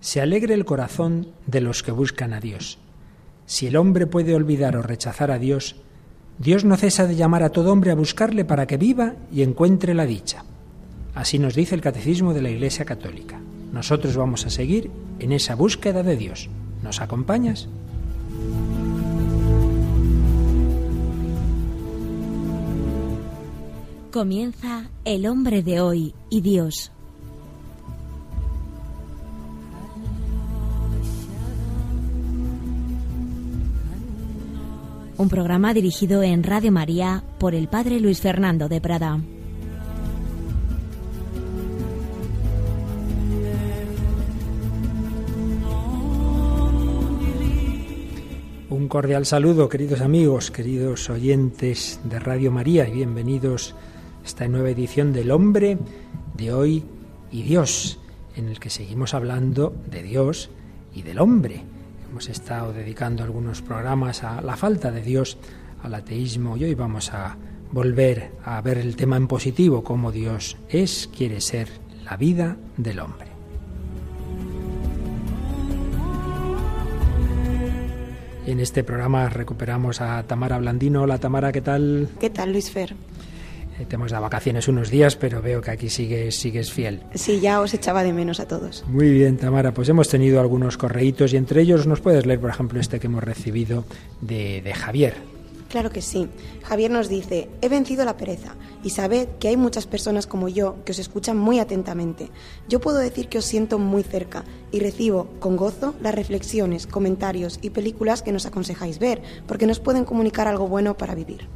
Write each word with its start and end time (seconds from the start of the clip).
se 0.00 0.20
alegre 0.20 0.54
el 0.54 0.64
corazón 0.64 1.28
de 1.46 1.60
los 1.60 1.82
que 1.82 1.92
buscan 1.92 2.32
a 2.32 2.40
Dios. 2.40 2.78
Si 3.46 3.66
el 3.66 3.76
hombre 3.76 4.06
puede 4.06 4.34
olvidar 4.34 4.76
o 4.76 4.82
rechazar 4.82 5.30
a 5.30 5.38
Dios, 5.38 5.76
Dios 6.38 6.64
no 6.64 6.76
cesa 6.76 7.06
de 7.06 7.16
llamar 7.16 7.42
a 7.42 7.50
todo 7.50 7.72
hombre 7.72 7.90
a 7.90 7.94
buscarle 7.94 8.44
para 8.44 8.66
que 8.66 8.78
viva 8.78 9.14
y 9.32 9.42
encuentre 9.42 9.94
la 9.94 10.06
dicha. 10.06 10.44
Así 11.14 11.38
nos 11.38 11.54
dice 11.54 11.74
el 11.74 11.80
Catecismo 11.80 12.32
de 12.32 12.42
la 12.42 12.50
Iglesia 12.50 12.84
Católica. 12.84 13.40
Nosotros 13.72 14.16
vamos 14.16 14.46
a 14.46 14.50
seguir 14.50 14.90
en 15.18 15.32
esa 15.32 15.54
búsqueda 15.54 16.02
de 16.02 16.16
Dios. 16.16 16.48
¿Nos 16.82 17.00
acompañas? 17.00 17.68
Comienza 24.10 24.90
El 25.04 25.26
hombre 25.26 25.62
de 25.62 25.80
hoy 25.80 26.14
y 26.30 26.40
Dios. 26.40 26.90
Un 35.20 35.28
programa 35.28 35.74
dirigido 35.74 36.22
en 36.22 36.42
Radio 36.42 36.72
María 36.72 37.22
por 37.38 37.54
el 37.54 37.68
Padre 37.68 38.00
Luis 38.00 38.22
Fernando 38.22 38.70
de 38.70 38.80
Prada. 38.80 39.20
Un 48.70 48.88
cordial 48.88 49.26
saludo, 49.26 49.68
queridos 49.68 50.00
amigos, 50.00 50.50
queridos 50.50 51.10
oyentes 51.10 52.00
de 52.04 52.18
Radio 52.18 52.50
María, 52.50 52.88
y 52.88 52.92
bienvenidos 52.92 53.74
a 54.22 54.26
esta 54.26 54.48
nueva 54.48 54.70
edición 54.70 55.12
del 55.12 55.32
Hombre 55.32 55.76
de 56.32 56.50
hoy 56.54 56.82
y 57.30 57.42
Dios, 57.42 57.98
en 58.36 58.48
el 58.48 58.58
que 58.58 58.70
seguimos 58.70 59.12
hablando 59.12 59.74
de 59.90 60.02
Dios 60.02 60.48
y 60.94 61.02
del 61.02 61.18
hombre. 61.18 61.62
Hemos 62.10 62.28
estado 62.28 62.72
dedicando 62.72 63.22
algunos 63.22 63.62
programas 63.62 64.24
a 64.24 64.42
la 64.42 64.56
falta 64.56 64.90
de 64.90 65.00
Dios, 65.00 65.38
al 65.80 65.94
ateísmo, 65.94 66.56
y 66.56 66.64
hoy 66.64 66.74
vamos 66.74 67.14
a 67.14 67.36
volver 67.70 68.32
a 68.44 68.60
ver 68.62 68.78
el 68.78 68.96
tema 68.96 69.16
en 69.16 69.28
positivo, 69.28 69.84
cómo 69.84 70.10
Dios 70.10 70.56
es, 70.68 71.08
quiere 71.16 71.40
ser 71.40 71.68
la 72.02 72.16
vida 72.16 72.56
del 72.76 72.98
hombre. 72.98 73.28
En 78.44 78.58
este 78.58 78.82
programa 78.82 79.28
recuperamos 79.28 80.00
a 80.00 80.24
Tamara 80.24 80.58
Blandino. 80.58 81.02
Hola 81.02 81.18
Tamara, 81.18 81.52
¿qué 81.52 81.60
tal? 81.60 82.08
¿Qué 82.18 82.30
tal, 82.30 82.50
Luis 82.50 82.72
Fer? 82.72 82.96
Eh, 83.80 83.86
te 83.88 83.96
hemos 83.96 84.10
dado 84.10 84.22
vacaciones 84.22 84.68
unos 84.68 84.90
días, 84.90 85.16
pero 85.16 85.40
veo 85.40 85.62
que 85.62 85.70
aquí 85.70 85.88
sigues, 85.88 86.36
sigues 86.36 86.70
fiel. 86.70 87.02
Sí, 87.14 87.40
ya 87.40 87.60
os 87.60 87.72
echaba 87.72 88.02
de 88.02 88.12
menos 88.12 88.38
a 88.38 88.46
todos. 88.46 88.84
Muy 88.86 89.10
bien, 89.10 89.38
Tamara, 89.38 89.72
pues 89.72 89.88
hemos 89.88 90.08
tenido 90.08 90.38
algunos 90.40 90.76
correitos 90.76 91.32
y 91.32 91.38
entre 91.38 91.62
ellos 91.62 91.86
nos 91.86 92.00
puedes 92.00 92.26
leer, 92.26 92.40
por 92.40 92.50
ejemplo, 92.50 92.78
este 92.78 93.00
que 93.00 93.06
hemos 93.06 93.24
recibido 93.24 93.84
de, 94.20 94.60
de 94.60 94.74
Javier. 94.74 95.14
Claro 95.70 95.90
que 95.90 96.02
sí. 96.02 96.28
Javier 96.62 96.90
nos 96.90 97.08
dice, 97.08 97.48
he 97.62 97.68
vencido 97.68 98.04
la 98.04 98.16
pereza 98.16 98.54
y 98.82 98.90
sabed 98.90 99.28
que 99.38 99.48
hay 99.48 99.56
muchas 99.56 99.86
personas 99.86 100.26
como 100.26 100.48
yo 100.48 100.84
que 100.84 100.92
os 100.92 100.98
escuchan 100.98 101.38
muy 101.38 101.58
atentamente. 101.58 102.28
Yo 102.68 102.80
puedo 102.80 102.98
decir 102.98 103.28
que 103.28 103.38
os 103.38 103.44
siento 103.46 103.78
muy 103.78 104.02
cerca 104.02 104.44
y 104.72 104.80
recibo 104.80 105.28
con 105.38 105.56
gozo 105.56 105.94
las 106.02 106.14
reflexiones, 106.14 106.86
comentarios 106.86 107.58
y 107.62 107.70
películas 107.70 108.22
que 108.22 108.32
nos 108.32 108.46
aconsejáis 108.46 108.98
ver, 108.98 109.22
porque 109.46 109.66
nos 109.66 109.80
pueden 109.80 110.04
comunicar 110.04 110.48
algo 110.48 110.68
bueno 110.68 110.98
para 110.98 111.14
vivir. 111.14 111.48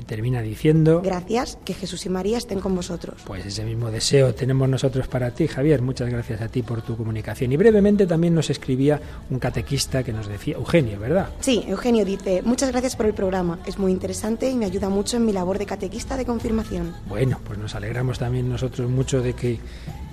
Y 0.00 0.02
termina 0.02 0.40
diciendo... 0.40 1.02
Gracias, 1.04 1.58
que 1.62 1.74
Jesús 1.74 2.06
y 2.06 2.08
María 2.08 2.38
estén 2.38 2.60
con 2.60 2.74
vosotros. 2.74 3.20
Pues 3.26 3.44
ese 3.44 3.64
mismo 3.64 3.90
deseo 3.90 4.34
tenemos 4.34 4.66
nosotros 4.66 5.08
para 5.08 5.30
ti, 5.32 5.46
Javier. 5.46 5.82
Muchas 5.82 6.08
gracias 6.08 6.40
a 6.40 6.48
ti 6.48 6.62
por 6.62 6.80
tu 6.80 6.96
comunicación. 6.96 7.52
Y 7.52 7.58
brevemente 7.58 8.06
también 8.06 8.34
nos 8.34 8.48
escribía 8.48 8.98
un 9.28 9.38
catequista 9.38 10.02
que 10.02 10.14
nos 10.14 10.26
decía, 10.26 10.54
Eugenio, 10.54 10.98
¿verdad? 10.98 11.28
Sí, 11.40 11.66
Eugenio 11.68 12.06
dice, 12.06 12.40
muchas 12.40 12.70
gracias 12.70 12.96
por 12.96 13.04
el 13.04 13.12
programa. 13.12 13.58
Es 13.66 13.78
muy 13.78 13.92
interesante 13.92 14.48
y 14.48 14.56
me 14.56 14.64
ayuda 14.64 14.88
mucho 14.88 15.18
en 15.18 15.26
mi 15.26 15.34
labor 15.34 15.58
de 15.58 15.66
catequista 15.66 16.16
de 16.16 16.24
confirmación. 16.24 16.94
Bueno, 17.06 17.38
pues 17.44 17.58
nos 17.58 17.74
alegramos 17.74 18.18
también 18.18 18.48
nosotros 18.48 18.88
mucho 18.88 19.20
de 19.20 19.34
que 19.34 19.60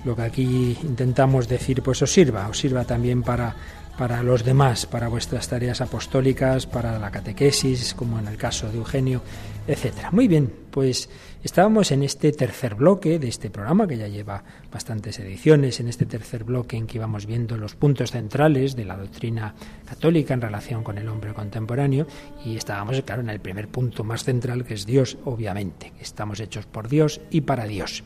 lo 0.04 0.14
que 0.14 0.22
aquí 0.22 0.76
intentamos 0.82 1.48
decir 1.48 1.82
pues 1.82 2.02
os 2.02 2.12
sirva, 2.12 2.46
os 2.46 2.58
sirva 2.58 2.84
también 2.84 3.22
para 3.22 3.56
para 3.98 4.22
los 4.22 4.44
demás, 4.44 4.86
para 4.86 5.08
vuestras 5.08 5.48
tareas 5.48 5.80
apostólicas, 5.80 6.66
para 6.66 7.00
la 7.00 7.10
catequesis, 7.10 7.94
como 7.94 8.20
en 8.20 8.28
el 8.28 8.36
caso 8.36 8.70
de 8.70 8.78
Eugenio, 8.78 9.22
etcétera. 9.68 10.10
Muy 10.10 10.28
bien, 10.28 10.50
pues 10.70 11.10
estábamos 11.42 11.92
en 11.92 12.02
este 12.02 12.32
tercer 12.32 12.74
bloque 12.74 13.18
de 13.18 13.28
este 13.28 13.50
programa 13.50 13.86
que 13.86 13.98
ya 13.98 14.08
lleva 14.08 14.42
bastantes 14.72 15.18
ediciones, 15.18 15.78
en 15.78 15.88
este 15.88 16.06
tercer 16.06 16.44
bloque 16.44 16.78
en 16.78 16.86
que 16.86 16.96
íbamos 16.96 17.26
viendo 17.26 17.58
los 17.58 17.74
puntos 17.74 18.12
centrales 18.12 18.74
de 18.74 18.86
la 18.86 18.96
doctrina 18.96 19.54
católica 19.86 20.32
en 20.32 20.40
relación 20.40 20.82
con 20.82 20.96
el 20.96 21.08
hombre 21.08 21.34
contemporáneo 21.34 22.06
y 22.46 22.56
estábamos, 22.56 23.02
claro, 23.02 23.20
en 23.20 23.28
el 23.28 23.40
primer 23.40 23.68
punto 23.68 24.04
más 24.04 24.24
central 24.24 24.64
que 24.64 24.74
es 24.74 24.86
Dios, 24.86 25.18
obviamente, 25.26 25.92
estamos 26.00 26.40
hechos 26.40 26.64
por 26.64 26.88
Dios 26.88 27.20
y 27.30 27.42
para 27.42 27.66
Dios. 27.66 28.02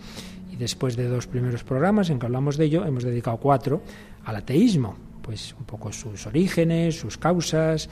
Y 0.51 0.57
después 0.57 0.97
de 0.97 1.07
dos 1.07 1.29
primeros 1.29 1.63
programas 1.63 2.11
en 2.11 2.19
que 2.19 2.27
hablamos 2.27 2.57
de 2.57 2.65
ello, 2.65 2.85
hemos 2.85 3.05
dedicado 3.05 3.37
cuatro 3.37 3.83
al 4.25 4.37
ateísmo, 4.37 4.97
pues 5.23 5.55
un 5.57 5.65
poco 5.65 5.93
sus 5.93 6.27
orígenes, 6.27 6.99
sus 6.99 7.17
causas 7.19 7.89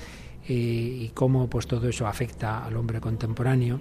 y 0.52 1.10
cómo 1.14 1.48
pues 1.48 1.66
todo 1.66 1.88
eso 1.88 2.06
afecta 2.06 2.64
al 2.64 2.76
hombre 2.76 3.00
contemporáneo 3.00 3.80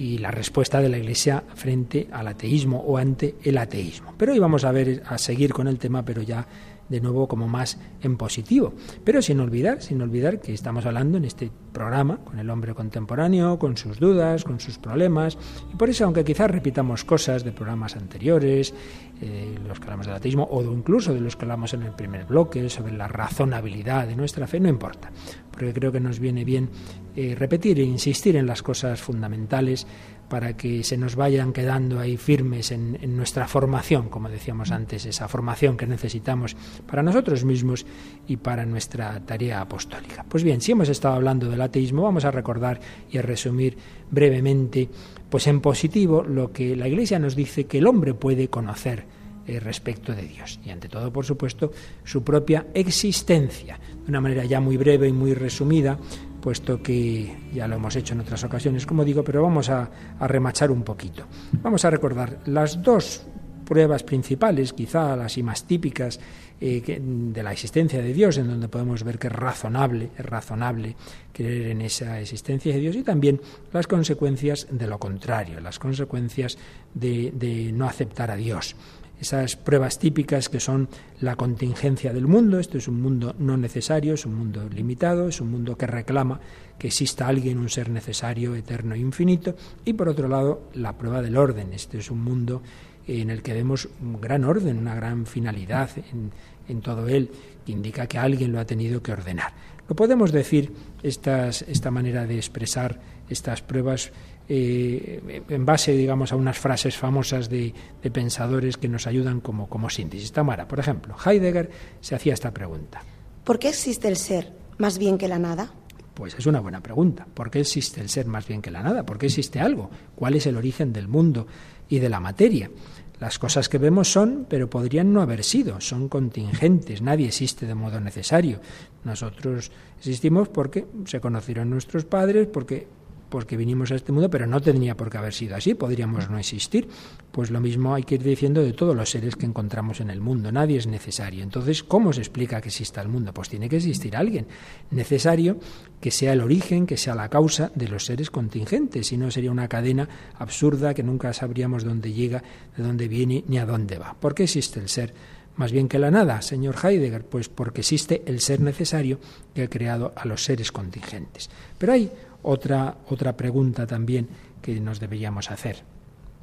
y 0.00 0.16
la 0.16 0.30
respuesta 0.30 0.80
de 0.80 0.88
la 0.88 0.96
Iglesia 0.96 1.44
frente 1.54 2.08
al 2.10 2.26
ateísmo 2.26 2.78
o 2.78 2.96
ante 2.96 3.34
el 3.42 3.58
ateísmo. 3.58 4.14
Pero 4.16 4.32
hoy 4.32 4.38
vamos 4.38 4.64
a 4.64 4.72
ver 4.72 5.02
a 5.04 5.18
seguir 5.18 5.52
con 5.52 5.68
el 5.68 5.78
tema, 5.78 6.02
pero 6.02 6.22
ya 6.22 6.46
de 6.90 7.00
nuevo 7.00 7.26
como 7.26 7.48
más 7.48 7.78
en 8.02 8.18
positivo. 8.18 8.74
Pero 9.04 9.22
sin 9.22 9.40
olvidar, 9.40 9.80
sin 9.80 10.02
olvidar 10.02 10.40
que 10.40 10.52
estamos 10.52 10.84
hablando 10.84 11.16
en 11.16 11.24
este 11.24 11.50
programa 11.72 12.18
con 12.18 12.38
el 12.38 12.50
hombre 12.50 12.74
contemporáneo, 12.74 13.58
con 13.58 13.76
sus 13.76 13.98
dudas, 13.98 14.44
con 14.44 14.60
sus 14.60 14.76
problemas. 14.76 15.38
Y 15.72 15.76
por 15.76 15.88
eso, 15.88 16.04
aunque 16.04 16.24
quizás 16.24 16.50
repitamos 16.50 17.04
cosas 17.04 17.44
de 17.44 17.52
programas 17.52 17.96
anteriores, 17.96 18.74
eh, 19.22 19.54
los 19.66 19.78
que 19.78 19.84
hablamos 19.84 20.06
del 20.06 20.16
ateísmo, 20.16 20.48
o 20.50 20.62
incluso 20.62 21.14
de 21.14 21.20
los 21.20 21.36
que 21.36 21.44
hablamos 21.44 21.72
en 21.74 21.82
el 21.82 21.92
primer 21.92 22.26
bloque, 22.26 22.68
sobre 22.68 22.92
la 22.92 23.08
razonabilidad 23.08 24.06
de 24.06 24.16
nuestra 24.16 24.46
fe, 24.46 24.60
no 24.60 24.68
importa. 24.68 25.10
Porque 25.50 25.72
creo 25.72 25.92
que 25.92 26.00
nos 26.00 26.18
viene 26.18 26.44
bien 26.44 26.70
eh, 27.16 27.34
repetir 27.38 27.78
e 27.78 27.84
insistir 27.84 28.36
en 28.36 28.46
las 28.46 28.62
cosas 28.62 29.00
fundamentales 29.00 29.86
para 30.30 30.56
que 30.56 30.84
se 30.84 30.96
nos 30.96 31.16
vayan 31.16 31.52
quedando 31.52 31.98
ahí 31.98 32.16
firmes 32.16 32.70
en, 32.70 32.96
nuestra 33.16 33.48
formación, 33.48 34.08
como 34.08 34.28
decíamos 34.28 34.70
antes, 34.70 35.04
esa 35.04 35.26
formación 35.26 35.76
que 35.76 35.88
necesitamos 35.88 36.56
para 36.86 37.02
nosotros 37.02 37.44
mismos 37.44 37.84
y 38.28 38.36
para 38.36 38.64
nuestra 38.64 39.18
tarea 39.26 39.60
apostólica. 39.60 40.24
Pues 40.28 40.44
bien, 40.44 40.60
si 40.60 40.70
hemos 40.70 40.88
estado 40.88 41.16
hablando 41.16 41.50
del 41.50 41.60
ateísmo, 41.60 42.04
vamos 42.04 42.24
a 42.24 42.30
recordar 42.30 42.80
y 43.10 43.18
a 43.18 43.22
resumir 43.22 43.76
brevemente, 44.08 44.88
pues 45.28 45.48
en 45.48 45.60
positivo, 45.60 46.22
lo 46.22 46.52
que 46.52 46.76
la 46.76 46.86
Iglesia 46.86 47.18
nos 47.18 47.34
dice 47.34 47.64
que 47.64 47.78
el 47.78 47.88
hombre 47.88 48.14
puede 48.14 48.48
conocer 48.48 49.04
eh, 49.48 49.58
respecto 49.58 50.14
de 50.14 50.22
Dios. 50.22 50.60
Y 50.64 50.70
ante 50.70 50.88
todo, 50.88 51.12
por 51.12 51.24
supuesto, 51.24 51.72
su 52.04 52.22
propia 52.22 52.68
existencia. 52.72 53.80
De 54.04 54.08
una 54.08 54.20
manera 54.20 54.44
ya 54.44 54.60
muy 54.60 54.76
breve 54.76 55.08
y 55.08 55.12
muy 55.12 55.34
resumida, 55.34 55.98
puesto 56.40 56.82
que 56.82 57.36
ya 57.52 57.68
lo 57.68 57.76
hemos 57.76 57.94
hecho 57.96 58.14
en 58.14 58.20
otras 58.20 58.42
ocasiones, 58.44 58.86
como 58.86 59.04
digo, 59.04 59.22
pero 59.22 59.42
vamos 59.42 59.68
a, 59.68 59.88
remachar 60.20 60.70
un 60.70 60.82
poquito. 60.82 61.26
Vamos 61.62 61.84
a 61.84 61.90
recordar 61.90 62.38
las 62.46 62.82
dos 62.82 63.22
pruebas 63.64 64.02
principales, 64.02 64.72
quizá 64.72 65.14
las 65.14 65.38
y 65.38 65.42
más 65.44 65.64
típicas 65.64 66.18
eh, 66.60 67.00
de 67.00 67.42
la 67.42 67.52
existencia 67.52 68.02
de 68.02 68.12
Dios, 68.12 68.36
en 68.38 68.48
donde 68.48 68.68
podemos 68.68 69.04
ver 69.04 69.18
que 69.18 69.28
es 69.28 69.32
razonable, 69.32 70.10
es 70.18 70.26
razonable 70.26 70.96
creer 71.32 71.70
en 71.70 71.82
esa 71.82 72.20
existencia 72.20 72.74
de 72.74 72.80
Dios, 72.80 72.96
y 72.96 73.02
también 73.02 73.40
las 73.72 73.86
consecuencias 73.86 74.66
de 74.70 74.86
lo 74.88 74.98
contrario, 74.98 75.60
las 75.60 75.78
consecuencias 75.78 76.58
de 76.94 77.70
no 77.72 77.86
aceptar 77.86 78.30
a 78.30 78.36
Dios 78.36 78.74
esas 79.20 79.56
pruebas 79.56 79.98
típicas 79.98 80.48
que 80.48 80.60
son 80.60 80.88
la 81.20 81.36
contingencia 81.36 82.12
del 82.12 82.26
mundo. 82.26 82.58
Esto 82.58 82.78
es 82.78 82.88
un 82.88 83.00
mundo 83.00 83.34
no 83.38 83.56
necesario, 83.56 84.14
es 84.14 84.24
un 84.24 84.34
mundo 84.34 84.68
limitado, 84.68 85.28
es 85.28 85.40
un 85.40 85.50
mundo 85.50 85.76
que 85.76 85.86
reclama 85.86 86.40
que 86.78 86.88
exista 86.88 87.28
alguien, 87.28 87.58
un 87.58 87.68
ser 87.68 87.90
necesario, 87.90 88.54
eterno 88.54 88.94
e 88.94 88.98
infinito. 88.98 89.54
Y 89.84 89.92
por 89.92 90.08
otro 90.08 90.28
lado, 90.28 90.70
la 90.74 90.96
prueba 90.96 91.20
del 91.20 91.36
orden. 91.36 91.72
Este 91.74 91.98
es 91.98 92.10
un 92.10 92.24
mundo 92.24 92.62
en 93.06 93.30
el 93.30 93.42
que 93.42 93.52
vemos 93.52 93.88
un 94.00 94.20
gran 94.20 94.44
orden, 94.44 94.78
una 94.78 94.94
gran 94.94 95.26
finalidad 95.26 95.90
en, 96.12 96.30
en 96.68 96.80
todo 96.80 97.08
él, 97.08 97.30
que 97.66 97.72
indica 97.72 98.06
que 98.06 98.18
alguien 98.18 98.52
lo 98.52 98.60
ha 98.60 98.64
tenido 98.64 99.02
que 99.02 99.12
ordenar. 99.12 99.52
Lo 99.88 99.96
podemos 99.96 100.30
decir, 100.32 100.72
estas, 101.02 101.62
esta 101.62 101.90
manera 101.90 102.26
de 102.26 102.36
expresar 102.36 103.00
estas 103.28 103.60
pruebas 103.60 104.12
eh, 104.52 105.42
en 105.48 105.64
base, 105.64 105.92
digamos, 105.92 106.32
a 106.32 106.36
unas 106.36 106.58
frases 106.58 106.96
famosas 106.96 107.48
de, 107.48 107.72
pensadores 108.12 108.76
que 108.76 108.88
nos 108.88 109.06
ayudan 109.06 109.40
como, 109.40 109.68
como 109.68 109.88
síntesis. 109.88 110.32
Tamara, 110.32 110.66
por 110.66 110.80
ejemplo, 110.80 111.14
Heidegger 111.24 111.70
se 112.00 112.16
hacía 112.16 112.34
esta 112.34 112.52
pregunta. 112.52 113.00
¿Por 113.44 113.60
qué 113.60 113.68
existe 113.68 114.08
el 114.08 114.16
ser 114.16 114.52
más 114.78 114.98
bien 114.98 115.18
que 115.18 115.28
la 115.28 115.38
nada? 115.38 115.72
Pues 116.14 116.34
es 116.36 116.46
una 116.46 116.58
buena 116.58 116.82
pregunta. 116.82 117.28
¿Por 117.32 117.48
qué 117.48 117.60
existe 117.60 118.00
el 118.00 118.08
ser 118.08 118.26
más 118.26 118.48
bien 118.48 118.60
que 118.60 118.72
la 118.72 118.82
nada? 118.82 119.06
¿Por 119.06 119.18
qué 119.18 119.26
existe 119.26 119.60
algo? 119.60 119.88
¿Cuál 120.16 120.34
es 120.34 120.46
el 120.46 120.56
origen 120.56 120.92
del 120.92 121.06
mundo 121.06 121.46
y 121.88 122.00
de 122.00 122.08
la 122.08 122.18
materia? 122.18 122.72
Las 123.20 123.38
cosas 123.38 123.68
que 123.68 123.78
vemos 123.78 124.10
son, 124.10 124.46
pero 124.48 124.68
podrían 124.68 125.12
no 125.12 125.22
haber 125.22 125.44
sido, 125.44 125.80
son 125.80 126.08
contingentes, 126.08 127.02
nadie 127.02 127.28
existe 127.28 127.66
de 127.66 127.76
modo 127.76 128.00
necesario. 128.00 128.60
Nosotros 129.04 129.70
existimos 129.98 130.48
porque 130.48 130.86
se 131.04 131.20
conocieron 131.20 131.70
nuestros 131.70 132.04
padres, 132.04 132.48
porque 132.48 132.88
porque 133.30 133.56
vinimos 133.56 133.90
a 133.92 133.94
este 133.94 134.12
mundo, 134.12 134.28
pero 134.28 134.46
no 134.46 134.60
tenía 134.60 134.96
por 134.96 135.08
qué 135.08 135.18
haber 135.18 135.32
sido 135.32 135.56
así, 135.56 135.74
podríamos 135.74 136.28
no 136.28 136.38
existir. 136.38 136.88
Pues 137.32 137.50
lo 137.50 137.60
mismo 137.60 137.94
hay 137.94 138.02
que 138.02 138.16
ir 138.16 138.22
diciendo 138.22 138.62
de 138.62 138.72
todos 138.72 138.94
los 138.94 139.08
seres 139.08 139.36
que 139.36 139.46
encontramos 139.46 140.00
en 140.00 140.10
el 140.10 140.20
mundo, 140.20 140.52
nadie 140.52 140.76
es 140.76 140.86
necesario. 140.86 141.42
Entonces, 141.42 141.82
¿cómo 141.82 142.12
se 142.12 142.20
explica 142.20 142.60
que 142.60 142.68
exista 142.68 143.00
el 143.00 143.08
mundo? 143.08 143.32
Pues 143.32 143.48
tiene 143.48 143.68
que 143.68 143.76
existir 143.76 144.16
alguien 144.16 144.46
necesario 144.90 145.58
que 146.00 146.10
sea 146.10 146.32
el 146.32 146.40
origen, 146.40 146.86
que 146.86 146.96
sea 146.96 147.14
la 147.14 147.28
causa 147.28 147.70
de 147.74 147.88
los 147.88 148.04
seres 148.04 148.30
contingentes, 148.30 149.06
si 149.06 149.16
no 149.16 149.30
sería 149.30 149.50
una 149.50 149.68
cadena 149.68 150.08
absurda 150.38 150.92
que 150.92 151.02
nunca 151.02 151.32
sabríamos 151.32 151.84
dónde 151.84 152.12
llega, 152.12 152.42
de 152.76 152.82
dónde 152.82 153.08
viene 153.08 153.44
ni 153.46 153.58
a 153.58 153.66
dónde 153.66 153.98
va. 153.98 154.14
¿Por 154.18 154.34
qué 154.34 154.42
existe 154.44 154.80
el 154.80 154.88
ser? 154.88 155.14
más 155.60 155.72
bien 155.72 155.88
que 155.88 155.98
la 155.98 156.10
nada, 156.10 156.40
señor 156.40 156.74
Heidegger, 156.82 157.22
pues 157.22 157.50
porque 157.50 157.82
existe 157.82 158.22
el 158.24 158.40
ser 158.40 158.60
necesario 158.60 159.18
que 159.54 159.64
ha 159.64 159.68
creado 159.68 160.10
a 160.16 160.26
los 160.26 160.42
seres 160.42 160.72
contingentes. 160.72 161.50
Pero 161.76 161.92
hay 161.92 162.10
otra, 162.42 162.96
otra 163.08 163.36
pregunta 163.36 163.86
también 163.86 164.28
que 164.62 164.80
nos 164.80 165.00
deberíamos 165.00 165.50
hacer. 165.50 165.82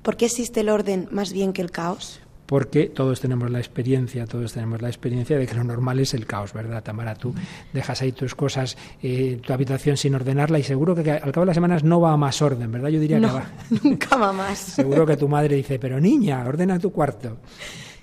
¿Por 0.02 0.18
qué 0.18 0.26
existe 0.26 0.62
el 0.62 0.70
orden 0.70 1.08
más 1.12 1.34
bien 1.34 1.54
que 1.54 1.62
el 1.62 1.72
caos? 1.72 2.22
porque 2.48 2.88
todos 2.88 3.20
tenemos 3.20 3.52
la 3.52 3.60
experiencia, 3.60 4.26
todos 4.26 4.54
tenemos 4.54 4.82
la 4.82 4.88
experiencia 4.88 5.38
de 5.38 5.46
que 5.46 5.54
lo 5.54 5.66
normal 5.66 6.00
es 6.00 6.14
el 6.14 6.26
caos, 6.26 6.54
¿verdad, 6.54 6.82
Tamara? 6.82 7.14
Tú 7.14 7.36
dejas 7.74 8.02
ahí 8.02 8.14
tus 8.14 8.34
cosas, 8.36 8.78
eh, 9.04 9.40
tu 9.46 9.52
habitación 9.54 9.98
sin 9.98 10.16
ordenarla 10.16 10.58
y 10.58 10.64
seguro 10.64 10.96
que 10.96 11.12
al 11.12 11.32
cabo 11.34 11.42
de 11.42 11.48
las 11.48 11.56
semanas 11.56 11.84
no 11.84 12.00
va 12.00 12.14
a 12.14 12.18
más 12.18 12.42
orden, 12.42 12.72
¿verdad? 12.72 12.90
Yo 12.90 13.02
diría 13.02 13.20
que 13.20 13.26
va. 13.26 13.52
Nunca 13.84 14.16
va 14.16 14.32
más. 14.32 14.58
Seguro 14.58 15.06
que 15.06 15.18
tu 15.18 15.28
madre 15.28 15.58
dice, 15.58 15.78
pero 15.78 16.00
niña, 16.00 16.44
ordena 16.48 16.80
tu 16.80 16.90
cuarto. 16.90 17.38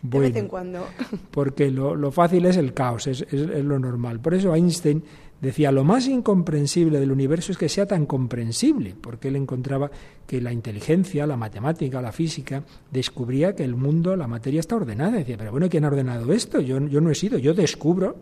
de 0.02 0.19
vez 0.19 0.37
en 0.37 0.46
cuando. 0.46 0.87
Porque 1.31 1.70
lo, 1.70 1.96
lo 1.96 2.12
fácil 2.12 2.44
es 2.44 2.58
el 2.58 2.75
caos, 2.75 3.06
es, 3.06 3.23
es, 3.23 3.32
es 3.32 3.64
lo 3.64 3.79
normal. 3.79 4.20
Por 4.20 4.35
eso 4.35 4.55
Einstein 4.55 5.02
Decía, 5.40 5.72
lo 5.72 5.84
más 5.84 6.06
incomprensible 6.06 7.00
del 7.00 7.12
universo 7.12 7.52
es 7.52 7.58
que 7.58 7.69
sea 7.69 7.86
tan 7.86 8.06
comprensible, 8.06 8.94
porque 9.00 9.28
él 9.28 9.36
encontraba 9.36 9.90
que 10.26 10.40
la 10.40 10.52
inteligencia, 10.52 11.26
la 11.26 11.36
matemática, 11.36 12.00
la 12.00 12.12
física, 12.12 12.62
descubría 12.90 13.54
que 13.54 13.64
el 13.64 13.75
mundo, 13.75 14.16
la 14.16 14.26
materia 14.26 14.60
está 14.60 14.76
ordenada. 14.76 15.19
Decía, 15.19 15.36
pero 15.36 15.50
bueno, 15.50 15.69
¿quién 15.69 15.84
ha 15.84 15.88
ordenado 15.88 16.32
esto? 16.32 16.60
Yo, 16.60 16.81
yo 16.86 17.00
no 17.00 17.10
he 17.10 17.14
sido, 17.14 17.38
yo 17.38 17.52
descubro 17.52 18.16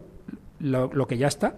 lo, 0.58 0.92
lo 0.92 1.06
que 1.06 1.16
ya 1.16 1.28
está 1.28 1.56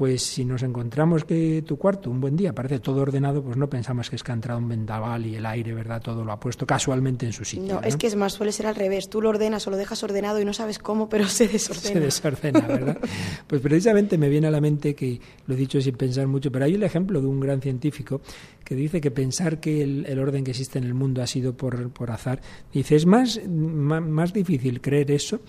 pues 0.00 0.22
si 0.22 0.46
nos 0.46 0.62
encontramos 0.62 1.26
que 1.26 1.60
tu 1.60 1.76
cuarto 1.76 2.10
un 2.10 2.22
buen 2.22 2.34
día 2.34 2.54
parece 2.54 2.78
todo 2.78 3.02
ordenado, 3.02 3.42
pues 3.42 3.58
no 3.58 3.68
pensamos 3.68 4.08
que 4.08 4.16
es 4.16 4.22
que 4.22 4.32
ha 4.32 4.34
entrado 4.34 4.58
un 4.58 4.66
vendaval 4.66 5.26
y 5.26 5.36
el 5.36 5.44
aire, 5.44 5.74
¿verdad? 5.74 6.00
Todo 6.00 6.24
lo 6.24 6.32
ha 6.32 6.40
puesto 6.40 6.64
casualmente 6.64 7.26
en 7.26 7.34
su 7.34 7.44
sitio. 7.44 7.74
No, 7.74 7.82
es 7.82 7.98
que 7.98 8.06
es 8.06 8.16
más, 8.16 8.32
suele 8.32 8.50
ser 8.50 8.66
al 8.66 8.76
revés. 8.76 9.10
Tú 9.10 9.20
lo 9.20 9.28
ordenas 9.28 9.66
o 9.66 9.70
lo 9.70 9.76
dejas 9.76 10.02
ordenado 10.02 10.40
y 10.40 10.46
no 10.46 10.54
sabes 10.54 10.78
cómo, 10.78 11.10
pero 11.10 11.28
se 11.28 11.48
desordena. 11.48 11.82
Se 11.82 12.00
desordena, 12.00 12.60
¿verdad? 12.60 12.98
pues 13.46 13.60
precisamente 13.60 14.16
me 14.16 14.30
viene 14.30 14.46
a 14.46 14.50
la 14.50 14.62
mente 14.62 14.94
que 14.94 15.20
lo 15.46 15.52
he 15.52 15.58
dicho 15.58 15.78
sin 15.82 15.94
pensar 15.96 16.26
mucho, 16.26 16.50
pero 16.50 16.64
hay 16.64 16.76
el 16.76 16.82
ejemplo 16.82 17.20
de 17.20 17.26
un 17.26 17.38
gran 17.38 17.60
científico 17.60 18.22
que 18.64 18.74
dice 18.74 19.02
que 19.02 19.10
pensar 19.10 19.60
que 19.60 19.82
el, 19.82 20.18
orden 20.18 20.44
que 20.44 20.52
existe 20.52 20.78
en 20.78 20.84
el 20.84 20.94
mundo 20.94 21.20
ha 21.20 21.26
sido 21.26 21.58
por, 21.58 21.90
por 21.90 22.10
azar, 22.10 22.40
dice, 22.72 22.96
es 22.96 23.04
más, 23.04 23.38
más 23.46 24.32
difícil 24.32 24.80
creer 24.80 25.10
eso 25.10 25.40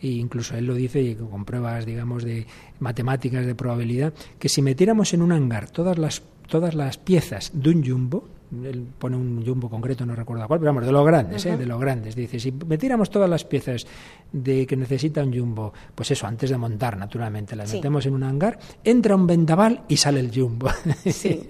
e 0.00 0.08
incluso 0.08 0.56
él 0.56 0.66
lo 0.66 0.74
dice 0.74 1.16
con 1.30 1.44
pruebas, 1.44 1.86
digamos, 1.86 2.24
de 2.24 2.46
matemáticas 2.80 3.46
de 3.46 3.54
probabilidad, 3.54 4.12
que 4.38 4.48
si 4.48 4.62
metiéramos 4.62 5.12
en 5.14 5.22
un 5.22 5.32
hangar 5.32 5.70
todas 5.70 5.98
las, 5.98 6.22
todas 6.46 6.74
las 6.74 6.98
piezas 6.98 7.50
de 7.54 7.70
un 7.70 7.84
jumbo, 7.84 8.28
él 8.50 8.86
pone 8.98 9.16
un 9.16 9.44
jumbo 9.44 9.68
concreto, 9.68 10.06
no 10.06 10.14
recuerdo 10.14 10.46
cuál, 10.46 10.60
pero 10.60 10.70
vamos, 10.70 10.86
de 10.86 10.92
los 10.92 11.06
grandes, 11.06 11.44
¿eh? 11.46 11.56
de 11.56 11.66
los 11.66 11.78
grandes. 11.78 12.16
Dice, 12.16 12.40
si 12.40 12.52
metiéramos 12.52 13.10
todas 13.10 13.28
las 13.28 13.44
piezas 13.44 13.86
de 14.32 14.66
que 14.66 14.76
necesita 14.76 15.22
un 15.22 15.36
jumbo, 15.36 15.72
pues 15.94 16.10
eso, 16.10 16.26
antes 16.26 16.50
de 16.50 16.56
montar, 16.56 16.96
naturalmente, 16.96 17.54
las 17.56 17.72
metemos 17.72 18.06
en 18.06 18.14
un 18.14 18.22
hangar, 18.22 18.58
entra 18.84 19.14
un 19.14 19.26
vendaval 19.26 19.82
y 19.88 19.96
sale 19.96 20.20
el 20.20 20.30
jumbo. 20.34 20.68
Sí, 21.08 21.40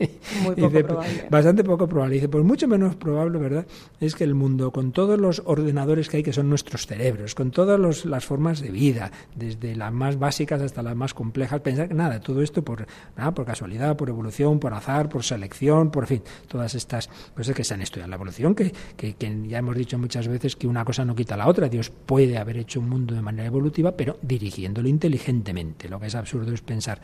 muy 0.42 0.54
poco 0.54 0.80
probable. 0.80 1.26
Bastante 1.30 1.64
poco 1.64 1.88
probable. 1.88 2.14
Dice, 2.14 2.28
pues 2.28 2.44
mucho 2.44 2.68
menos 2.68 2.96
probable, 2.96 3.38
¿verdad? 3.38 3.66
Es 4.00 4.14
que 4.14 4.24
el 4.24 4.34
mundo, 4.34 4.70
con 4.70 4.92
todos 4.92 5.18
los 5.18 5.42
ordenadores 5.44 6.08
que 6.08 6.18
hay, 6.18 6.22
que 6.22 6.32
son 6.32 6.48
nuestros 6.48 6.86
cerebros, 6.86 7.34
con 7.34 7.50
todas 7.50 8.04
las 8.04 8.24
formas 8.24 8.60
de 8.60 8.70
vida, 8.70 9.10
desde 9.34 9.74
las 9.74 9.92
más 9.92 10.18
básicas 10.18 10.62
hasta 10.62 10.82
las 10.82 10.96
más 10.96 11.12
complejas, 11.12 11.60
pensar 11.60 11.88
que 11.88 11.94
nada, 11.94 12.20
todo 12.20 12.40
esto 12.40 12.62
por, 12.62 12.86
nada, 13.16 13.32
por 13.32 13.44
casualidad, 13.44 13.96
por 13.96 14.08
evolución, 14.08 14.58
por 14.58 14.72
azar, 14.72 15.08
por 15.08 15.24
selección, 15.24 15.90
por 15.90 16.06
fin, 16.06 16.22
todas 16.46 16.74
estas 16.74 16.87
estas 16.88 17.10
cosas 17.36 17.54
que 17.54 17.64
se 17.64 17.74
han 17.74 17.82
estudiado 17.82 18.06
en 18.06 18.10
la 18.10 18.16
evolución, 18.16 18.54
que, 18.54 18.72
que, 18.96 19.14
ya 19.46 19.58
hemos 19.58 19.76
dicho 19.76 19.98
muchas 19.98 20.26
veces 20.26 20.56
que 20.56 20.66
una 20.66 20.84
cosa 20.84 21.04
no 21.04 21.14
quita 21.14 21.36
la 21.36 21.46
otra. 21.46 21.68
Dios 21.68 21.90
puede 21.90 22.38
haber 22.38 22.56
hecho 22.56 22.80
un 22.80 22.88
mundo 22.88 23.14
de 23.14 23.20
manera 23.20 23.46
evolutiva, 23.46 23.92
pero 23.92 24.18
dirigiéndolo 24.22 24.88
inteligentemente. 24.88 25.88
Lo 25.88 26.00
que 26.00 26.06
es 26.06 26.14
absurdo 26.14 26.52
es 26.52 26.62
pensar 26.62 27.00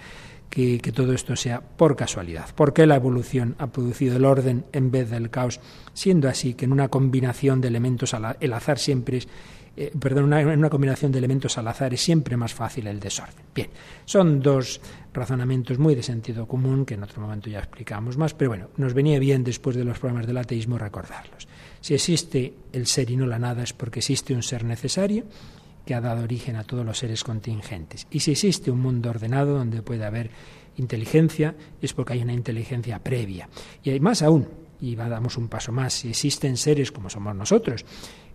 que, 0.49 0.79
que, 0.81 0.91
todo 0.91 1.13
esto 1.13 1.37
sea 1.37 1.61
por 1.61 1.97
casualidad. 1.97 2.55
¿Por 2.55 2.73
qué 2.73 2.87
la 2.87 2.97
evolución 2.97 3.57
ha 3.59 3.67
producido 3.67 4.17
el 4.17 4.25
orden 4.25 4.65
en 4.73 4.91
vez 4.91 5.11
del 5.11 5.29
caos? 5.29 5.61
Siendo 5.93 6.29
así 6.29 6.55
que 6.55 6.65
en 6.65 6.73
una 6.73 6.89
combinación 6.89 7.61
de 7.61 7.69
elementos 7.69 8.15
el 8.41 8.53
azar 8.53 8.79
siempre 8.79 9.19
es 9.19 9.29
eh, 9.77 9.93
perdón, 9.99 10.25
una, 10.25 10.39
una 10.41 10.71
combinación 10.71 11.11
de 11.11 11.19
elementos 11.19 11.59
al 11.59 11.69
azar 11.69 11.93
es 11.95 12.01
siempre 12.01 12.37
más 12.37 12.55
fácil 12.55 12.87
el 12.87 13.01
desorden. 13.01 13.45
Bien, 13.55 13.71
son 14.05 14.41
dos 14.41 14.81
razonamientos 15.13 15.79
muy 15.79 15.95
de 15.95 16.03
sentido 16.03 16.47
común 16.47 16.85
que 16.85 16.95
en 16.95 17.03
otro 17.03 17.21
momento 17.21 17.51
ya 17.51 17.59
explicamos 17.59 18.17
más, 18.17 18.35
pero 18.35 18.51
bueno, 18.51 18.69
nos 18.77 18.95
venía 18.95 19.19
bien 19.19 19.45
después 19.45 19.77
de 19.77 19.85
los 19.85 19.99
problemas 19.99 20.27
del 20.27 20.39
ateísmo 20.39 20.79
recordarlos. 20.79 21.49
Si 21.81 21.95
existe 21.95 22.55
el 22.73 22.87
ser 22.87 23.11
y 23.11 23.17
no 23.17 23.27
la 23.27 23.39
nada 23.39 23.63
es 23.63 23.73
porque 23.73 23.99
existe 24.01 24.35
un 24.35 24.43
ser 24.43 24.65
necesario 24.65 25.25
que 25.85 25.95
ha 25.95 26.01
dado 26.01 26.23
origen 26.23 26.57
a 26.57 26.65
todos 26.65 26.85
los 26.85 26.99
seres 26.99 27.25
contingentes. 27.25 28.07
Y 28.11 28.21
si 28.21 28.33
existe 28.33 28.71
un 28.71 28.81
mundo 28.81 29.11
ordenado 29.11 29.59
donde 29.59 29.83
puede 29.83 30.05
haber 30.05 30.31
inteligencia, 30.77 31.55
es 31.81 31.93
porque 31.93 32.15
hay 32.15 32.23
una 32.23 32.33
inteligencia 32.33 32.99
previa. 33.01 33.49
Y 33.83 33.91
hay 33.91 34.01
más 34.01 34.23
aún, 34.23 34.49
y 34.81 34.97
damos 34.97 35.37
un 35.37 35.49
paso 35.49 35.73
más, 35.73 35.93
si 35.93 36.09
existen 36.09 36.57
seres 36.57 36.91
como 36.91 37.11
somos 37.11 37.35
nosotros, 37.35 37.85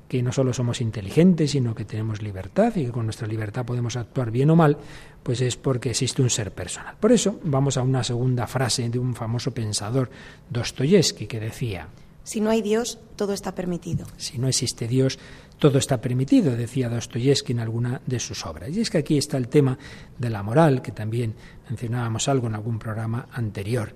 que 0.09 0.23
no 0.23 0.31
solo 0.31 0.51
somos 0.53 0.81
inteligentes, 0.81 1.51
sino 1.51 1.75
que 1.75 1.85
tenemos 1.85 2.21
libertad 2.21 2.75
y 2.75 2.85
que 2.85 2.91
con 2.91 3.05
nuestra 3.05 3.27
libertad 3.27 3.63
podemos 3.63 3.95
actuar 3.95 4.31
bien 4.31 4.49
o 4.49 4.55
mal, 4.55 4.77
pues 5.21 5.39
es 5.39 5.55
porque 5.55 5.91
existe 5.91 6.23
un 6.23 6.31
ser 6.31 6.51
personal. 6.51 6.95
Por 6.99 7.11
eso 7.11 7.39
vamos 7.43 7.77
a 7.77 7.83
una 7.83 8.03
segunda 8.03 8.47
frase 8.47 8.89
de 8.89 8.97
un 8.97 9.13
famoso 9.13 9.53
pensador, 9.53 10.09
Dostoyevsky, 10.49 11.27
que 11.27 11.39
decía, 11.39 11.89
Si 12.23 12.41
no 12.41 12.49
hay 12.49 12.63
Dios, 12.63 12.97
todo 13.15 13.33
está 13.33 13.53
permitido. 13.53 14.07
Si 14.17 14.39
no 14.39 14.47
existe 14.47 14.87
Dios, 14.87 15.19
todo 15.59 15.77
está 15.77 16.01
permitido, 16.01 16.55
decía 16.55 16.89
Dostoyevsky 16.89 17.51
en 17.51 17.59
alguna 17.59 18.01
de 18.07 18.19
sus 18.19 18.47
obras. 18.47 18.69
Y 18.75 18.81
es 18.81 18.89
que 18.89 18.97
aquí 18.97 19.17
está 19.17 19.37
el 19.37 19.47
tema 19.47 19.77
de 20.17 20.29
la 20.31 20.41
moral, 20.41 20.81
que 20.81 20.91
también 20.91 21.35
mencionábamos 21.69 22.27
algo 22.27 22.47
en 22.47 22.55
algún 22.55 22.79
programa 22.79 23.27
anterior. 23.31 23.93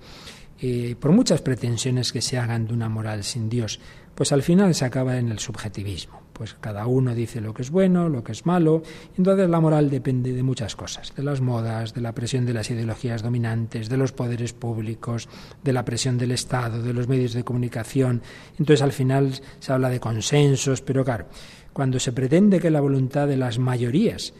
Eh, 0.59 0.95
por 0.99 1.11
muchas 1.11 1.41
pretensiones 1.41 2.13
que 2.13 2.21
se 2.21 2.37
hagan 2.37 2.67
de 2.67 2.73
una 2.73 2.87
moral 2.87 3.23
sin 3.23 3.49
Dios, 3.49 3.79
pues 4.15 4.31
al 4.31 4.43
final 4.43 4.75
se 4.75 4.85
acaba 4.85 5.17
en 5.17 5.29
el 5.29 5.39
subjetivismo. 5.39 6.21
Pues 6.33 6.55
cada 6.55 6.87
uno 6.87 7.13
dice 7.13 7.41
lo 7.41 7.53
que 7.53 7.61
es 7.61 7.69
bueno, 7.69 8.09
lo 8.09 8.23
que 8.23 8.31
es 8.31 8.45
malo. 8.45 8.81
Entonces 9.17 9.49
la 9.49 9.59
moral 9.59 9.89
depende 9.89 10.33
de 10.33 10.41
muchas 10.41 10.75
cosas, 10.75 11.13
de 11.15 11.23
las 11.23 11.41
modas, 11.41 11.93
de 11.93 12.01
la 12.01 12.13
presión 12.13 12.45
de 12.45 12.53
las 12.53 12.69
ideologías 12.71 13.21
dominantes, 13.21 13.87
de 13.87 13.97
los 13.97 14.11
poderes 14.13 14.53
públicos, 14.53 15.29
de 15.63 15.73
la 15.73 15.85
presión 15.85 16.17
del 16.17 16.31
Estado, 16.31 16.81
de 16.81 16.93
los 16.93 17.07
medios 17.07 17.33
de 17.33 17.43
comunicación. 17.43 18.23
Entonces 18.57 18.81
al 18.81 18.93
final 18.93 19.39
se 19.59 19.73
habla 19.73 19.89
de 19.89 19.99
consensos, 19.99 20.81
pero 20.81 21.05
claro, 21.05 21.27
cuando 21.71 21.99
se 21.99 22.13
pretende 22.13 22.59
que 22.59 22.71
la 22.71 22.81
voluntad 22.81 23.27
de 23.27 23.37
las 23.37 23.59
mayorías 23.59 24.33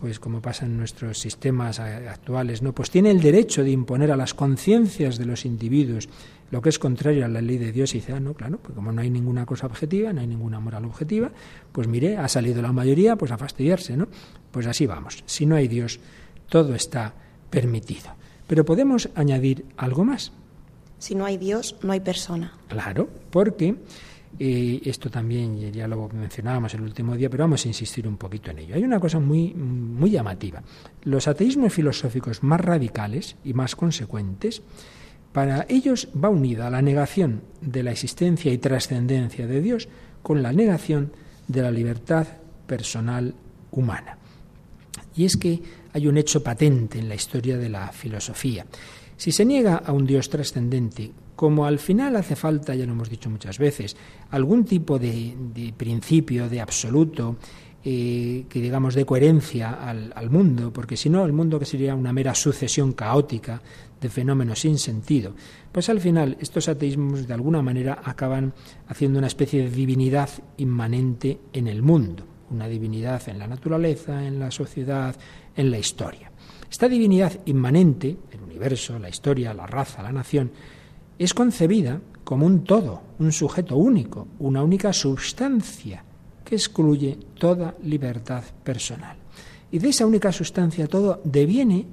pues 0.00 0.18
como 0.18 0.40
pasa 0.40 0.64
en 0.64 0.78
nuestros 0.78 1.18
sistemas 1.18 1.78
actuales, 1.78 2.62
no, 2.62 2.72
pues 2.72 2.90
tiene 2.90 3.10
el 3.10 3.20
derecho 3.20 3.62
de 3.62 3.70
imponer 3.70 4.10
a 4.10 4.16
las 4.16 4.32
conciencias 4.32 5.18
de 5.18 5.26
los 5.26 5.44
individuos 5.44 6.08
lo 6.50 6.62
que 6.62 6.70
es 6.70 6.78
contrario 6.78 7.26
a 7.26 7.28
la 7.28 7.42
ley 7.42 7.58
de 7.58 7.70
Dios 7.70 7.94
y 7.94 7.98
dice, 7.98 8.14
ah, 8.14 8.18
no, 8.18 8.32
claro, 8.32 8.58
pues 8.62 8.74
como 8.74 8.92
no 8.92 9.02
hay 9.02 9.10
ninguna 9.10 9.44
cosa 9.44 9.66
objetiva, 9.66 10.10
no 10.14 10.22
hay 10.22 10.26
ninguna 10.26 10.58
moral 10.58 10.86
objetiva, 10.86 11.30
pues 11.70 11.86
mire, 11.86 12.16
ha 12.16 12.28
salido 12.28 12.62
la 12.62 12.72
mayoría, 12.72 13.14
pues 13.16 13.30
a 13.30 13.36
fastidiarse, 13.36 13.94
¿no? 13.94 14.08
Pues 14.50 14.66
así 14.66 14.86
vamos. 14.86 15.22
Si 15.26 15.44
no 15.44 15.54
hay 15.54 15.68
Dios, 15.68 16.00
todo 16.48 16.74
está 16.74 17.12
permitido. 17.50 18.16
Pero 18.46 18.64
podemos 18.64 19.10
añadir 19.14 19.66
algo 19.76 20.04
más. 20.04 20.32
Si 20.98 21.14
no 21.14 21.26
hay 21.26 21.36
Dios, 21.36 21.76
no 21.82 21.92
hay 21.92 22.00
persona. 22.00 22.54
Claro, 22.68 23.08
porque 23.30 23.76
y 24.38 24.88
esto 24.88 25.10
también 25.10 25.72
ya 25.72 25.88
lo 25.88 26.08
mencionábamos 26.08 26.72
el 26.74 26.82
último 26.82 27.16
día, 27.16 27.28
pero 27.28 27.44
vamos 27.44 27.64
a 27.64 27.68
insistir 27.68 28.06
un 28.06 28.16
poquito 28.16 28.50
en 28.50 28.60
ello. 28.60 28.74
Hay 28.74 28.84
una 28.84 29.00
cosa 29.00 29.18
muy, 29.18 29.52
muy 29.54 30.10
llamativa. 30.10 30.62
Los 31.02 31.28
ateísmos 31.28 31.72
filosóficos 31.72 32.42
más 32.42 32.60
radicales 32.60 33.36
y 33.44 33.52
más 33.52 33.76
consecuentes, 33.76 34.62
para 35.32 35.66
ellos 35.68 36.08
va 36.12 36.28
unida 36.28 36.70
la 36.70 36.82
negación 36.82 37.42
de 37.60 37.82
la 37.82 37.92
existencia 37.92 38.52
y 38.52 38.58
trascendencia 38.58 39.46
de 39.46 39.60
Dios 39.60 39.88
con 40.22 40.42
la 40.42 40.52
negación 40.52 41.12
de 41.46 41.62
la 41.62 41.70
libertad 41.70 42.26
personal 42.66 43.34
humana. 43.72 44.18
Y 45.16 45.24
es 45.24 45.36
que 45.36 45.60
hay 45.92 46.06
un 46.06 46.18
hecho 46.18 46.42
patente 46.42 46.98
en 46.98 47.08
la 47.08 47.14
historia 47.14 47.58
de 47.58 47.68
la 47.68 47.88
filosofía. 47.92 48.66
Si 49.16 49.32
se 49.32 49.44
niega 49.44 49.76
a 49.76 49.92
un 49.92 50.06
Dios 50.06 50.30
trascendente, 50.30 51.10
como 51.40 51.64
al 51.64 51.78
final 51.78 52.16
hace 52.16 52.36
falta, 52.36 52.74
ya 52.74 52.84
lo 52.84 52.92
hemos 52.92 53.08
dicho 53.08 53.30
muchas 53.30 53.58
veces, 53.58 53.96
algún 54.30 54.66
tipo 54.66 54.98
de, 54.98 55.72
principio, 55.74 56.50
de 56.50 56.60
absoluto, 56.60 57.36
eh, 57.82 58.44
que 58.46 58.60
digamos 58.60 58.94
de 58.94 59.06
coherencia 59.06 59.70
al, 59.70 60.12
al, 60.14 60.28
mundo, 60.28 60.70
porque 60.70 60.98
si 60.98 61.08
no 61.08 61.24
el 61.24 61.32
mundo 61.32 61.58
que 61.58 61.64
sería 61.64 61.94
una 61.94 62.12
mera 62.12 62.34
sucesión 62.34 62.92
caótica 62.92 63.62
de 63.98 64.10
fenómenos 64.10 64.60
sin 64.60 64.76
sentido, 64.76 65.34
pues 65.72 65.88
al 65.88 66.00
final 66.00 66.36
estos 66.40 66.68
ateísmos 66.68 67.26
de 67.26 67.32
alguna 67.32 67.62
manera 67.62 68.02
acaban 68.04 68.52
haciendo 68.86 69.18
una 69.18 69.28
especie 69.28 69.62
de 69.62 69.70
divinidad 69.70 70.28
inmanente 70.58 71.40
en 71.54 71.68
el 71.68 71.80
mundo, 71.80 72.22
una 72.50 72.68
divinidad 72.68 73.26
en 73.30 73.38
la 73.38 73.46
naturaleza, 73.46 74.26
en 74.26 74.38
la 74.38 74.50
sociedad, 74.50 75.16
en 75.56 75.70
la 75.70 75.78
historia. 75.78 76.30
Esta 76.70 76.86
divinidad 76.86 77.32
inmanente, 77.46 78.14
el 78.30 78.42
universo, 78.42 78.98
la 78.98 79.08
historia, 79.08 79.54
la 79.54 79.66
raza, 79.66 80.02
la 80.02 80.12
nación, 80.12 80.50
es 81.20 81.34
concebida 81.34 82.00
como 82.24 82.46
un 82.46 82.64
todo, 82.64 83.02
un 83.18 83.30
sujeto 83.30 83.76
único, 83.76 84.26
una 84.38 84.62
única 84.62 84.90
sustancia 84.94 86.02
que 86.42 86.54
excluye 86.54 87.18
toda 87.38 87.74
libertad 87.82 88.42
personal. 88.64 89.18
Y 89.70 89.80
de 89.80 89.90
esa 89.90 90.06
única 90.06 90.32
sustancia 90.32 90.86
todo 90.86 91.20
deviene 91.22 91.84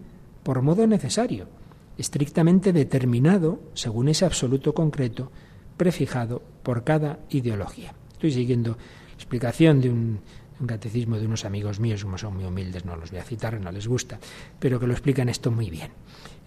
por 0.43 0.61
modo 0.61 0.87
necesario, 0.87 1.49
estrictamente 1.97 2.71
determinado 2.71 3.59
según 3.73 4.07
ese 4.07 4.23
absoluto 4.23 4.73
concreto 4.73 5.29
prefijado 5.75 6.41
por 6.63 6.85
cada 6.85 7.19
ideología. 7.29 7.93
Estoy 8.13 8.31
siguiendo 8.31 8.77
la 8.77 9.13
explicación 9.13 9.81
de 9.81 9.89
un, 9.89 10.19
catecismo 10.65 11.17
de 11.17 11.25
unos 11.25 11.45
amigos 11.45 11.79
míos, 11.79 12.03
como 12.03 12.17
son 12.17 12.35
muy 12.35 12.45
humildes, 12.45 12.85
no 12.85 12.95
los 12.95 13.11
voy 13.11 13.19
a 13.19 13.23
citar, 13.23 13.59
no 13.59 13.71
les 13.71 13.87
gusta, 13.87 14.19
pero 14.59 14.79
que 14.79 14.87
lo 14.87 14.93
explican 14.93 15.29
esto 15.29 15.51
muy 15.51 15.69
bien. 15.69 15.91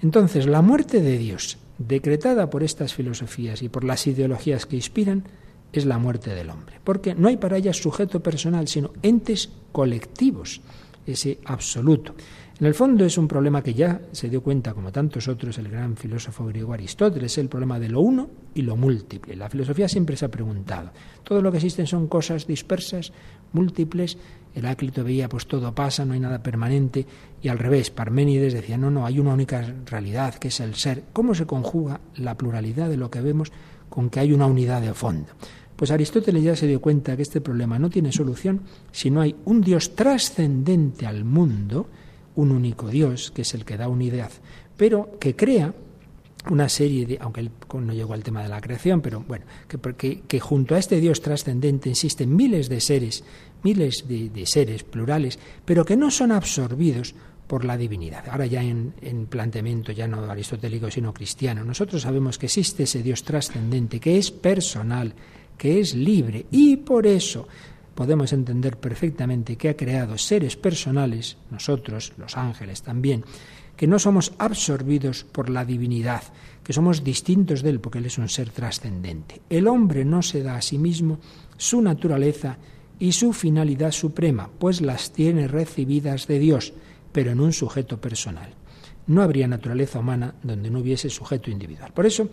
Entonces, 0.02 0.46
la 0.46 0.62
muerte 0.62 1.02
de 1.02 1.18
Dios, 1.18 1.58
decretada 1.78 2.50
por 2.50 2.62
estas 2.62 2.94
filosofías 2.94 3.62
y 3.62 3.68
por 3.68 3.84
las 3.84 4.06
ideologías 4.06 4.66
que 4.66 4.76
inspiran, 4.76 5.24
es 5.72 5.86
la 5.86 5.98
muerte 5.98 6.34
del 6.34 6.50
hombre, 6.50 6.80
porque 6.82 7.14
no 7.14 7.28
hay 7.28 7.36
para 7.36 7.56
ellas 7.56 7.76
sujeto 7.76 8.20
personal, 8.20 8.66
sino 8.66 8.92
entes 9.02 9.50
colectivos, 9.72 10.60
ese 11.06 11.38
absoluto. 11.44 12.14
En 12.60 12.66
el 12.66 12.74
fondo 12.74 13.06
es 13.06 13.16
un 13.16 13.26
problema 13.26 13.62
que 13.62 13.72
ya 13.72 14.02
se 14.12 14.28
dio 14.28 14.42
cuenta, 14.42 14.74
como 14.74 14.92
tantos 14.92 15.28
otros, 15.28 15.56
el 15.56 15.70
gran 15.70 15.96
filósofo 15.96 16.44
griego 16.44 16.74
Aristóteles, 16.74 17.38
el 17.38 17.48
problema 17.48 17.80
de 17.80 17.88
lo 17.88 18.00
uno 18.00 18.28
y 18.52 18.60
lo 18.60 18.76
múltiple. 18.76 19.34
La 19.34 19.48
filosofía 19.48 19.88
siempre 19.88 20.14
se 20.14 20.26
ha 20.26 20.30
preguntado, 20.30 20.90
todo 21.24 21.40
lo 21.40 21.50
que 21.50 21.56
existen 21.56 21.86
son 21.86 22.06
cosas 22.06 22.46
dispersas, 22.46 23.14
múltiples, 23.54 24.18
Heráclito 24.54 25.02
veía 25.02 25.26
pues 25.26 25.46
todo 25.46 25.74
pasa, 25.74 26.04
no 26.04 26.12
hay 26.12 26.20
nada 26.20 26.42
permanente, 26.42 27.06
y 27.40 27.48
al 27.48 27.58
revés, 27.58 27.90
Parménides 27.90 28.52
decía, 28.52 28.76
no, 28.76 28.90
no, 28.90 29.06
hay 29.06 29.18
una 29.18 29.32
única 29.32 29.62
realidad, 29.86 30.34
que 30.34 30.48
es 30.48 30.60
el 30.60 30.74
ser. 30.74 31.04
¿Cómo 31.14 31.34
se 31.34 31.46
conjuga 31.46 32.02
la 32.16 32.36
pluralidad 32.36 32.90
de 32.90 32.98
lo 32.98 33.10
que 33.10 33.22
vemos 33.22 33.52
con 33.88 34.10
que 34.10 34.20
hay 34.20 34.34
una 34.34 34.44
unidad 34.44 34.82
de 34.82 34.92
fondo? 34.92 35.28
Pues 35.76 35.90
Aristóteles 35.92 36.42
ya 36.42 36.56
se 36.56 36.66
dio 36.66 36.82
cuenta 36.82 37.16
que 37.16 37.22
este 37.22 37.40
problema 37.40 37.78
no 37.78 37.88
tiene 37.88 38.12
solución 38.12 38.60
si 38.92 39.10
no 39.10 39.22
hay 39.22 39.34
un 39.46 39.62
Dios 39.62 39.94
trascendente 39.94 41.06
al 41.06 41.24
mundo, 41.24 41.88
un 42.36 42.50
único 42.50 42.88
Dios, 42.88 43.30
que 43.30 43.42
es 43.42 43.54
el 43.54 43.64
que 43.64 43.76
da 43.76 43.88
unidad, 43.88 44.30
pero 44.76 45.18
que 45.18 45.36
crea 45.36 45.74
una 46.48 46.68
serie 46.68 47.04
de, 47.06 47.18
aunque 47.20 47.40
él 47.40 47.50
no 47.74 47.92
llegó 47.92 48.14
al 48.14 48.22
tema 48.22 48.42
de 48.42 48.48
la 48.48 48.60
creación, 48.60 49.00
pero 49.00 49.22
bueno, 49.26 49.44
que, 49.68 50.22
que 50.26 50.40
junto 50.40 50.74
a 50.74 50.78
este 50.78 51.00
Dios 51.00 51.20
trascendente 51.20 51.90
existen 51.90 52.34
miles 52.34 52.68
de 52.68 52.80
seres, 52.80 53.24
miles 53.62 54.06
de, 54.08 54.46
seres 54.46 54.84
plurales, 54.84 55.38
pero 55.64 55.84
que 55.84 55.96
no 55.96 56.10
son 56.10 56.32
absorbidos 56.32 57.14
por 57.46 57.64
la 57.64 57.76
divinidad. 57.76 58.28
Ahora 58.28 58.46
ya 58.46 58.62
en, 58.62 59.26
planteamiento 59.28 59.92
ya 59.92 60.06
no 60.06 60.30
aristotélico, 60.30 60.90
sino 60.90 61.12
cristiano, 61.12 61.64
nosotros 61.64 62.02
sabemos 62.02 62.38
que 62.38 62.46
existe 62.46 62.84
ese 62.84 63.02
Dios 63.02 63.22
trascendente, 63.24 64.00
que 64.00 64.18
es 64.18 64.30
personal, 64.30 65.12
que 65.58 65.80
es 65.80 65.94
libre, 65.94 66.46
y 66.50 66.76
por 66.78 67.06
eso 67.06 67.48
podemos 67.94 68.32
entender 68.32 68.76
perfectamente 68.76 69.56
que 69.56 69.68
ha 69.68 69.76
creado 69.76 70.18
seres 70.18 70.56
personales, 70.56 71.36
nosotros, 71.50 72.12
los 72.16 72.36
ángeles 72.36 72.82
también, 72.82 73.24
que 73.76 73.86
no 73.86 73.98
somos 73.98 74.32
absorbidos 74.38 75.24
por 75.24 75.48
la 75.48 75.64
divinidad, 75.64 76.22
que 76.62 76.72
somos 76.72 77.02
distintos 77.02 77.62
de 77.62 77.70
Él 77.70 77.80
porque 77.80 77.98
Él 77.98 78.06
es 78.06 78.18
un 78.18 78.28
ser 78.28 78.50
trascendente. 78.50 79.40
El 79.48 79.66
hombre 79.68 80.04
no 80.04 80.22
se 80.22 80.42
da 80.42 80.56
a 80.56 80.62
sí 80.62 80.76
mismo 80.76 81.18
su 81.56 81.80
naturaleza 81.80 82.58
y 82.98 83.12
su 83.12 83.32
finalidad 83.32 83.92
suprema, 83.92 84.50
pues 84.58 84.82
las 84.82 85.12
tiene 85.12 85.48
recibidas 85.48 86.26
de 86.26 86.38
Dios, 86.38 86.74
pero 87.12 87.30
en 87.30 87.40
un 87.40 87.52
sujeto 87.52 88.00
personal. 88.00 88.54
No 89.06 89.22
habría 89.22 89.48
naturaleza 89.48 89.98
humana 89.98 90.34
donde 90.42 90.70
no 90.70 90.80
hubiese 90.80 91.08
sujeto 91.08 91.50
individual. 91.50 91.92
Por 91.92 92.06
eso, 92.06 92.28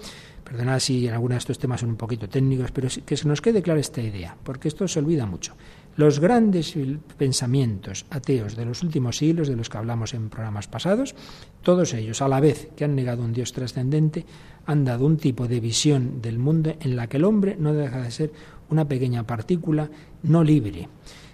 Perdonad 0.48 0.80
si 0.80 1.06
en 1.06 1.14
algunos 1.14 1.36
de 1.36 1.40
estos 1.40 1.60
temas 1.60 1.82
son 1.82 1.90
un 1.90 1.98
poquito 1.98 2.30
técnicos, 2.30 2.72
pero 2.72 2.88
que 3.06 3.18
se 3.18 3.28
nos 3.28 3.42
quede 3.42 3.62
clara 3.62 3.82
esta 3.82 4.02
idea, 4.02 4.38
porque 4.46 4.70
esto 4.70 4.88
se 4.88 5.00
olvida 5.00 5.26
mucho. 5.26 5.56
Los 5.98 6.22
grandes 6.22 6.74
pensamientos 7.18 8.06
ateos 8.12 8.56
de 8.56 8.64
los 8.64 8.82
últimos 8.82 9.18
siglos, 9.18 9.50
de 9.50 9.58
los 9.58 9.70
que 9.70 9.78
hablamos 9.78 10.14
en 10.14 10.30
programas 10.30 10.70
pasados, 10.70 11.16
todos 11.64 11.94
ellos, 11.94 12.22
a 12.22 12.30
la 12.30 12.40
vez 12.40 12.70
que 12.78 12.86
han 12.86 12.96
negado 12.96 13.24
un 13.24 13.34
Dios 13.34 13.52
trascendente, 13.52 14.26
han 14.66 14.86
dado 14.86 15.06
un 15.06 15.18
tipo 15.18 15.50
de 15.50 15.60
visión 15.60 16.22
del 16.22 16.40
mundo 16.40 16.78
en 16.80 16.96
la 16.96 17.08
que 17.08 17.18
el 17.18 17.26
hombre 17.26 17.58
no 17.60 17.74
deja 17.74 18.02
de 18.02 18.12
ser 18.12 18.32
una 18.70 18.88
pequeña 18.88 19.24
partícula 19.28 19.90
no 20.24 20.46
libre. 20.46 20.88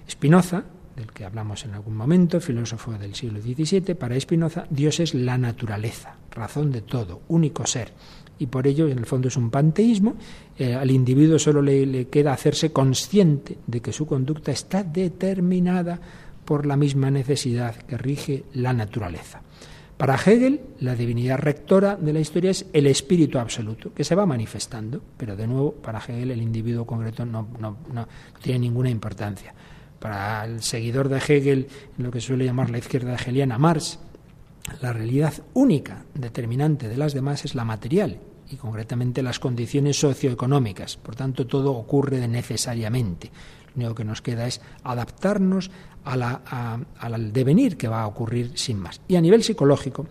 Spinoza, 0.10 0.64
del 0.96 1.12
que 1.12 1.26
hablamos 1.26 1.66
en 1.66 1.76
algún 1.76 1.96
momento, 1.96 2.42
filósofo 2.42 2.94
del 2.94 3.14
siglo 3.14 3.40
XVII, 3.42 3.94
para 3.94 4.20
Spinoza 4.20 4.66
Dios 4.72 5.00
es 5.00 5.14
la 5.14 5.38
naturaleza, 5.38 6.16
razón 6.32 6.72
de 6.72 6.82
todo, 6.82 7.22
único 7.28 7.68
ser 7.68 7.92
y 8.40 8.48
por 8.48 8.68
ello 8.68 8.88
en 8.88 8.98
el 8.98 9.06
fondo 9.06 9.28
es 9.28 9.38
un 9.38 9.50
panteísmo, 9.50 10.16
eh, 10.58 10.74
al 10.74 10.92
individuo 10.92 11.40
solo 11.40 11.62
le, 11.62 12.08
queda 12.08 12.34
hacerse 12.34 12.72
consciente 12.72 13.58
de 13.66 13.82
que 13.82 13.94
su 13.94 14.06
conducta 14.06 14.52
está 14.52 14.84
determinada 14.84 16.00
por 16.46 16.66
la 16.66 16.76
misma 16.76 17.10
necesidad 17.10 17.76
que 17.76 17.98
rige 17.98 18.44
la 18.54 18.74
naturaleza. 18.74 19.42
Para 19.98 20.16
Hegel, 20.16 20.60
la 20.80 20.96
divinidad 20.96 21.38
rectora 21.38 21.96
de 21.96 22.12
la 22.12 22.20
historia 22.20 22.52
es 22.52 22.66
el 22.74 22.88
espíritu 22.88 23.38
absoluto, 23.38 23.94
que 23.94 24.04
se 24.04 24.16
va 24.16 24.26
manifestando, 24.26 25.02
pero 25.16 25.36
de 25.36 25.48
nuevo, 25.48 25.72
para 25.72 26.00
Hegel 26.00 26.32
el 26.32 26.42
individuo 26.42 26.86
concreto 26.86 27.26
no, 27.26 27.48
no, 27.60 27.78
no, 27.94 28.08
tiene 28.42 28.60
ninguna 28.60 28.90
importancia. 28.90 29.54
Para 30.00 30.44
el 30.46 30.62
seguidor 30.62 31.08
de 31.08 31.20
Hegel, 31.20 31.68
lo 31.98 32.12
que 32.12 32.20
suele 32.20 32.44
llamar 32.44 32.70
la 32.70 32.80
izquierda 32.80 33.14
hegeliana, 33.14 33.58
Marx, 33.58 34.00
la 34.82 34.94
realidad 34.94 35.34
única 35.54 36.06
determinante 36.14 36.88
de 36.88 36.98
las 36.98 37.14
demás 37.14 37.46
es 37.46 37.56
la 37.56 37.66
material 37.66 38.20
y 38.50 38.56
concretamente 38.58 39.24
las 39.24 39.40
condiciones 39.40 40.00
socioeconómicas. 40.00 40.98
Por 40.98 41.16
tanto, 41.16 41.48
todo 41.48 41.72
ocurre 41.72 42.28
necesariamente. 42.28 43.32
Lo 43.76 43.86
único 43.86 43.96
que 43.96 44.04
nos 44.04 44.22
queda 44.22 44.46
es 44.46 44.62
adaptarnos 44.84 45.72
al 46.04 47.34
devenir 47.34 47.78
que 47.78 47.88
va 47.88 48.04
a 48.04 48.08
ocurrir 48.08 48.52
sin 48.56 48.78
más. 48.78 49.02
Y 49.08 49.16
a 49.16 49.22
nivel 49.22 49.44
psicológico, 49.44 50.08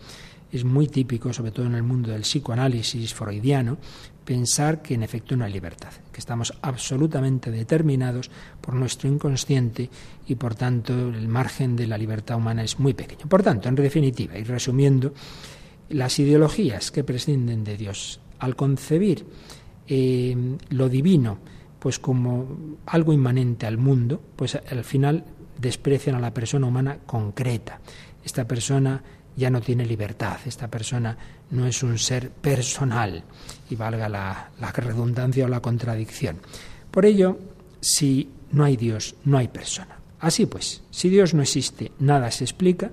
es 0.50 0.64
muy 0.64 0.87
típico, 0.87 1.33
sobre 1.33 1.50
todo 1.50 1.66
en 1.66 1.75
el 1.75 1.83
mundo 1.83 2.11
del 2.11 2.23
psicoanálisis 2.23 3.14
freudiano, 3.14 3.78
pensar 4.25 4.83
que 4.83 4.95
en 4.95 5.02
efecto 5.02 5.37
no 5.37 5.45
hay 5.45 5.52
libertad, 5.52 5.91
que 6.12 6.21
estamos 6.21 6.52
absolutamente 6.62 7.50
determinados 7.50 8.31
por 8.61 8.75
nuestro 8.75 9.09
inconsciente 9.09 9.91
y 10.26 10.35
por 10.37 10.55
tanto 10.55 10.93
el 10.93 11.29
margen 11.29 11.76
de 11.76 11.87
la 11.87 11.99
libertad 11.99 12.37
humana 12.37 12.62
es 12.62 12.79
muy 12.79 12.95
pequeño. 12.95 13.29
Por 13.29 13.43
tanto, 13.43 13.69
en 13.69 13.75
definitiva, 13.75 14.38
y 14.38 14.45
resumiendo, 14.45 15.12
las 15.88 16.19
ideologías 16.19 16.91
que 16.91 17.05
prescinden 17.05 17.64
de 17.64 17.76
Dios 17.76 18.21
al 18.38 18.57
concebir 18.57 19.26
eh, 19.87 20.37
lo 20.71 20.88
divino 20.88 21.38
pues 21.79 21.99
como 21.99 22.79
algo 22.87 23.12
inmanente 23.12 23.67
al 23.67 23.76
mundo, 23.76 24.23
pues 24.37 24.55
al 24.55 24.85
final 24.85 25.25
desprecian 25.59 26.14
a 26.14 26.21
la 26.21 26.33
persona 26.33 26.69
humana 26.69 26.99
concreta. 27.05 27.81
Esta 28.25 28.47
persona 28.47 29.02
ya 29.37 29.50
no 29.50 29.61
tiene 29.61 29.85
libertad, 29.85 30.38
esta 30.47 30.69
persona 30.69 31.17
no 31.50 31.67
es 31.67 31.83
un 31.83 31.99
ser 31.99 32.31
personal, 32.31 33.25
valga 33.76 34.09
la, 34.09 34.50
redundancia 34.75 35.45
o 35.45 35.49
la 35.49 35.61
contradicción. 35.61 36.38
Por 36.91 37.07
ello, 37.07 37.38
si 37.81 38.31
no 38.52 38.64
hay 38.64 38.76
Dios, 38.76 39.14
no 39.25 39.38
hay 39.38 39.49
persona. 39.49 39.99
Así 40.21 40.47
pues, 40.47 40.83
si 40.91 41.09
Dios 41.09 41.35
no 41.35 41.43
existe, 41.43 41.93
nada 41.99 42.31
se 42.31 42.45
explica, 42.45 42.91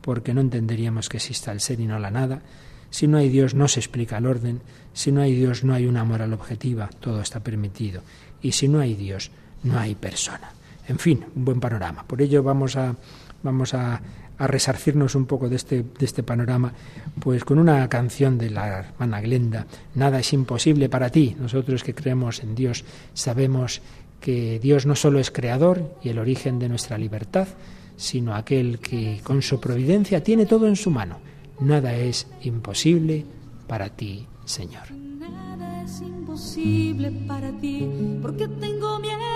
porque 0.00 0.34
no 0.34 0.40
entenderíamos 0.40 1.08
que 1.08 1.16
exista 1.18 1.52
el 1.52 1.60
ser 1.60 1.80
y 1.80 1.86
no 1.86 1.98
la 1.98 2.10
nada. 2.10 2.42
Si 2.90 3.06
no 3.06 3.18
hay 3.18 3.28
Dios, 3.28 3.54
no 3.54 3.68
se 3.68 3.80
explica 3.80 4.18
el 4.18 4.26
orden. 4.26 4.60
Si 4.92 5.12
no 5.12 5.20
hay 5.20 5.34
Dios, 5.34 5.64
no 5.64 5.74
hay 5.74 5.86
una 5.86 6.04
moral 6.04 6.32
objetiva, 6.32 6.88
todo 7.00 7.20
está 7.20 7.40
permitido. 7.40 8.02
Y 8.40 8.52
si 8.52 8.68
no 8.68 8.80
hay 8.80 8.94
Dios, 8.94 9.30
no 9.64 9.78
hay 9.78 9.94
persona. 9.94 10.50
En 10.88 10.98
fin, 10.98 11.24
un 11.34 11.44
buen 11.44 11.60
panorama. 11.60 12.04
Por 12.06 12.22
ello 12.22 12.42
vamos 12.42 12.76
a, 12.76 12.94
vamos 13.42 13.74
a 13.74 14.00
a 14.38 14.46
resarcirnos 14.46 15.14
un 15.14 15.26
poco 15.26 15.48
de 15.48 15.56
este, 15.56 15.82
de 15.82 16.04
este 16.04 16.22
panorama, 16.22 16.72
pues 17.20 17.44
con 17.44 17.58
una 17.58 17.88
canción 17.88 18.38
de 18.38 18.50
la 18.50 18.78
hermana 18.80 19.20
Glenda, 19.20 19.66
Nada 19.94 20.20
es 20.20 20.32
imposible 20.32 20.88
para 20.88 21.10
ti. 21.10 21.36
Nosotros 21.38 21.82
que 21.82 21.94
creemos 21.94 22.42
en 22.42 22.54
Dios 22.54 22.84
sabemos 23.14 23.80
que 24.20 24.58
Dios 24.58 24.86
no 24.86 24.94
solo 24.94 25.18
es 25.18 25.30
creador 25.30 25.96
y 26.02 26.08
el 26.08 26.18
origen 26.18 26.58
de 26.58 26.68
nuestra 26.68 26.98
libertad, 26.98 27.48
sino 27.96 28.34
aquel 28.34 28.78
que 28.78 29.20
con 29.22 29.42
su 29.42 29.60
providencia 29.60 30.22
tiene 30.22 30.46
todo 30.46 30.66
en 30.66 30.76
su 30.76 30.90
mano. 30.90 31.18
Nada 31.60 31.94
es 31.94 32.26
imposible 32.42 33.24
para 33.66 33.88
ti, 33.88 34.26
Señor. 34.44 34.90
Nada 34.92 35.82
es 35.82 36.00
imposible 36.00 37.10
para 37.26 37.50
ti, 37.52 37.88
porque 38.20 38.46
tengo 38.48 38.98
miedo. 38.98 39.35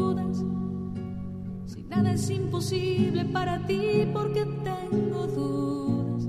Dudas. 0.00 0.36
Si 1.66 1.82
nada 1.84 2.12
es 2.12 2.30
imposible 2.30 3.24
para 3.26 3.54
ti, 3.66 4.06
porque 4.12 4.44
tengo 4.64 5.26
dudas. 5.26 6.22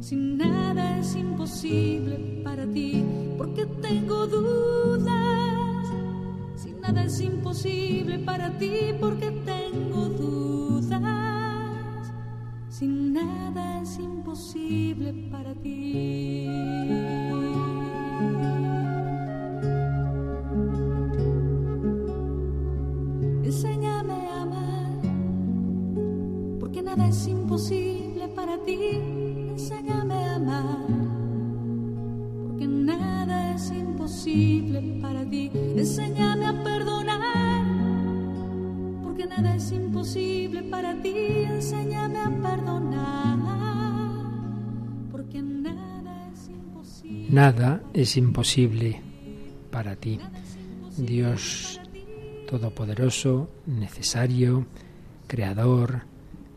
Si 0.00 0.16
nada 0.16 0.98
es 0.98 1.14
imposible 1.16 2.14
para 2.44 2.64
ti, 2.66 2.90
porque 3.38 3.64
tengo 3.86 4.26
dudas. 4.26 5.86
Si 6.56 6.70
nada 6.82 7.04
es 7.04 7.20
imposible 7.20 8.18
para 8.18 8.46
ti, 8.58 8.74
porque 9.00 9.30
tengo 9.52 10.00
dudas. 10.22 10.92
Si 12.68 12.86
nada 12.86 13.82
es 13.82 13.98
imposible 13.98 15.12
para 15.30 15.54
ti. 15.54 15.71
Nada 47.32 47.80
es 47.94 48.18
imposible 48.18 49.00
para 49.70 49.96
ti. 49.96 50.20
Dios 50.98 51.80
Todopoderoso, 52.46 53.48
necesario, 53.64 54.66
creador, 55.26 56.02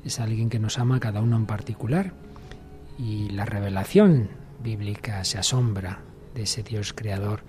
es 0.03 0.19
alguien 0.19 0.49
que 0.49 0.59
nos 0.59 0.77
ama 0.77 0.97
a 0.97 0.99
cada 0.99 1.21
uno 1.21 1.37
en 1.37 1.45
particular. 1.45 2.11
Y 2.99 3.29
la 3.29 3.45
revelación 3.45 4.27
bíblica 4.61 5.23
se 5.23 5.37
asombra 5.37 6.01
de 6.33 6.41
ese 6.43 6.61
Dios 6.61 6.91
creador 6.91 7.43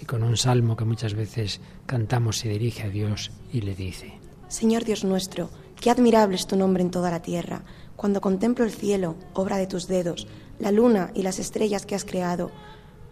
y 0.00 0.04
con 0.04 0.22
un 0.22 0.36
salmo 0.36 0.76
que 0.76 0.84
muchas 0.84 1.14
veces 1.14 1.60
cantamos 1.84 2.38
se 2.38 2.48
dirige 2.48 2.84
a 2.84 2.90
Dios 2.90 3.32
y 3.52 3.62
le 3.62 3.74
dice, 3.74 4.20
Señor 4.46 4.84
Dios 4.84 5.02
nuestro, 5.02 5.50
qué 5.80 5.90
admirable 5.90 6.36
es 6.36 6.46
tu 6.46 6.54
nombre 6.54 6.84
en 6.84 6.92
toda 6.92 7.10
la 7.10 7.22
tierra. 7.22 7.64
Cuando 7.96 8.20
contemplo 8.20 8.64
el 8.64 8.70
cielo, 8.70 9.16
obra 9.34 9.56
de 9.56 9.66
tus 9.66 9.88
dedos, 9.88 10.28
la 10.58 10.70
luna 10.70 11.10
y 11.14 11.22
las 11.22 11.38
estrellas 11.38 11.86
que 11.86 11.94
has 11.94 12.04
creado, 12.04 12.50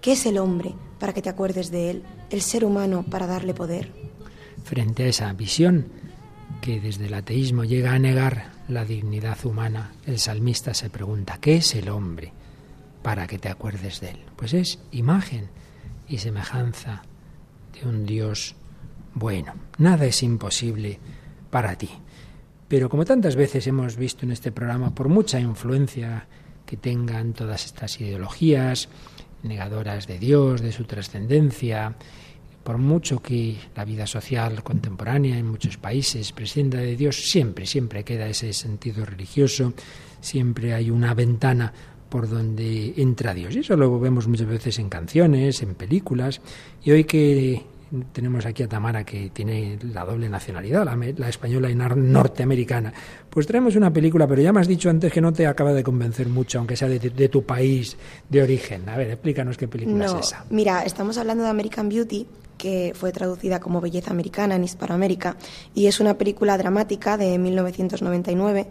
¿qué 0.00 0.12
es 0.12 0.26
el 0.26 0.38
hombre 0.38 0.74
para 0.98 1.12
que 1.12 1.22
te 1.22 1.28
acuerdes 1.28 1.70
de 1.70 1.90
él, 1.90 2.02
el 2.30 2.42
ser 2.42 2.64
humano 2.64 3.04
para 3.08 3.26
darle 3.26 3.54
poder? 3.54 4.06
frente 4.66 5.04
a 5.04 5.06
esa 5.06 5.32
visión 5.32 5.86
que 6.60 6.80
desde 6.80 7.06
el 7.06 7.14
ateísmo 7.14 7.62
llega 7.62 7.92
a 7.92 8.00
negar 8.00 8.50
la 8.68 8.84
dignidad 8.84 9.38
humana, 9.46 9.92
el 10.06 10.18
salmista 10.18 10.74
se 10.74 10.90
pregunta, 10.90 11.38
¿qué 11.40 11.56
es 11.56 11.76
el 11.76 11.88
hombre 11.88 12.32
para 13.00 13.28
que 13.28 13.38
te 13.38 13.48
acuerdes 13.48 14.00
de 14.00 14.10
él? 14.10 14.18
Pues 14.34 14.54
es 14.54 14.80
imagen 14.90 15.48
y 16.08 16.18
semejanza 16.18 17.04
de 17.72 17.88
un 17.88 18.04
Dios 18.06 18.56
bueno. 19.14 19.54
Nada 19.78 20.04
es 20.04 20.24
imposible 20.24 20.98
para 21.48 21.78
ti. 21.78 21.90
Pero 22.66 22.88
como 22.88 23.04
tantas 23.04 23.36
veces 23.36 23.68
hemos 23.68 23.96
visto 23.96 24.26
en 24.26 24.32
este 24.32 24.50
programa, 24.50 24.92
por 24.92 25.08
mucha 25.08 25.38
influencia 25.38 26.26
que 26.66 26.76
tengan 26.76 27.34
todas 27.34 27.66
estas 27.66 28.00
ideologías 28.00 28.88
negadoras 29.42 30.06
de 30.06 30.18
Dios, 30.18 30.60
de 30.60 30.72
su 30.72 30.84
trascendencia, 30.84 31.94
por 32.64 32.78
mucho 32.78 33.22
que 33.22 33.56
la 33.76 33.84
vida 33.84 34.06
social 34.06 34.62
contemporánea 34.64 35.38
en 35.38 35.46
muchos 35.46 35.76
países 35.76 36.32
prescinda 36.32 36.78
de 36.78 36.96
Dios, 36.96 37.30
siempre, 37.30 37.64
siempre 37.64 38.02
queda 38.02 38.26
ese 38.26 38.52
sentido 38.52 39.06
religioso, 39.06 39.72
siempre 40.20 40.74
hay 40.74 40.90
una 40.90 41.14
ventana 41.14 41.72
por 42.08 42.28
donde 42.28 42.94
entra 42.96 43.34
Dios. 43.34 43.54
Y 43.54 43.60
eso 43.60 43.76
lo 43.76 44.00
vemos 44.00 44.26
muchas 44.26 44.48
veces 44.48 44.78
en 44.78 44.88
canciones, 44.88 45.62
en 45.62 45.74
películas. 45.74 46.40
Y 46.84 46.90
hoy 46.90 47.04
que 47.04 47.62
tenemos 48.12 48.44
aquí 48.46 48.62
a 48.62 48.68
Tamara 48.68 49.04
que 49.04 49.30
tiene 49.30 49.78
la 49.92 50.04
doble 50.04 50.28
nacionalidad, 50.28 50.84
la, 50.84 50.96
la, 50.96 51.28
española 51.28 51.70
y 51.70 51.74
norteamericana. 51.74 52.92
Pues 53.30 53.46
traemos 53.46 53.76
una 53.76 53.92
película, 53.92 54.26
pero 54.26 54.42
ya 54.42 54.52
me 54.52 54.60
has 54.60 54.68
dicho 54.68 54.90
antes 54.90 55.12
que 55.12 55.20
no 55.20 55.32
te 55.32 55.46
acaba 55.46 55.72
de 55.72 55.82
convencer 55.82 56.28
mucho, 56.28 56.58
aunque 56.58 56.76
sea 56.76 56.88
de, 56.88 56.98
de 56.98 57.28
tu 57.28 57.44
país 57.44 57.96
de 58.28 58.42
origen. 58.42 58.88
A 58.88 58.96
ver, 58.96 59.10
explícanos 59.10 59.56
qué 59.56 59.68
película 59.68 60.06
no, 60.06 60.18
es 60.18 60.26
esa. 60.26 60.44
Mira, 60.50 60.82
estamos 60.82 61.18
hablando 61.18 61.44
de 61.44 61.50
American 61.50 61.88
Beauty, 61.88 62.26
que 62.58 62.92
fue 62.94 63.12
traducida 63.12 63.60
como 63.60 63.80
Belleza 63.80 64.10
Americana 64.10 64.56
en 64.56 64.64
Hispanoamérica, 64.64 65.36
y 65.74 65.86
es 65.86 66.00
una 66.00 66.14
película 66.18 66.58
dramática 66.58 67.16
de 67.16 67.38
1999 67.38 68.68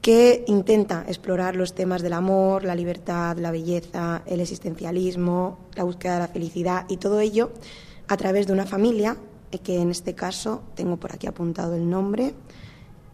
que 0.00 0.44
intenta 0.48 1.04
explorar 1.06 1.54
los 1.54 1.74
temas 1.74 2.02
del 2.02 2.12
amor, 2.12 2.64
la 2.64 2.74
libertad, 2.74 3.38
la 3.38 3.52
belleza, 3.52 4.22
el 4.26 4.40
existencialismo, 4.40 5.60
la 5.76 5.84
búsqueda 5.84 6.14
de 6.14 6.18
la 6.18 6.28
felicidad 6.28 6.86
y 6.88 6.96
todo 6.96 7.20
ello 7.20 7.52
a 8.12 8.16
través 8.16 8.46
de 8.46 8.52
una 8.52 8.66
familia, 8.66 9.16
que 9.64 9.80
en 9.80 9.90
este 9.90 10.14
caso 10.14 10.62
tengo 10.74 10.96
por 10.96 11.12
aquí 11.12 11.26
apuntado 11.26 11.74
el 11.74 11.88
nombre, 11.88 12.34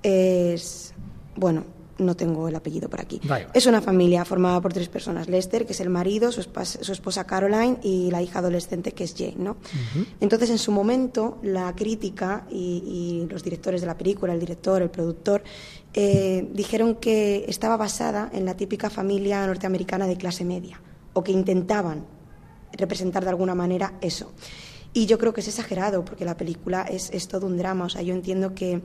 es, 0.02 0.92
bueno, 1.36 1.64
no 1.98 2.16
tengo 2.16 2.48
el 2.48 2.54
apellido 2.54 2.88
por 2.88 3.00
aquí. 3.00 3.20
Vale. 3.24 3.48
Es 3.54 3.66
una 3.66 3.80
familia 3.80 4.24
formada 4.24 4.60
por 4.60 4.72
tres 4.72 4.88
personas, 4.88 5.28
Lester, 5.28 5.66
que 5.66 5.72
es 5.72 5.80
el 5.80 5.90
marido, 5.90 6.30
su 6.30 6.40
esposa, 6.40 6.82
su 6.82 6.92
esposa 6.92 7.24
Caroline 7.24 7.78
y 7.82 8.10
la 8.10 8.22
hija 8.22 8.38
adolescente 8.38 8.92
que 8.92 9.04
es 9.04 9.14
Jane, 9.16 9.36
¿no? 9.36 9.56
Entonces, 10.20 10.50
en 10.50 10.58
su 10.58 10.72
momento, 10.72 11.38
la 11.42 11.74
crítica 11.74 12.46
y, 12.50 12.82
y 13.24 13.28
los 13.30 13.42
directores 13.42 13.80
de 13.80 13.86
la 13.88 13.96
película, 13.96 14.32
el 14.32 14.40
director, 14.40 14.82
el 14.82 14.90
productor, 14.90 15.42
eh, 15.94 16.48
dijeron 16.52 16.96
que 16.96 17.44
estaba 17.48 17.76
basada 17.76 18.30
en 18.32 18.44
la 18.44 18.56
típica 18.56 18.90
familia 18.90 19.46
norteamericana 19.46 20.06
de 20.06 20.16
clase 20.16 20.44
media, 20.44 20.80
o 21.14 21.24
que 21.24 21.32
intentaban 21.32 22.04
representar 22.72 23.24
de 23.24 23.30
alguna 23.30 23.54
manera 23.54 23.94
eso. 24.00 24.32
Y 24.92 25.06
yo 25.06 25.18
creo 25.18 25.32
que 25.32 25.40
es 25.40 25.48
exagerado, 25.48 26.04
porque 26.04 26.24
la 26.24 26.36
película 26.36 26.82
es, 26.82 27.10
es 27.12 27.28
todo 27.28 27.46
un 27.46 27.56
drama. 27.56 27.86
O 27.86 27.88
sea, 27.88 28.02
yo 28.02 28.14
entiendo 28.14 28.54
que 28.54 28.80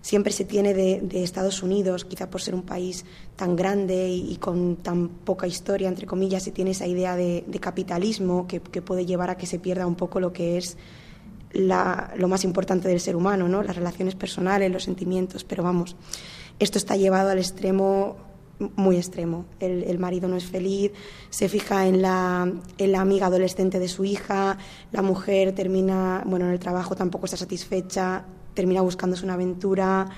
siempre 0.00 0.32
se 0.32 0.44
tiene 0.44 0.74
de, 0.74 1.00
de 1.00 1.22
Estados 1.22 1.62
Unidos, 1.62 2.04
quizá 2.04 2.28
por 2.28 2.42
ser 2.42 2.54
un 2.54 2.62
país 2.62 3.04
tan 3.36 3.54
grande 3.56 4.08
y, 4.08 4.32
y, 4.32 4.36
con 4.36 4.76
tan 4.76 5.08
poca 5.08 5.46
historia, 5.46 5.88
entre 5.88 6.06
comillas, 6.06 6.42
se 6.42 6.50
tiene 6.50 6.72
esa 6.72 6.86
idea 6.86 7.16
de, 7.16 7.44
de 7.46 7.60
capitalismo 7.60 8.46
que, 8.48 8.60
que, 8.60 8.82
puede 8.82 9.06
llevar 9.06 9.30
a 9.30 9.36
que 9.36 9.46
se 9.46 9.58
pierda 9.58 9.86
un 9.86 9.94
poco 9.94 10.18
lo 10.18 10.32
que 10.32 10.58
es 10.58 10.76
la, 11.52 12.12
lo 12.16 12.28
más 12.28 12.44
importante 12.44 12.88
del 12.88 13.00
ser 13.00 13.14
humano, 13.14 13.48
¿no? 13.48 13.62
las 13.62 13.76
relaciones 13.76 14.16
personales, 14.16 14.72
los 14.72 14.84
sentimientos. 14.84 15.44
Pero 15.44 15.62
vamos, 15.62 15.96
esto 16.58 16.78
está 16.78 16.96
llevado 16.96 17.30
al 17.30 17.38
extremo 17.38 18.16
muy 18.76 18.96
extremo. 18.96 19.44
El, 19.60 19.84
el, 19.84 19.98
marido 19.98 20.28
no 20.28 20.36
es 20.36 20.44
feliz, 20.44 20.92
se 21.30 21.48
fija 21.48 21.86
en 21.86 22.02
la, 22.02 22.52
en 22.78 22.92
la 22.92 23.00
amiga 23.00 23.26
adolescente 23.26 23.78
de 23.78 23.88
su 23.88 24.04
hija, 24.04 24.58
la 24.92 25.02
mujer 25.02 25.52
termina, 25.54 26.22
bueno, 26.26 26.46
en 26.46 26.52
el 26.52 26.58
trabajo 26.58 26.94
tampoco 26.94 27.26
está 27.26 27.36
satisfecha, 27.36 28.24
termina 28.54 28.80
buscándose 28.82 29.24
una 29.24 29.34
aventura. 29.34 30.08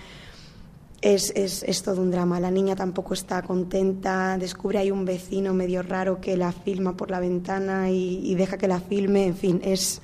es, 1.00 1.32
es, 1.36 1.62
es, 1.64 1.82
todo 1.82 2.00
un 2.00 2.10
drama. 2.10 2.40
La 2.40 2.50
niña 2.50 2.76
tampoco 2.76 3.14
está 3.14 3.42
contenta, 3.42 4.38
descubre 4.38 4.78
hay 4.78 4.90
un 4.90 5.04
vecino 5.04 5.52
medio 5.54 5.82
raro 5.82 6.20
que 6.20 6.36
la 6.36 6.52
filma 6.52 6.96
por 6.96 7.10
la 7.10 7.20
ventana 7.20 7.90
y, 7.90 8.34
deja 8.34 8.58
que 8.58 8.68
la 8.68 8.80
filme, 8.80 9.26
en 9.26 9.36
fin, 9.36 9.60
es, 9.64 10.00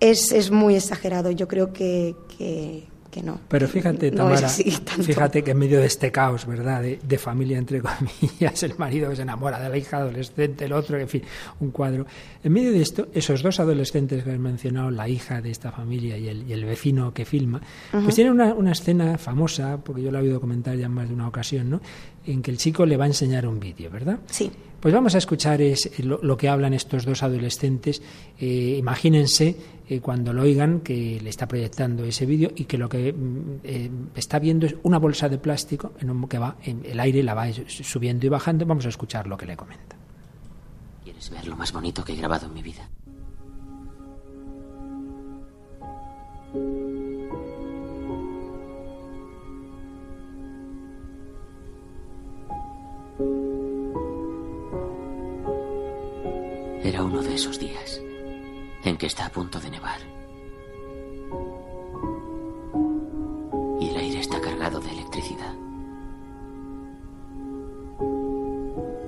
es, 0.00 0.32
es 0.32 0.50
muy 0.50 0.74
exagerado. 0.76 1.30
Yo 1.30 1.48
creo 1.48 1.72
que, 1.72 2.14
no. 3.22 3.40
Pero 3.48 3.68
fíjate, 3.68 4.10
Tamara, 4.10 4.48
fíjate 4.48 5.42
que 5.42 5.52
en 5.52 5.58
medio 5.58 5.80
de 5.80 5.86
este 5.86 6.10
caos, 6.12 6.46
¿verdad? 6.46 6.82
De, 6.82 7.18
familia, 7.18 7.58
entre 7.58 7.80
comillas, 7.82 8.62
el 8.62 8.76
marido 8.76 9.10
que 9.10 9.16
se 9.16 9.22
enamora 9.22 9.58
de 9.58 9.68
la 9.68 9.76
hija 9.76 9.98
adolescente, 9.98 10.66
el 10.66 10.72
otro, 10.72 10.98
en 10.98 11.08
fin, 11.08 11.22
un 11.60 11.70
cuadro. 11.70 12.06
En 12.42 12.52
medio 12.52 12.72
de 12.72 12.82
esto, 12.82 13.08
esos 13.14 13.42
dos 13.42 13.58
adolescentes 13.60 14.22
que 14.22 14.30
has 14.30 14.38
mencionado, 14.38 14.90
la 14.90 15.08
hija 15.08 15.40
de 15.40 15.50
esta 15.50 15.72
familia 15.72 16.16
y 16.18 16.28
el, 16.28 16.64
vecino 16.64 17.12
que 17.14 17.24
filma, 17.24 17.60
pues 17.90 18.14
tienen 18.14 18.32
una, 18.32 18.52
una, 18.54 18.72
escena 18.72 19.18
famosa, 19.18 19.78
porque 19.78 20.02
yo 20.02 20.10
la 20.10 20.18
he 20.18 20.22
oído 20.22 20.40
comentar 20.40 20.76
ya 20.76 20.86
en 20.86 20.92
más 20.92 21.08
de 21.08 21.14
una 21.14 21.28
ocasión, 21.28 21.70
¿no? 21.70 21.80
En 22.26 22.42
que 22.42 22.50
el 22.50 22.58
chico 22.58 22.84
le 22.84 22.96
va 22.96 23.04
a 23.04 23.08
enseñar 23.08 23.46
un 23.46 23.60
vídeo, 23.60 23.90
¿verdad? 23.90 24.18
Sí. 24.26 24.50
Pues 24.86 24.94
vamos 24.94 25.16
a 25.16 25.18
escuchar 25.18 25.60
es, 25.62 25.90
lo, 26.04 26.36
que 26.36 26.48
hablan 26.48 26.72
estos 26.72 27.04
dos 27.04 27.24
adolescentes. 27.24 28.00
Eh, 28.38 28.76
imagínense 28.78 29.56
eh, 29.88 29.98
cuando 29.98 30.32
lo 30.32 30.42
oigan 30.42 30.78
que 30.78 31.18
le 31.20 31.28
está 31.28 31.48
proyectando 31.48 32.04
ese 32.04 32.24
vídeo 32.24 32.52
y 32.54 32.66
que 32.66 32.78
lo 32.78 32.88
que 32.88 33.12
mm, 33.12 33.62
eh, 33.64 33.90
está 34.14 34.38
viendo 34.38 34.64
es 34.64 34.76
una 34.84 35.00
bolsa 35.00 35.28
de 35.28 35.38
plástico 35.38 35.94
en 35.98 36.10
un, 36.10 36.28
que 36.28 36.38
va 36.38 36.54
en 36.62 36.84
el 36.84 37.00
aire 37.00 37.24
la 37.24 37.34
va 37.34 37.48
subiendo 37.66 38.26
y 38.26 38.28
bajando. 38.28 38.64
Vamos 38.64 38.86
a 38.86 38.90
escuchar 38.90 39.26
lo 39.26 39.36
que 39.36 39.46
le 39.46 39.56
comenta. 39.56 39.96
¿Quieres 41.02 41.30
ver 41.30 41.48
lo 41.48 41.56
más 41.56 41.72
bonito 41.72 42.04
que 42.04 42.12
he 42.12 42.16
grabado 42.16 42.46
en 42.46 42.54
mi 42.54 42.62
vida? 42.62 42.88
Era 56.86 57.02
uno 57.02 57.20
de 57.20 57.34
esos 57.34 57.58
días 57.58 58.00
en 58.84 58.96
que 58.96 59.06
está 59.06 59.26
a 59.26 59.28
punto 59.28 59.58
de 59.58 59.70
nevar. 59.70 59.98
Y 63.80 63.88
el 63.88 63.96
aire 63.96 64.20
está 64.20 64.40
cargado 64.40 64.78
de 64.78 64.92
electricidad. 64.92 65.52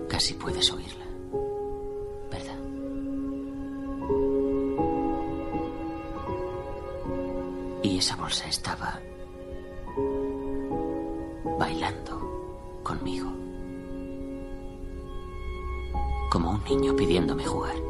Casi 0.08 0.34
puedes 0.34 0.72
oírla, 0.72 1.04
¿verdad? 2.32 2.58
Y 7.84 7.98
esa 7.98 8.16
bolsa 8.16 8.48
estaba 8.48 9.00
bailando 11.60 12.80
conmigo 12.82 13.47
como 16.28 16.50
un 16.50 16.64
niño 16.64 16.94
pidiéndome 16.94 17.44
jugar. 17.44 17.87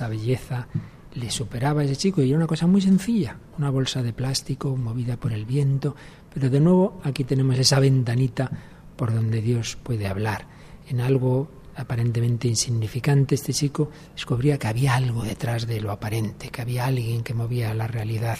Esa 0.00 0.08
belleza 0.08 0.66
le 1.14 1.30
superaba 1.30 1.82
a 1.82 1.84
ese 1.84 1.96
chico. 1.96 2.22
Y 2.22 2.30
era 2.30 2.38
una 2.38 2.46
cosa 2.46 2.66
muy 2.66 2.80
sencilla, 2.80 3.36
una 3.58 3.68
bolsa 3.68 4.02
de 4.02 4.14
plástico 4.14 4.74
movida 4.76 5.18
por 5.18 5.32
el 5.32 5.44
viento, 5.44 5.94
pero 6.32 6.48
de 6.48 6.60
nuevo 6.60 7.00
aquí 7.04 7.24
tenemos 7.24 7.58
esa 7.58 7.80
ventanita 7.80 8.50
por 8.96 9.12
donde 9.12 9.42
Dios 9.42 9.76
puede 9.82 10.06
hablar, 10.06 10.46
en 10.88 11.00
algo 11.00 11.50
aparentemente 11.76 12.48
insignificante, 12.48 13.34
este 13.34 13.52
chico 13.52 13.90
descubría 14.14 14.58
que 14.58 14.68
había 14.68 14.94
algo 14.94 15.22
detrás 15.22 15.66
de 15.66 15.80
lo 15.80 15.90
aparente, 15.90 16.50
que 16.50 16.62
había 16.62 16.86
alguien 16.86 17.22
que 17.22 17.34
movía 17.34 17.74
la 17.74 17.86
realidad, 17.86 18.38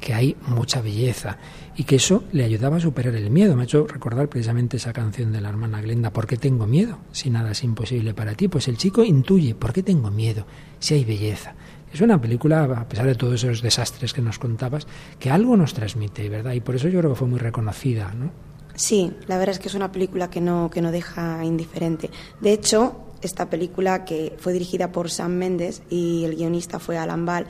que 0.00 0.14
hay 0.14 0.36
mucha 0.46 0.80
belleza 0.80 1.38
y 1.76 1.84
que 1.84 1.96
eso 1.96 2.24
le 2.32 2.44
ayudaba 2.44 2.76
a 2.76 2.80
superar 2.80 3.14
el 3.14 3.30
miedo. 3.30 3.56
Me 3.56 3.62
ha 3.62 3.64
hecho 3.64 3.86
recordar 3.86 4.28
precisamente 4.28 4.76
esa 4.76 4.92
canción 4.92 5.32
de 5.32 5.40
la 5.40 5.48
hermana 5.48 5.80
Glenda, 5.80 6.12
¿por 6.12 6.26
qué 6.26 6.36
tengo 6.36 6.66
miedo 6.66 6.98
si 7.12 7.30
nada 7.30 7.52
es 7.52 7.64
imposible 7.64 8.14
para 8.14 8.34
ti? 8.34 8.48
Pues 8.48 8.68
el 8.68 8.76
chico 8.76 9.04
intuye, 9.04 9.54
¿por 9.54 9.72
qué 9.72 9.82
tengo 9.82 10.10
miedo 10.10 10.46
si 10.78 10.94
hay 10.94 11.04
belleza? 11.04 11.54
Es 11.92 12.00
una 12.00 12.20
película, 12.20 12.64
a 12.64 12.88
pesar 12.88 13.06
de 13.06 13.14
todos 13.14 13.42
esos 13.42 13.62
desastres 13.62 14.12
que 14.12 14.20
nos 14.20 14.38
contabas, 14.38 14.86
que 15.18 15.30
algo 15.30 15.56
nos 15.56 15.72
transmite, 15.72 16.28
¿verdad? 16.28 16.52
Y 16.52 16.60
por 16.60 16.74
eso 16.76 16.88
yo 16.88 16.98
creo 16.98 17.12
que 17.12 17.18
fue 17.18 17.28
muy 17.28 17.38
reconocida, 17.38 18.12
¿no? 18.12 18.30
Sí, 18.76 19.12
la 19.26 19.38
verdad 19.38 19.54
es 19.54 19.58
que 19.58 19.68
es 19.68 19.74
una 19.74 19.90
película 19.90 20.30
que 20.30 20.40
no, 20.40 20.70
que 20.70 20.82
no 20.82 20.92
deja 20.92 21.44
indiferente. 21.44 22.10
De 22.40 22.52
hecho, 22.52 22.94
esta 23.22 23.50
película 23.50 24.04
que 24.04 24.36
fue 24.38 24.52
dirigida 24.52 24.92
por 24.92 25.10
Sam 25.10 25.32
Mendes 25.32 25.82
y 25.90 26.24
el 26.24 26.36
guionista 26.36 26.78
fue 26.78 26.98
Alan 26.98 27.26
Ball, 27.26 27.46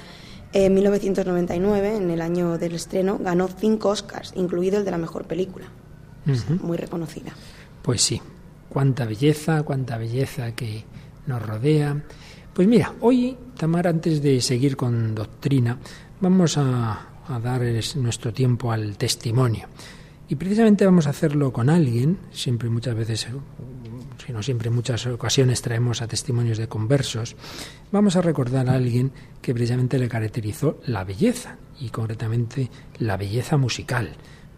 en 0.52 0.72
1999, 0.72 1.96
en 1.96 2.10
el 2.10 2.22
año 2.22 2.56
del 2.56 2.74
estreno, 2.74 3.18
ganó 3.18 3.48
cinco 3.48 3.90
Oscars, 3.90 4.32
incluido 4.36 4.78
el 4.78 4.84
de 4.84 4.90
la 4.90 4.98
mejor 4.98 5.26
película. 5.26 5.66
Muy 6.62 6.76
reconocida. 6.76 7.32
Pues 7.82 8.00
sí, 8.00 8.22
cuánta 8.68 9.04
belleza, 9.04 9.62
cuánta 9.64 9.98
belleza 9.98 10.52
que 10.52 10.84
nos 11.26 11.42
rodea. 11.42 12.02
Pues 12.54 12.66
mira, 12.66 12.94
hoy, 13.00 13.36
Tamar, 13.56 13.86
antes 13.86 14.22
de 14.22 14.40
seguir 14.40 14.76
con 14.76 15.14
doctrina, 15.14 15.78
vamos 16.20 16.56
a, 16.56 17.06
a 17.28 17.38
dar 17.38 17.60
nuestro 17.96 18.32
tiempo 18.32 18.72
al 18.72 18.96
testimonio. 18.96 19.66
Y 20.28 20.34
precisamente 20.34 20.84
vamos 20.84 21.06
a 21.06 21.10
hacerlo 21.10 21.52
con 21.52 21.70
alguien, 21.70 22.18
siempre 22.32 22.68
muchas 22.68 22.94
veces, 22.96 23.28
si 24.24 24.32
no 24.32 24.42
siempre 24.42 24.68
en 24.68 24.74
muchas 24.74 25.06
ocasiones 25.06 25.62
traemos 25.62 26.02
a 26.02 26.08
testimonios 26.08 26.58
de 26.58 26.68
conversos, 26.68 27.36
vamos 27.92 28.16
a 28.16 28.22
recordar 28.22 28.68
a 28.68 28.74
alguien 28.74 29.12
que 29.40 29.54
precisamente 29.54 29.98
le 29.98 30.08
caracterizó 30.08 30.80
la 30.86 31.04
belleza, 31.04 31.58
y 31.80 31.90
concretamente 31.90 32.70
la 32.98 33.16
belleza 33.16 33.56
musical. 33.56 34.10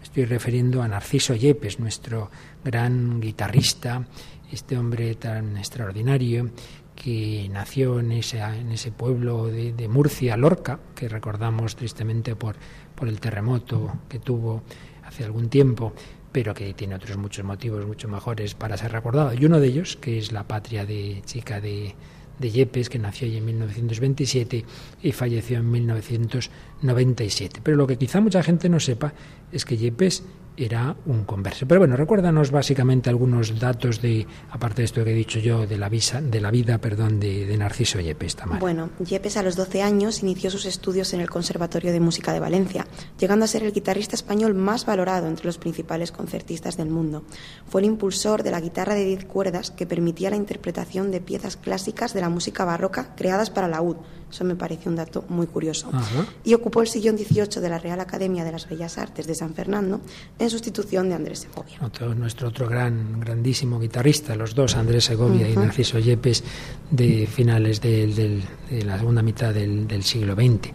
Estoy 0.03 0.25
refiriendo 0.25 0.83
a 0.83 0.89
Narciso 0.89 1.35
Yepes, 1.35 1.81
nuestro 1.81 2.31
gran 2.65 3.21
guitarrista, 3.21 4.07
este 4.51 4.77
hombre 4.77 5.15
tan 5.17 5.57
extraordinario 5.57 6.51
que 6.95 7.49
nació 7.53 8.01
en 8.01 8.13
ese, 8.13 8.41
en 8.41 8.73
ese 8.73 8.91
pueblo 8.91 9.47
de, 9.47 9.73
de 9.73 9.89
Murcia, 9.89 10.37
Lorca, 10.37 10.81
que 10.95 11.09
recordamos 11.09 11.77
tristemente 11.77 12.35
por, 12.35 12.57
por 12.95 13.09
el 13.09 13.21
terremoto 13.21 13.93
que 14.09 14.19
tuvo 14.19 14.63
hace 15.09 15.25
algún 15.25 15.49
tiempo, 15.49 15.93
pero 16.31 16.55
que 16.55 16.73
tiene 16.75 16.95
otros 16.95 17.17
muchos 17.17 17.45
motivos 17.45 17.85
mucho 17.87 18.09
mejores 18.09 18.55
para 18.55 18.77
ser 18.77 18.93
recordado. 18.93 19.33
Y 19.35 19.45
uno 19.45 19.59
de 19.59 19.67
ellos, 19.67 19.97
que 19.97 20.19
es 20.19 20.31
la 20.33 20.45
patria 20.47 20.87
de 20.87 21.23
chica 21.25 21.61
de, 21.61 21.95
de 22.39 22.51
Yepes, 22.51 22.89
que 22.89 22.99
nació 22.99 23.27
en 23.29 23.45
1927 23.45 24.65
y 25.03 25.13
falleció 25.13 25.59
en 25.59 25.71
1997. 25.71 27.61
Pero 27.63 27.77
lo 27.77 27.87
que 27.87 27.97
quizá 27.97 28.21
mucha 28.21 28.43
gente 28.43 28.69
no 28.69 28.79
sepa 28.79 29.15
es 29.51 29.65
que 29.65 29.77
Yepes 29.77 30.23
era 30.59 30.97
un 31.07 31.25
converso. 31.25 31.67
Pero 31.67 31.81
bueno, 31.81 31.97
recuérdanos 31.97 32.51
básicamente 32.51 33.11
algunos 33.11 33.59
datos 33.59 34.03
de, 34.03 34.27
aparte 34.51 34.83
de 34.83 34.87
esto 34.87 35.05
que 35.05 35.13
he 35.13 35.15
dicho 35.15 35.39
yo, 35.39 35.67
de 35.67 35.79
la, 35.79 35.89
visa, 35.89 36.21
de 36.21 36.41
la 36.41 36.51
vida 36.51 36.79
perdón, 36.79 37.21
de, 37.21 37.57
Narciso 37.57 38.01
Yepes. 38.01 38.37
Tamar. 38.37 38.61
Bueno, 38.61 38.91
Yepes 39.05 39.37
a 39.37 39.43
los 39.43 39.57
12 39.57 39.83
años 39.83 40.23
inició 40.23 40.51
sus 40.51 40.67
estudios 40.67 41.13
en 41.13 41.21
el 41.21 41.31
Conservatorio 41.31 41.93
de 41.93 42.01
Música 42.01 42.33
de 42.33 42.41
Valencia, 42.41 42.87
llegando 43.19 43.45
a 43.45 43.49
ser 43.49 43.63
el 43.63 43.73
guitarrista 43.73 44.15
español 44.15 44.55
más 44.55 44.87
valorado 44.87 45.29
entre 45.29 45.47
los 45.47 45.59
principales 45.59 46.13
concertistas 46.13 46.77
del 46.77 46.89
mundo. 46.89 47.25
Fue 47.69 47.81
el 47.81 47.87
impulsor 47.87 48.43
de 48.43 48.51
la 48.51 48.61
guitarra 48.61 48.95
de 48.95 49.05
10 49.05 49.25
cuerdas 49.25 49.71
que 49.71 49.87
permitía 49.87 50.31
la 50.31 50.37
interpretación 50.37 51.11
de 51.11 51.21
piezas 51.21 51.57
clásicas 51.57 52.15
de 52.15 52.21
la 52.21 52.29
música 52.29 52.65
barroca 52.65 53.15
creadas 53.17 53.51
para 53.51 53.69
la 53.69 53.83
UD. 53.83 53.97
Eso 54.31 54.45
me 54.45 54.57
parece 54.57 54.91
un 54.91 54.97
dato 54.97 55.25
muy 55.29 55.47
curioso. 55.47 55.91
Y 56.45 56.53
ocupó 56.53 56.83
el 56.83 56.89
sillón 56.89 57.17
18 57.17 57.63
de 57.63 57.69
la 57.71 57.79
Real 57.79 57.99
Academia 58.01 58.45
de 58.45 58.53
las 58.53 58.69
Bellas 58.69 58.99
Artes 58.99 59.27
de 59.27 59.35
San 59.35 59.55
Fernando 59.55 60.03
en 60.39 60.48
sustitución 60.51 61.09
de 61.09 61.15
Andrés 61.15 61.41
Segovia. 61.41 61.79
nuestro 62.17 62.49
otro 62.49 62.69
gran, 62.69 63.21
grandísimo 63.21 63.79
guitarrista, 63.79 64.35
los 64.35 64.55
dos, 64.55 64.77
Andrés 64.77 65.05
Segovia 65.05 65.49
y 65.49 65.55
Narciso 65.55 65.99
Yepes, 65.99 66.45
de 66.91 67.27
finales 67.27 67.81
de, 67.81 68.43
la 68.85 68.99
segunda 68.99 69.23
mitad 69.23 69.55
del, 69.55 70.03
siglo 70.03 70.35
XX. 70.35 70.71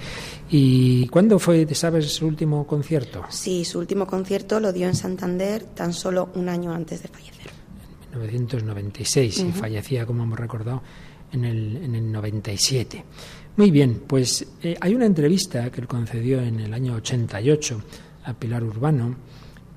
¿Y 0.50 1.08
cuándo 1.08 1.40
fue, 1.40 1.68
sabes, 1.74 2.12
su 2.14 2.28
último 2.28 2.68
concierto? 2.68 3.24
Sí, 3.30 3.66
su 3.66 3.80
último 3.80 4.06
concierto 4.06 4.60
lo 4.60 4.72
dio 4.72 4.88
en 4.88 4.96
Santander 4.96 5.64
tan 5.64 5.94
solo 5.94 6.30
un 6.36 6.50
año 6.50 6.74
antes 6.74 7.02
de 7.02 7.08
fallecer. 7.08 7.52
En 8.14 8.20
1996, 8.20 9.40
y 9.40 9.52
fallecía, 9.52 10.06
como 10.06 10.24
hemos 10.24 10.40
recordado, 10.40 10.84
en 11.32 11.46
el, 11.46 11.78
en 11.78 11.96
el 11.96 12.12
97. 12.12 13.04
Muy 13.56 13.70
bien, 13.70 14.04
pues 14.08 14.46
eh, 14.64 14.76
hay 14.80 14.96
una 14.96 15.06
entrevista 15.06 15.70
que 15.72 15.82
él 15.82 15.88
concedió 15.88 16.42
en 16.42 16.60
el 16.60 16.74
año 16.74 16.96
88 16.96 17.82
a 18.26 18.34
Pilar 18.34 18.64
Urbano 18.64 19.16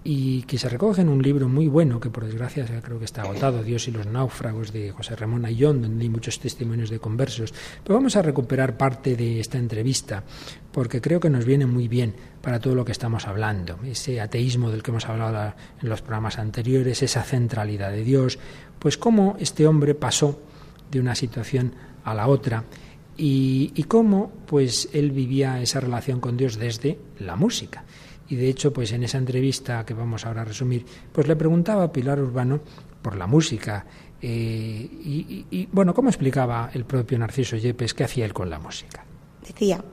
y 0.09 0.43
que 0.43 0.57
se 0.57 0.69
recoge 0.69 1.03
en 1.03 1.09
un 1.09 1.21
libro 1.21 1.49
muy 1.49 1.67
bueno 1.67 1.99
que 1.99 2.11
por 2.11 2.25
desgracia 2.25 2.65
creo 2.81 3.01
que 3.01 3.05
está 3.05 3.23
agotado, 3.23 3.65
Dios 3.65 3.89
y 3.89 3.91
los 3.91 4.07
náufragos 4.07 4.73
de 4.73 4.93
José 4.93 5.17
Ramón 5.17 5.45
Ayón, 5.45 5.83
donde 5.83 6.05
hay 6.05 6.09
muchos 6.09 6.39
testimonios 6.39 6.91
de 6.91 7.01
conversos. 7.01 7.53
Pero 7.83 7.97
vamos 7.97 8.15
a 8.15 8.23
recuperar 8.23 8.77
parte 8.77 9.17
de 9.17 9.41
esta 9.41 9.59
entrevista 9.59 10.23
porque 10.71 11.01
creo 11.01 11.19
que 11.19 11.29
nos 11.29 11.45
viene 11.45 11.67
muy 11.67 11.89
bien 11.89 12.15
para 12.41 12.61
todo 12.61 12.77
lo 12.77 12.85
que 12.85 12.93
estamos 12.93 13.27
hablando, 13.27 13.81
ese 13.85 14.21
ateísmo 14.21 14.71
del 14.71 14.85
que 14.85 14.93
hemos 14.93 15.07
hablado 15.07 15.55
en 15.83 15.89
los 15.89 16.03
programas 16.03 16.39
anteriores, 16.39 17.03
esa 17.03 17.25
centralidad 17.25 17.91
de 17.91 18.05
Dios, 18.05 18.39
pues 18.79 18.97
cómo 18.97 19.37
este 19.41 19.67
hombre 19.67 19.97
pasó 19.97 20.41
de 20.89 21.01
una 21.01 21.17
situación 21.17 21.75
a 22.05 22.15
la 22.15 22.29
otra 22.29 22.63
y, 23.17 23.83
cómo 23.89 24.31
pues 24.47 24.89
él 24.93 25.11
vivía 25.11 25.61
esa 25.61 25.81
relación 25.81 26.21
con 26.21 26.37
Dios 26.37 26.59
desde 26.59 26.99
la 27.19 27.35
música. 27.35 27.85
Y 28.29 28.37
de 28.37 28.49
hecho, 28.49 28.73
pues 28.73 28.93
en 28.93 29.05
esa 29.05 29.19
entrevista 29.19 29.85
que 29.85 29.95
vamos 29.95 30.27
ahora 30.27 30.43
a 30.43 30.45
resumir, 30.45 30.85
pues 31.13 31.29
le 31.29 31.37
preguntaba 31.37 31.85
a 31.85 31.93
Pilar 31.93 32.21
Urbano 32.21 32.61
por 33.03 33.17
la 33.17 33.27
música. 33.27 33.87
Eh, 34.21 34.29
y, 34.29 35.47
y, 35.51 35.69
bueno, 35.71 35.95
¿cómo 35.95 36.09
explicaba 36.09 36.71
el 36.73 36.85
propio 36.85 37.19
Narciso 37.19 37.57
Yepes 37.57 37.95
qué 37.95 38.05
hacía 38.05 38.25
él 38.25 38.33
con 38.33 38.51
la 38.51 38.59
música? 38.59 39.05
Decía, 39.47 39.85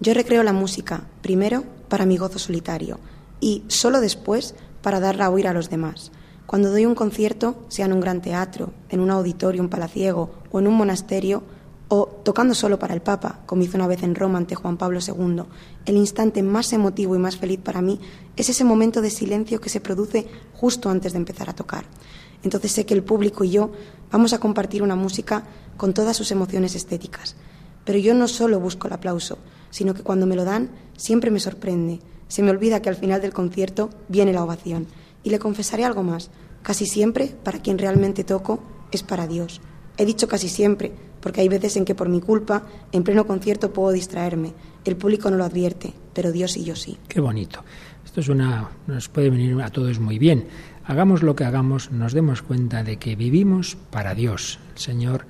yo 0.00 0.14
recreo 0.14 0.42
la 0.42 0.52
música, 0.52 1.04
primero 1.22 1.64
para 1.88 2.06
mi 2.06 2.16
gozo 2.16 2.38
solitario 2.38 2.98
y 3.40 3.64
solo 3.68 4.00
después 4.00 4.54
para 4.82 5.00
darla 5.00 5.26
a 5.26 5.30
oír 5.30 5.48
a 5.48 5.52
los 5.52 5.70
demás. 5.70 6.12
Cuando 6.46 6.70
doy 6.70 6.86
un 6.86 6.94
concierto, 6.94 7.64
sea 7.68 7.86
en 7.86 7.92
un 7.92 8.00
gran 8.00 8.20
teatro, 8.20 8.72
en 8.88 9.00
un 9.00 9.10
auditorio, 9.10 9.62
un 9.62 9.68
palaciego 9.68 10.30
o 10.50 10.58
en 10.58 10.66
un 10.66 10.74
monasterio, 10.74 11.42
o 11.94 12.06
tocando 12.06 12.54
solo 12.54 12.78
para 12.78 12.94
el 12.94 13.02
Papa, 13.02 13.40
como 13.44 13.64
hizo 13.64 13.76
una 13.76 13.86
vez 13.86 14.02
en 14.02 14.14
Roma 14.14 14.38
ante 14.38 14.54
Juan 14.54 14.78
Pablo 14.78 14.98
II, 15.06 15.42
el 15.84 15.96
instante 15.98 16.42
más 16.42 16.72
emotivo 16.72 17.14
y 17.14 17.18
más 17.18 17.36
feliz 17.36 17.60
para 17.62 17.82
mí 17.82 18.00
es 18.34 18.48
ese 18.48 18.64
momento 18.64 19.02
de 19.02 19.10
silencio 19.10 19.60
que 19.60 19.68
se 19.68 19.82
produce 19.82 20.26
justo 20.54 20.88
antes 20.88 21.12
de 21.12 21.18
empezar 21.18 21.50
a 21.50 21.54
tocar. 21.54 21.84
Entonces 22.42 22.72
sé 22.72 22.86
que 22.86 22.94
el 22.94 23.02
público 23.02 23.44
y 23.44 23.50
yo 23.50 23.72
vamos 24.10 24.32
a 24.32 24.38
compartir 24.38 24.82
una 24.82 24.96
música 24.96 25.44
con 25.76 25.92
todas 25.92 26.16
sus 26.16 26.30
emociones 26.30 26.74
estéticas. 26.74 27.36
Pero 27.84 27.98
yo 27.98 28.14
no 28.14 28.26
solo 28.26 28.58
busco 28.58 28.86
el 28.86 28.94
aplauso, 28.94 29.36
sino 29.68 29.92
que 29.92 30.02
cuando 30.02 30.26
me 30.26 30.34
lo 30.34 30.46
dan 30.46 30.70
siempre 30.96 31.30
me 31.30 31.40
sorprende. 31.40 32.00
Se 32.26 32.42
me 32.42 32.52
olvida 32.52 32.80
que 32.80 32.88
al 32.88 32.96
final 32.96 33.20
del 33.20 33.34
concierto 33.34 33.90
viene 34.08 34.32
la 34.32 34.44
ovación. 34.44 34.86
Y 35.24 35.28
le 35.28 35.38
confesaré 35.38 35.84
algo 35.84 36.02
más. 36.02 36.30
Casi 36.62 36.86
siempre, 36.86 37.36
para 37.44 37.60
quien 37.60 37.76
realmente 37.76 38.24
toco, 38.24 38.60
es 38.92 39.02
para 39.02 39.26
Dios. 39.26 39.60
He 39.98 40.06
dicho 40.06 40.26
casi 40.26 40.48
siempre, 40.48 40.94
porque 41.22 41.40
hay 41.40 41.48
veces 41.48 41.76
en 41.76 41.84
que 41.84 41.94
por 41.94 42.08
mi 42.08 42.20
culpa, 42.20 42.64
en 42.90 43.04
pleno 43.04 43.26
concierto 43.26 43.72
puedo 43.72 43.92
distraerme. 43.92 44.52
El 44.84 44.96
público 44.96 45.30
no 45.30 45.36
lo 45.36 45.44
advierte, 45.44 45.94
pero 46.12 46.32
Dios 46.32 46.56
y 46.56 46.64
yo 46.64 46.76
sí. 46.76 46.98
Qué 47.08 47.20
bonito. 47.20 47.64
Esto 48.04 48.20
es 48.20 48.28
una 48.28 48.68
nos 48.86 49.08
puede 49.08 49.30
venir 49.30 49.62
a 49.62 49.70
todos 49.70 49.98
muy 49.98 50.18
bien. 50.18 50.48
Hagamos 50.84 51.22
lo 51.22 51.36
que 51.36 51.44
hagamos, 51.44 51.92
nos 51.92 52.12
demos 52.12 52.42
cuenta 52.42 52.82
de 52.82 52.98
que 52.98 53.16
vivimos 53.16 53.76
para 53.90 54.14
Dios. 54.14 54.58
El 54.74 54.78
Señor 54.78 55.26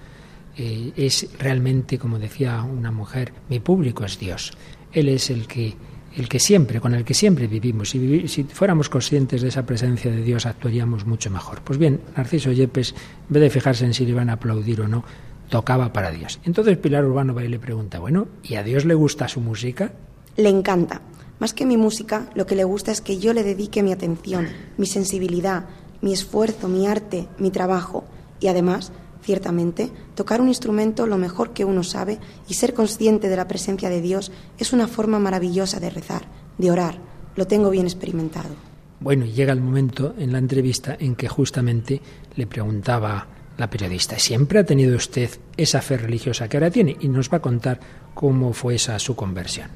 eh, 0.56 0.92
es 0.96 1.28
realmente, 1.38 1.98
como 1.98 2.18
decía 2.18 2.62
una 2.62 2.90
mujer, 2.90 3.32
mi 3.50 3.60
público 3.60 4.04
es 4.04 4.18
Dios. 4.18 4.52
Él 4.92 5.08
es 5.08 5.30
el 5.30 5.46
que 5.46 5.76
el 6.16 6.28
que 6.28 6.38
siempre, 6.38 6.80
con 6.80 6.94
el 6.94 7.04
que 7.04 7.14
siempre 7.14 7.46
vivimos. 7.46 7.90
Si, 7.90 8.44
fuéramos 8.44 8.88
conscientes 8.88 9.42
de 9.42 9.48
esa 9.48 9.64
presencia 9.64 10.10
de 10.10 10.22
Dios, 10.22 10.46
actuaríamos 10.46 11.06
mucho 11.06 11.30
mejor. 11.30 11.62
Pues 11.62 11.78
bien, 11.78 12.00
Narciso 12.16 12.52
Yepes, 12.52 12.92
en 12.92 13.32
vez 13.32 13.42
de 13.42 13.50
fijarse 13.50 13.84
en 13.84 13.94
si 13.94 14.04
le 14.04 14.10
iban 14.10 14.28
a 14.28 14.34
aplaudir 14.34 14.82
o 14.82 14.88
no, 14.88 15.04
tocaba 15.52 15.92
para 15.92 16.10
Dios. 16.10 16.40
Entonces 16.44 16.78
Pilar 16.78 17.04
Urbano 17.04 17.34
va 17.34 17.44
y 17.44 17.48
le 17.48 17.58
pregunta, 17.58 17.98
bueno, 17.98 18.26
¿y 18.42 18.54
a 18.54 18.62
Dios 18.62 18.86
le 18.86 18.94
gusta 18.94 19.28
su 19.28 19.38
música? 19.40 19.92
Le 20.34 20.48
encanta. 20.48 21.02
Más 21.40 21.52
que 21.52 21.66
mi 21.66 21.76
música, 21.76 22.30
lo 22.34 22.46
que 22.46 22.56
le 22.56 22.64
gusta 22.64 22.90
es 22.90 23.02
que 23.02 23.18
yo 23.18 23.34
le 23.34 23.42
dedique 23.42 23.82
mi 23.82 23.92
atención, 23.92 24.48
mi 24.78 24.86
sensibilidad, 24.86 25.66
mi 26.00 26.14
esfuerzo, 26.14 26.68
mi 26.68 26.86
arte, 26.86 27.28
mi 27.38 27.50
trabajo. 27.50 28.04
Y 28.40 28.46
además, 28.46 28.92
ciertamente, 29.20 29.90
tocar 30.14 30.40
un 30.40 30.48
instrumento 30.48 31.06
lo 31.06 31.18
mejor 31.18 31.52
que 31.52 31.66
uno 31.66 31.82
sabe 31.82 32.18
y 32.48 32.54
ser 32.54 32.72
consciente 32.72 33.28
de 33.28 33.36
la 33.36 33.46
presencia 33.46 33.90
de 33.90 34.00
Dios 34.00 34.32
es 34.58 34.72
una 34.72 34.88
forma 34.88 35.18
maravillosa 35.18 35.80
de 35.80 35.90
rezar, 35.90 36.22
de 36.56 36.70
orar. 36.70 36.96
Lo 37.36 37.46
tengo 37.46 37.68
bien 37.68 37.84
experimentado. 37.84 38.54
Bueno, 39.00 39.26
y 39.26 39.32
llega 39.32 39.52
el 39.52 39.60
momento 39.60 40.14
en 40.16 40.32
la 40.32 40.38
entrevista 40.38 40.96
en 40.98 41.14
que 41.14 41.28
justamente 41.28 42.00
le 42.36 42.46
preguntaba 42.46 43.26
la 43.62 43.70
periodista, 43.70 44.18
¿siempre 44.18 44.58
ha 44.58 44.66
tenido 44.66 44.96
usted 44.96 45.30
esa 45.56 45.80
fe 45.80 45.96
religiosa 45.96 46.48
que 46.48 46.56
ahora 46.56 46.72
tiene? 46.72 46.96
Y 46.98 47.06
nos 47.06 47.30
va 47.30 47.36
a 47.36 47.42
contar 47.42 47.78
cómo 48.12 48.52
fue 48.52 48.74
esa 48.74 48.98
su 48.98 49.14
conversión. 49.14 49.70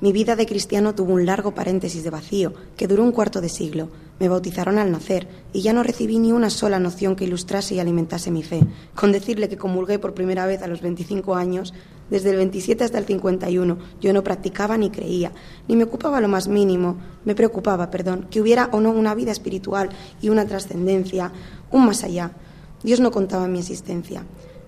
Mi 0.00 0.12
vida 0.12 0.36
de 0.36 0.46
cristiano 0.46 0.94
tuvo 0.94 1.12
un 1.12 1.26
largo 1.26 1.52
paréntesis 1.52 2.04
de 2.04 2.10
vacío 2.10 2.54
que 2.76 2.86
duró 2.86 3.02
un 3.02 3.10
cuarto 3.10 3.40
de 3.40 3.48
siglo. 3.48 3.88
Me 4.20 4.28
bautizaron 4.28 4.78
al 4.78 4.92
nacer 4.92 5.26
y 5.52 5.62
ya 5.62 5.72
no 5.72 5.82
recibí 5.82 6.20
ni 6.20 6.30
una 6.30 6.50
sola 6.50 6.78
noción 6.78 7.16
que 7.16 7.24
ilustrase 7.24 7.74
y 7.74 7.80
alimentase 7.80 8.30
mi 8.30 8.44
fe. 8.44 8.60
Con 8.94 9.10
decirle 9.10 9.48
que 9.48 9.56
comulgué 9.56 9.98
por 9.98 10.14
primera 10.14 10.46
vez 10.46 10.62
a 10.62 10.68
los 10.68 10.80
25 10.80 11.34
años, 11.34 11.74
desde 12.10 12.30
el 12.30 12.36
27 12.36 12.84
hasta 12.84 12.98
el 12.98 13.06
51, 13.06 13.76
yo 14.00 14.12
no 14.12 14.22
practicaba 14.22 14.78
ni 14.78 14.90
creía, 14.90 15.32
ni 15.66 15.74
me 15.74 15.84
ocupaba 15.84 16.20
lo 16.20 16.28
más 16.28 16.46
mínimo, 16.46 16.96
me 17.24 17.34
preocupaba, 17.34 17.90
perdón, 17.90 18.28
que 18.30 18.40
hubiera 18.40 18.68
o 18.70 18.80
no 18.80 18.90
una 18.90 19.16
vida 19.16 19.32
espiritual 19.32 19.88
y 20.20 20.28
una 20.28 20.46
trascendencia, 20.46 21.32
un 21.72 21.86
más 21.86 22.04
allá. 22.04 22.30
Dios 22.82 23.00
no 23.00 23.10
contaba 23.10 23.46
mi 23.48 23.60
existencia, 23.60 24.24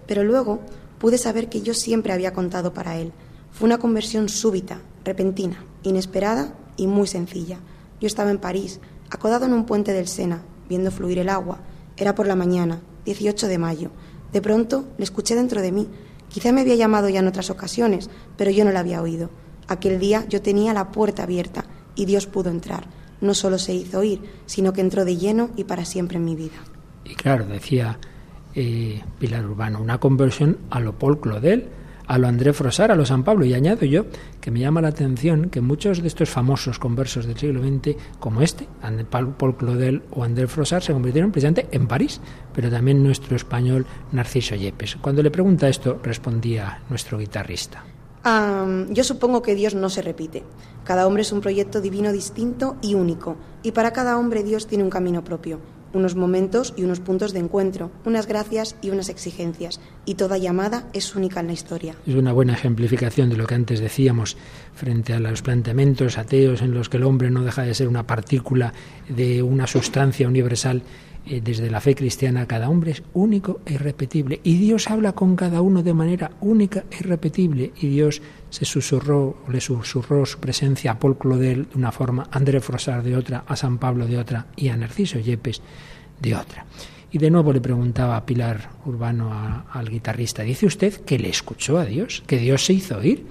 pero 0.07 0.23
luego 0.23 0.61
pude 0.99 1.19
saber 1.19 1.49
que 1.49 1.63
yo 1.63 1.75
siempre 1.75 2.13
había 2.13 2.33
contado 2.33 2.73
para 2.73 2.97
Él. 2.97 3.13
Fue 3.51 3.67
una 3.67 3.79
conversión 3.79 4.29
súbita, 4.29 4.81
repentina, 5.05 5.65
inesperada 5.83 6.55
y 6.77 6.87
muy 6.87 7.07
sencilla. 7.07 7.59
Yo 8.01 8.07
estaba 8.07 8.31
en 8.31 8.39
París, 8.39 8.81
acodado 9.11 9.47
en 9.47 9.53
un 9.53 9.67
puente 9.67 9.93
del 9.93 10.09
Sena, 10.09 10.43
viendo 10.69 10.91
fluir 10.91 11.19
el 11.19 11.29
agua. 11.29 11.61
Era 11.97 12.15
por 12.15 12.27
la 12.27 12.37
mañana, 12.37 12.81
18 13.05 13.49
de 13.49 13.59
mayo. 13.59 13.91
De 14.33 14.41
pronto 14.41 14.85
le 14.99 15.05
escuché 15.05 15.35
dentro 15.35 15.61
de 15.61 15.73
mí. 15.73 15.89
Quizá 16.29 16.53
me 16.53 16.63
había 16.63 16.75
llamado 16.75 17.09
ya 17.09 17.21
en 17.21 17.29
otras 17.29 17.51
ocasiones, 17.51 18.11
pero 18.37 18.51
yo 18.51 18.65
no 18.65 18.73
la 18.73 18.81
había 18.81 19.03
oído. 19.03 19.31
Aquel 19.69 19.99
día 19.99 20.27
yo 20.29 20.43
tenía 20.43 20.75
la 20.75 20.91
puerta 20.91 21.23
abierta 21.23 21.65
y 21.95 22.05
Dios 22.05 22.27
pudo 22.27 22.51
entrar. 22.51 22.89
No 23.21 23.35
solo 23.35 23.59
se 23.59 23.75
hizo 23.75 24.01
oír, 24.01 24.21
sino 24.47 24.73
que 24.73 24.81
entró 24.81 25.05
de 25.05 25.17
lleno 25.17 25.51
y 25.57 25.65
para 25.65 25.85
siempre 25.85 26.19
en 26.19 26.25
mi 26.25 26.35
vida. 26.35 26.74
Y 27.05 27.15
claro, 27.15 27.47
decía 27.47 27.99
eh, 28.55 29.03
Pilar 29.19 29.45
Urbano, 29.47 29.81
una 29.81 29.99
conversión 29.99 30.59
a 30.71 30.81
lo 30.81 30.99
Paul 30.99 31.21
Claudel, 31.21 31.69
a 32.07 32.19
lo 32.19 32.29
André 32.29 32.53
Frosar, 32.53 32.91
a 32.91 32.97
lo 32.97 33.07
San 33.07 33.25
Pablo. 33.25 33.45
Y 33.45 33.55
añado 33.55 33.85
yo 33.85 34.07
que 34.41 34.51
me 34.51 34.61
llama 34.61 34.81
la 34.81 34.89
atención 34.89 35.51
que 35.51 35.61
muchos 35.61 36.03
de 36.03 36.09
estos 36.09 36.31
famosos 36.31 36.79
conversos 36.79 37.27
del 37.27 37.37
siglo 37.37 37.63
XX, 37.63 37.97
como 38.19 38.43
este, 38.43 38.69
Paul 39.11 39.57
Claudel 39.57 40.03
o 40.11 40.25
André 40.25 40.47
Frosar, 40.47 40.83
se 40.83 40.93
convirtieron 40.93 41.33
precisamente 41.33 41.69
en 41.73 41.87
París, 41.87 42.21
pero 42.53 42.71
también 42.71 43.03
nuestro 43.03 43.37
español 43.37 43.87
Narciso 44.13 44.55
Yepes. 44.55 44.97
Cuando 45.01 45.23
le 45.23 45.31
pregunta 45.31 45.69
esto, 45.69 45.99
respondía 46.03 46.83
nuestro 46.91 47.19
guitarrista. 47.19 47.85
yo 48.91 49.05
supongo 49.05 49.43
que 49.43 49.55
Dios 49.55 49.75
no 49.75 49.91
se 49.91 50.03
repite. 50.03 50.45
Cada 50.85 51.07
hombre 51.07 51.23
es 51.23 51.33
un 51.33 51.41
proyecto 51.41 51.81
divino 51.81 52.13
distinto 52.13 52.77
y 52.83 52.95
único, 52.95 53.37
y 53.63 53.73
para 53.73 53.93
cada 53.93 54.19
hombre 54.19 54.43
Dios 54.43 54.67
tiene 54.67 54.85
un 54.85 54.91
camino 54.91 55.25
propio. 55.25 55.74
Unos 55.95 56.17
momentos 56.17 56.75
y 56.77 56.85
unos 56.85 57.01
puntos 57.01 57.33
de 57.33 57.39
encuentro, 57.39 57.91
unas 58.05 58.27
gracias 58.27 58.77
y 58.83 58.91
unas 58.91 59.09
exigencias, 59.09 59.81
y 60.05 60.15
toda 60.17 60.37
llamada 60.37 60.89
es 60.93 61.15
única 61.17 61.41
en 61.41 61.47
la 61.47 61.53
historia. 61.53 61.95
Es 62.07 62.15
una 62.15 62.33
buena 62.33 62.53
ejemplificación 62.53 63.31
de 63.31 63.37
lo 63.37 63.47
que 63.47 63.55
antes 63.55 63.81
decíamos 63.81 64.37
frente 64.75 65.15
a 65.15 65.21
los 65.21 65.43
planteamientos 65.43 66.19
ateos 66.19 66.63
en 66.63 66.75
los 66.75 66.89
que 66.89 66.99
el 66.99 67.05
hombre 67.05 67.31
no 67.31 67.45
deja 67.45 67.63
de 67.63 67.75
ser 67.75 67.89
una 67.89 68.07
partícula 68.07 68.75
de 69.09 69.43
una 69.43 69.67
sustancia 69.67 70.29
universal. 70.29 70.83
Eh, 71.27 71.41
desde 71.43 71.71
la 71.71 71.81
fe 71.81 71.95
cristiana 71.95 72.47
cada 72.47 72.69
hombre 72.69 72.91
es 72.91 73.03
único 73.15 73.61
e 73.65 73.75
irrepetible 73.75 74.41
y 74.45 74.59
Dios 74.59 74.91
habla 74.91 75.13
con 75.13 75.37
cada 75.37 75.63
uno 75.63 75.83
de 75.83 75.95
manera 75.95 76.33
única 76.43 76.85
e 76.91 76.97
irrepetible 77.01 77.73
y 77.81 77.87
Dios 77.89 78.21
se 78.55 78.65
susurró, 78.65 79.39
le 79.49 79.61
susurró 79.61 80.25
su 80.25 80.39
presencia 80.39 80.93
a 80.93 80.99
Paul 81.01 81.19
Claudel 81.19 81.67
de 81.69 81.77
una 81.77 81.91
forma, 81.91 82.29
a 82.31 82.39
André 82.39 82.61
Frossard 82.61 83.03
de 83.03 83.17
otra, 83.17 83.43
a 83.49 83.57
San 83.57 83.79
Pablo 83.79 84.07
de 84.07 84.17
otra 84.17 84.47
y 84.55 84.69
a 84.69 84.77
Narciso 84.77 85.19
Yepes 85.19 85.61
de 86.21 86.37
otra. 86.37 86.65
Y 87.11 87.19
de 87.19 87.33
nuevo 87.33 87.53
le 87.53 87.61
preguntaba 87.61 88.17
a 88.17 88.25
Pilar 88.25 88.71
Urbano 88.87 89.65
al 89.73 89.89
guitarrista, 89.91 90.45
dice 90.45 90.67
usted 90.67 91.01
que 91.01 91.19
le 91.19 91.31
escuchó 91.31 91.79
a 91.79 91.85
Dios, 91.85 92.23
que 92.29 92.39
Dios 92.39 92.65
se 92.65 92.75
hizo 92.75 92.97
oír. 92.97 93.27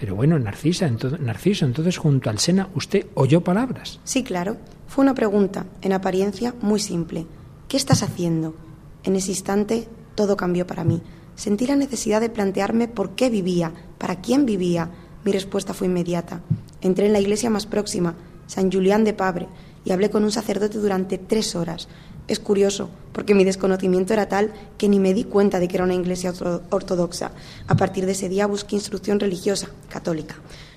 Pero 0.00 0.16
bueno, 0.16 0.36
Narcisa, 0.36 0.88
entonces, 0.88 1.20
Narciso, 1.20 1.64
entonces 1.64 1.96
junto 1.96 2.28
al 2.28 2.40
Sena, 2.40 2.68
¿usted 2.74 3.06
oyó 3.14 3.42
palabras? 3.42 4.00
Sí, 4.02 4.24
claro. 4.24 4.56
Fue 4.88 5.04
una 5.04 5.14
pregunta, 5.14 5.66
en 5.80 5.92
apariencia 5.92 6.56
muy 6.60 6.80
simple. 6.80 7.24
¿Qué 7.68 7.76
estás 7.76 8.02
haciendo? 8.02 8.56
En 9.04 9.14
ese 9.14 9.30
instante 9.30 9.86
todo 10.16 10.36
cambió 10.36 10.66
para 10.66 10.82
mí. 10.82 11.02
Sentí 11.36 11.66
la 11.66 11.76
necesidad 11.76 12.20
de 12.20 12.30
plantearme 12.30 12.88
por 12.88 13.10
qué 13.10 13.28
vivía, 13.28 13.72
para 13.98 14.20
quién 14.22 14.46
vivía. 14.46 14.90
Mi 15.22 15.32
respuesta 15.32 15.74
fue 15.74 15.86
inmediata. 15.86 16.40
Entré 16.80 17.06
en 17.06 17.12
la 17.12 17.20
iglesia 17.20 17.50
más 17.50 17.66
próxima, 17.66 18.14
San 18.46 18.72
Julián 18.72 19.04
de 19.04 19.12
Pabre, 19.12 19.46
y 19.84 19.92
hablé 19.92 20.08
con 20.10 20.24
un 20.24 20.32
sacerdote 20.32 20.78
durante 20.78 21.18
tres 21.18 21.54
horas. 21.54 21.88
Es 22.26 22.40
curioso, 22.40 22.88
porque 23.12 23.34
mi 23.34 23.44
desconocimiento 23.44 24.14
era 24.14 24.28
tal 24.28 24.52
que 24.78 24.88
ni 24.88 24.98
me 24.98 25.14
di 25.14 25.24
cuenta 25.24 25.60
de 25.60 25.68
que 25.68 25.76
era 25.76 25.84
una 25.84 25.94
iglesia 25.94 26.32
ortodoxa. 26.70 27.32
A 27.68 27.76
partir 27.76 28.06
de 28.06 28.12
ese 28.12 28.28
día 28.28 28.46
busqué 28.46 28.74
instrucción 28.74 29.20
religiosa, 29.20 29.68
católica. 29.88 30.36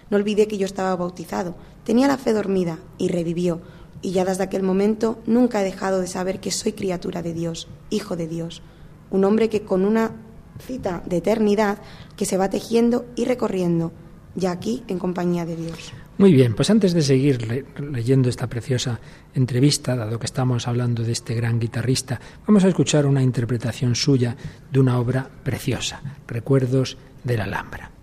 No 0.10 0.18
olvidé 0.18 0.48
que 0.48 0.58
yo 0.58 0.66
estaba 0.66 0.96
bautizado. 0.96 1.56
Tenía 1.86 2.08
la 2.08 2.18
fe 2.18 2.34
dormida 2.34 2.80
y 2.98 3.08
revivió. 3.08 3.62
Y 4.02 4.12
ya 4.12 4.26
desde 4.26 4.44
aquel 4.44 4.64
momento 4.64 5.20
nunca 5.26 5.62
he 5.62 5.66
dejado 5.66 6.02
de 6.02 6.08
saber 6.08 6.40
que 6.40 6.52
soy 6.52 6.74
criatura 6.74 7.22
de 7.22 7.34
Dios, 7.34 7.68
hijo 7.90 8.16
de 8.16 8.28
Dios. 8.28 8.62
Un 9.10 9.24
hombre 9.24 9.50
que 9.50 9.62
con 9.62 9.86
una 9.86 10.12
cita 10.60 11.04
de 11.06 11.18
eternidad 11.18 11.80
que 12.16 12.26
se 12.26 12.38
va 12.38 12.50
tejiendo 12.50 13.06
y 13.16 13.26
recorriendo, 13.26 13.92
ya 14.36 14.52
aquí 14.52 14.84
en 14.88 15.00
compañía 15.00 15.46
de 15.46 15.56
Dios. 15.56 15.94
Muy 16.18 16.34
bien, 16.34 16.54
pues 16.54 16.70
antes 16.70 16.94
de 16.94 17.02
seguir 17.02 17.66
leyendo 17.80 18.28
esta 18.28 18.48
preciosa 18.48 19.00
entrevista, 19.34 19.96
dado 19.96 20.20
que 20.20 20.26
estamos 20.26 20.68
hablando 20.68 21.04
de 21.04 21.14
este 21.14 21.34
gran 21.34 21.60
guitarrista, 21.60 22.20
vamos 22.46 22.66
a 22.66 22.68
escuchar 22.68 23.06
una 23.06 23.24
interpretación 23.24 23.96
suya 23.96 24.36
de 24.72 24.80
una 24.80 25.00
obra 25.00 25.30
preciosa, 25.44 26.02
Recuerdos 26.28 26.98
de 27.24 27.38
la 27.38 27.46
Alhambra. 27.46 27.99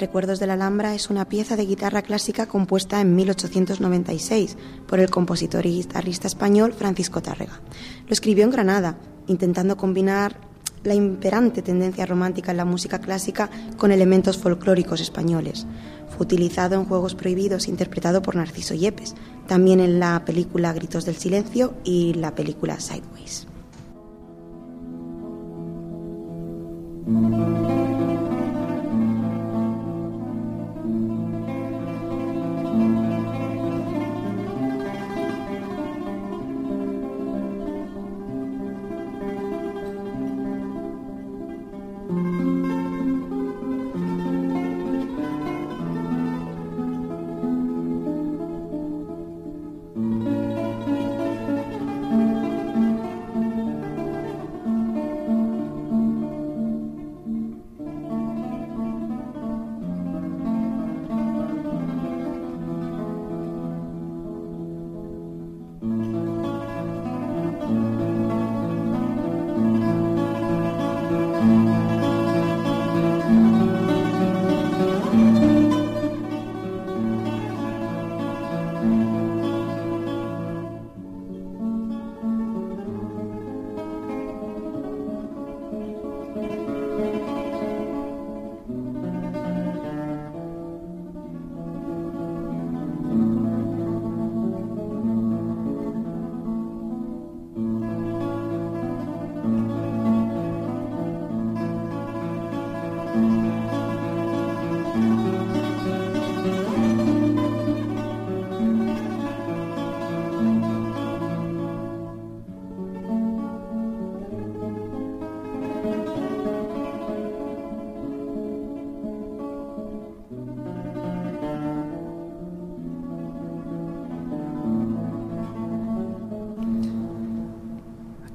Recuerdos 0.00 0.40
de 0.40 0.46
la 0.46 0.54
Alhambra 0.54 0.94
es 0.94 1.10
una 1.10 1.28
pieza 1.28 1.56
de 1.56 1.66
guitarra 1.66 2.00
clásica 2.00 2.46
compuesta 2.46 3.02
en 3.02 3.14
1896 3.14 4.56
por 4.86 4.98
el 4.98 5.10
compositor 5.10 5.66
y 5.66 5.72
guitarrista 5.76 6.26
español 6.26 6.72
Francisco 6.72 7.20
Tárrega. 7.20 7.60
Lo 8.06 8.12
escribió 8.14 8.44
en 8.44 8.50
Granada, 8.50 8.96
intentando 9.26 9.76
combinar 9.76 10.40
la 10.84 10.94
imperante 10.94 11.60
tendencia 11.60 12.06
romántica 12.06 12.50
en 12.50 12.56
la 12.56 12.64
música 12.64 12.98
clásica 12.98 13.50
con 13.76 13.92
elementos 13.92 14.38
folclóricos 14.38 15.02
españoles. 15.02 15.66
Fue 16.08 16.24
utilizado 16.24 16.76
en 16.76 16.86
Juegos 16.86 17.14
Prohibidos, 17.14 17.68
interpretado 17.68 18.22
por 18.22 18.36
Narciso 18.36 18.72
Yepes, 18.72 19.14
también 19.48 19.80
en 19.80 20.00
la 20.00 20.24
película 20.24 20.72
Gritos 20.72 21.04
del 21.04 21.16
Silencio 21.16 21.74
y 21.84 22.14
la 22.14 22.34
película 22.34 22.80
Sideways. 22.80 23.46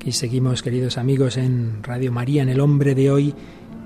Y 0.05 0.11
seguimos, 0.11 0.61
queridos 0.61 0.99
amigos, 0.99 1.35
en 1.35 1.81
Radio 1.81 2.11
María, 2.11 2.43
en 2.43 2.49
El 2.49 2.59
Hombre 2.59 2.93
de 2.93 3.09
Hoy 3.09 3.33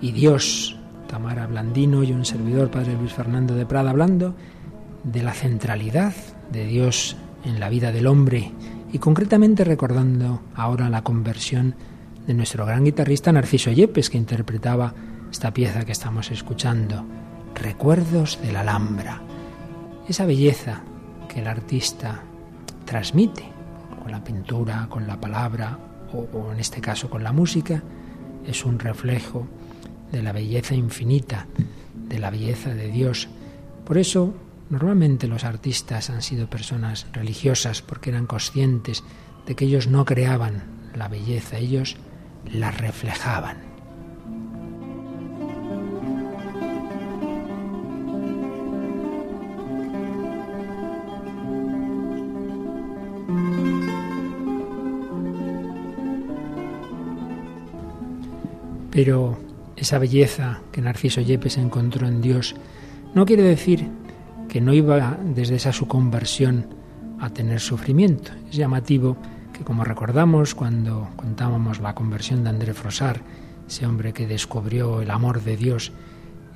y 0.01 0.11
Dios. 0.11 0.77
Tamara 1.07 1.47
Blandino 1.47 2.03
y 2.03 2.11
un 2.11 2.25
servidor, 2.25 2.69
Padre 2.69 2.93
Luis 2.95 3.13
Fernando 3.13 3.55
de 3.55 3.65
Prada, 3.65 3.91
hablando 3.91 4.35
de 5.05 5.23
la 5.23 5.31
centralidad 5.31 6.13
de 6.51 6.65
Dios 6.65 7.15
en 7.45 7.61
la 7.61 7.69
vida 7.69 7.93
del 7.93 8.05
hombre 8.05 8.51
y 8.91 8.99
concretamente 8.99 9.63
recordando 9.63 10.41
ahora 10.55 10.89
la 10.89 11.03
conversión 11.05 11.75
de 12.27 12.33
nuestro 12.33 12.65
gran 12.65 12.83
guitarrista 12.83 13.31
Narciso 13.31 13.71
Yepes, 13.71 14.09
que 14.09 14.17
interpretaba 14.17 14.93
esta 15.31 15.53
pieza 15.53 15.85
que 15.85 15.93
estamos 15.93 16.31
escuchando, 16.31 17.05
Recuerdos 17.55 18.39
de 18.41 18.51
la 18.51 18.59
Alhambra. 18.59 19.21
Esa 20.05 20.25
belleza 20.25 20.81
que 21.29 21.39
el 21.39 21.47
artista 21.47 22.23
transmite 22.83 23.45
con 24.03 24.11
la 24.11 24.21
pintura, 24.21 24.87
con 24.89 25.07
la 25.07 25.17
palabra, 25.19 25.79
o, 26.13 26.51
en 26.51 26.59
este 26.59 26.81
caso 26.81 27.09
con 27.09 27.23
la 27.23 27.31
música, 27.31 27.83
es 28.45 28.65
un 28.65 28.79
reflejo 28.79 29.47
de 30.11 30.23
la 30.23 30.31
belleza 30.31 30.75
infinita, 30.75 31.47
de 31.95 32.19
la 32.19 32.29
belleza 32.29 32.73
de 32.73 32.87
Dios. 32.87 33.29
Por 33.85 33.97
eso, 33.97 34.33
normalmente 34.69 35.27
los 35.27 35.43
artistas 35.43 36.09
han 36.09 36.21
sido 36.21 36.49
personas 36.49 37.07
religiosas 37.13 37.81
porque 37.81 38.09
eran 38.09 38.25
conscientes 38.25 39.03
de 39.45 39.55
que 39.55 39.65
ellos 39.65 39.87
no 39.87 40.05
creaban 40.05 40.63
la 40.95 41.07
belleza, 41.07 41.57
ellos 41.57 41.97
la 42.51 42.71
reflejaban. 42.71 43.68
Pero 59.01 59.37
esa 59.77 59.97
belleza 59.97 60.59
que 60.73 60.81
Narciso 60.81 61.21
Yepes 61.21 61.57
encontró 61.57 62.05
en 62.05 62.19
Dios 62.19 62.53
no 63.15 63.25
quiere 63.25 63.43
decir 63.43 63.87
que 64.49 64.59
no 64.59 64.73
iba 64.73 65.17
desde 65.23 65.55
esa 65.55 65.71
su 65.71 65.87
conversión 65.87 66.67
a 67.17 67.29
tener 67.29 67.61
sufrimiento. 67.61 68.33
Es 68.49 68.57
llamativo 68.57 69.15
que, 69.53 69.63
como 69.63 69.85
recordamos 69.85 70.53
cuando 70.53 71.07
contábamos 71.15 71.79
la 71.79 71.95
conversión 71.95 72.43
de 72.43 72.49
André 72.49 72.73
Frosar, 72.73 73.21
ese 73.69 73.85
hombre 73.85 74.11
que 74.11 74.27
descubrió 74.27 75.01
el 75.01 75.11
amor 75.11 75.43
de 75.43 75.55
Dios, 75.55 75.93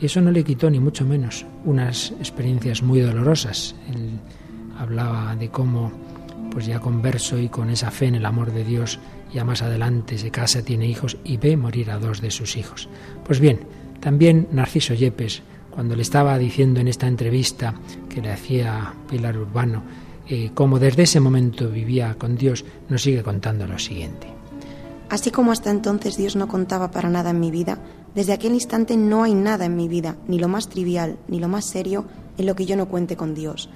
eso 0.02 0.20
no 0.20 0.30
le 0.30 0.44
quitó 0.44 0.70
ni 0.70 0.82
mucho 0.82 1.06
menos 1.06 1.46
unas 1.64 2.12
experiencias 2.20 2.84
muy 2.84 3.00
dolorosas. 3.00 3.74
Él 3.88 4.20
hablaba 4.78 5.34
de 5.38 5.48
cómo, 5.48 5.94
pues 6.52 6.66
ya 6.66 6.82
converso 6.82 7.40
y 7.40 7.48
con 7.48 7.70
esa 7.70 7.90
fe 7.90 8.08
en 8.08 8.16
el 8.16 8.26
amor 8.26 8.52
de 8.52 8.66
Dios, 8.66 9.00
ya 9.34 9.44
más 9.44 9.62
adelante 9.62 10.18
se 10.18 10.32
casa, 10.32 10.64
tiene 10.64 10.88
hijos 10.88 11.18
y 11.24 11.38
ve 11.38 11.58
morir 11.58 11.92
a 11.92 12.00
dos 12.00 12.22
de 12.22 12.32
sus 12.32 12.56
hijos. 12.56 12.88
Pues 13.26 13.40
bien, 13.40 13.62
también 14.00 14.48
Narciso 14.52 14.94
Yepes, 14.94 15.42
cuando 15.72 15.96
le 15.96 16.04
estaba 16.04 16.38
diciendo 16.38 16.80
en 16.80 16.88
esta 16.88 17.08
entrevista 17.08 17.74
que 18.10 18.22
le 18.22 18.32
hacía 18.32 18.94
Pilar 19.10 19.38
Urbano, 19.38 19.84
eh, 20.28 20.52
cómo 20.54 20.80
desde 20.80 21.04
ese 21.04 21.20
momento 21.20 21.70
vivía 21.70 22.16
con 22.16 22.36
Dios, 22.36 22.64
nos 22.90 23.02
sigue 23.02 23.24
contando 23.24 23.68
lo 23.68 23.80
siguiente. 23.80 24.28
Así 25.10 25.32
como 25.32 25.52
hasta 25.52 25.72
entonces 25.72 26.18
Dios 26.18 26.36
no 26.36 26.48
contaba 26.48 26.92
para 26.92 27.10
nada 27.10 27.32
en 27.32 27.40
mi 27.40 27.52
vida, 27.52 27.80
desde 28.16 28.34
aquel 28.34 28.54
instante 28.54 28.98
no 28.98 29.24
hay 29.24 29.34
nada 29.34 29.66
en 29.66 29.76
mi 29.76 29.88
vida, 29.88 30.16
ni 30.28 30.40
lo 30.40 30.48
más 30.48 30.70
trivial, 30.70 31.18
ni 31.28 31.40
lo 31.40 31.48
más 31.48 31.66
serio, 31.66 32.06
en 32.38 32.46
lo 32.46 32.56
que 32.56 32.66
yo 32.66 32.76
no 32.76 32.88
cuente 32.88 33.16
con 33.16 33.34
Dios. 33.34 33.70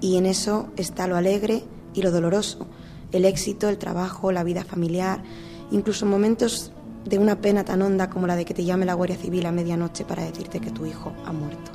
Y 0.00 0.16
en 0.16 0.26
eso 0.26 0.68
está 0.76 1.06
lo 1.06 1.16
alegre 1.16 1.64
y 1.94 2.02
lo 2.02 2.10
doloroso, 2.10 2.66
el 3.14 3.24
éxito, 3.24 3.68
el 3.68 3.78
trabajo, 3.78 4.32
la 4.32 4.44
vida 4.44 4.64
familiar, 4.64 5.22
incluso 5.70 6.04
momentos 6.04 6.72
de 7.04 7.18
una 7.18 7.40
pena 7.40 7.64
tan 7.64 7.82
honda 7.82 8.10
como 8.10 8.26
la 8.26 8.36
de 8.36 8.44
que 8.44 8.54
te 8.54 8.64
llame 8.64 8.86
la 8.86 8.94
Guardia 8.94 9.16
Civil 9.16 9.46
a 9.46 9.52
medianoche 9.52 10.04
para 10.04 10.24
decirte 10.24 10.60
que 10.60 10.70
tu 10.70 10.84
hijo 10.86 11.12
ha 11.24 11.32
muerto. 11.32 11.70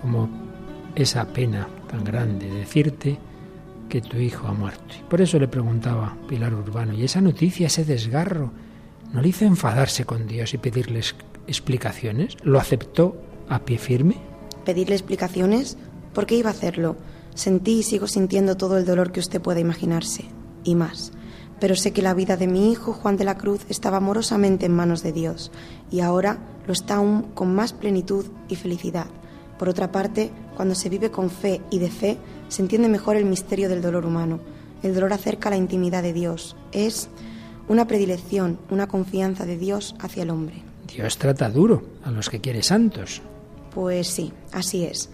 Como 0.00 0.28
esa 0.94 1.26
pena 1.26 1.68
tan 1.90 2.04
grande, 2.04 2.48
decirte 2.48 3.18
que 3.88 4.00
tu 4.00 4.18
hijo 4.18 4.46
ha 4.46 4.52
muerto. 4.52 4.94
Por 5.08 5.20
eso 5.20 5.38
le 5.38 5.48
preguntaba 5.48 6.16
Pilar 6.28 6.54
Urbano, 6.54 6.92
¿y 6.92 7.04
esa 7.04 7.20
noticia, 7.20 7.66
ese 7.66 7.84
desgarro, 7.84 8.52
no 9.12 9.22
le 9.22 9.28
hizo 9.28 9.44
enfadarse 9.44 10.04
con 10.04 10.26
Dios 10.26 10.52
y 10.54 10.58
pedirles 10.58 11.14
explicaciones? 11.46 12.36
¿Lo 12.42 12.58
aceptó 12.58 13.16
a 13.48 13.60
pie 13.60 13.78
firme? 13.78 14.16
¿Pedirle 14.64 14.94
explicaciones? 14.94 15.78
¿Por 16.12 16.26
qué 16.26 16.36
iba 16.36 16.50
a 16.50 16.52
hacerlo? 16.52 16.96
Sentí 17.34 17.78
y 17.78 17.82
sigo 17.82 18.06
sintiendo 18.06 18.56
todo 18.56 18.76
el 18.76 18.84
dolor 18.84 19.12
que 19.12 19.20
usted 19.20 19.40
puede 19.40 19.60
imaginarse, 19.60 20.24
y 20.64 20.74
más. 20.74 21.12
Pero 21.60 21.74
sé 21.74 21.92
que 21.92 22.02
la 22.02 22.14
vida 22.14 22.36
de 22.36 22.46
mi 22.46 22.70
hijo 22.70 22.92
Juan 22.92 23.16
de 23.16 23.24
la 23.24 23.36
Cruz 23.36 23.60
estaba 23.68 23.96
amorosamente 23.96 24.66
en 24.66 24.74
manos 24.74 25.02
de 25.02 25.12
Dios, 25.12 25.50
y 25.90 26.00
ahora 26.00 26.38
lo 26.66 26.72
está 26.72 26.96
aún 26.96 27.22
con 27.34 27.54
más 27.54 27.72
plenitud 27.72 28.26
y 28.48 28.56
felicidad. 28.56 29.06
Por 29.58 29.68
otra 29.68 29.90
parte, 29.90 30.30
cuando 30.56 30.74
se 30.74 30.88
vive 30.88 31.10
con 31.10 31.30
fe 31.30 31.60
y 31.70 31.78
de 31.78 31.90
fe, 31.90 32.16
se 32.48 32.62
entiende 32.62 32.88
mejor 32.88 33.16
el 33.16 33.24
misterio 33.24 33.68
del 33.68 33.82
dolor 33.82 34.06
humano. 34.06 34.38
El 34.82 34.94
dolor 34.94 35.12
acerca 35.12 35.50
la 35.50 35.56
intimidad 35.56 36.02
de 36.02 36.12
Dios. 36.12 36.56
Es 36.70 37.08
una 37.68 37.86
predilección, 37.86 38.58
una 38.70 38.86
confianza 38.86 39.44
de 39.44 39.58
Dios 39.58 39.96
hacia 39.98 40.22
el 40.22 40.30
hombre. 40.30 40.62
Dios 40.86 41.18
trata 41.18 41.50
duro 41.50 41.82
a 42.04 42.10
los 42.10 42.30
que 42.30 42.40
quiere 42.40 42.62
santos. 42.62 43.20
Pues 43.74 44.08
sí, 44.08 44.32
así 44.52 44.84
es. 44.84 45.10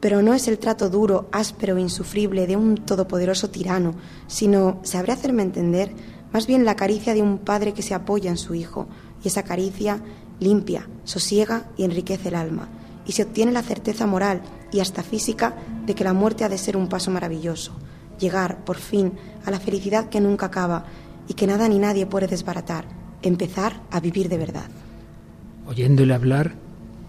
Pero 0.00 0.22
no 0.22 0.34
es 0.34 0.48
el 0.48 0.58
trato 0.58 0.90
duro, 0.90 1.28
áspero 1.32 1.76
e 1.76 1.80
insufrible 1.80 2.46
de 2.46 2.56
un 2.56 2.76
todopoderoso 2.76 3.50
tirano, 3.50 3.94
sino, 4.26 4.80
sabré 4.82 5.12
hacerme 5.12 5.42
entender, 5.42 5.92
más 6.32 6.46
bien 6.46 6.64
la 6.64 6.76
caricia 6.76 7.14
de 7.14 7.22
un 7.22 7.38
padre 7.38 7.72
que 7.72 7.82
se 7.82 7.94
apoya 7.94 8.30
en 8.30 8.36
su 8.36 8.54
hijo, 8.54 8.88
y 9.24 9.28
esa 9.28 9.42
caricia 9.42 10.00
limpia, 10.38 10.88
sosiega 11.04 11.70
y 11.76 11.84
enriquece 11.84 12.28
el 12.28 12.34
alma 12.34 12.68
y 13.06 13.12
se 13.12 13.22
obtiene 13.22 13.52
la 13.52 13.62
certeza 13.62 14.06
moral 14.06 14.42
y 14.72 14.80
hasta 14.80 15.02
física 15.02 15.54
de 15.86 15.94
que 15.94 16.04
la 16.04 16.12
muerte 16.12 16.44
ha 16.44 16.48
de 16.48 16.58
ser 16.58 16.76
un 16.76 16.88
paso 16.88 17.10
maravilloso, 17.10 17.72
llegar, 18.18 18.64
por 18.64 18.76
fin, 18.76 19.12
a 19.44 19.50
la 19.50 19.60
felicidad 19.60 20.08
que 20.08 20.20
nunca 20.20 20.46
acaba 20.46 20.84
y 21.28 21.34
que 21.34 21.46
nada 21.46 21.68
ni 21.68 21.78
nadie 21.78 22.06
puede 22.06 22.26
desbaratar, 22.26 22.86
empezar 23.22 23.80
a 23.90 24.00
vivir 24.00 24.28
de 24.28 24.38
verdad. 24.38 24.68
Oyéndole 25.66 26.14
hablar, 26.14 26.54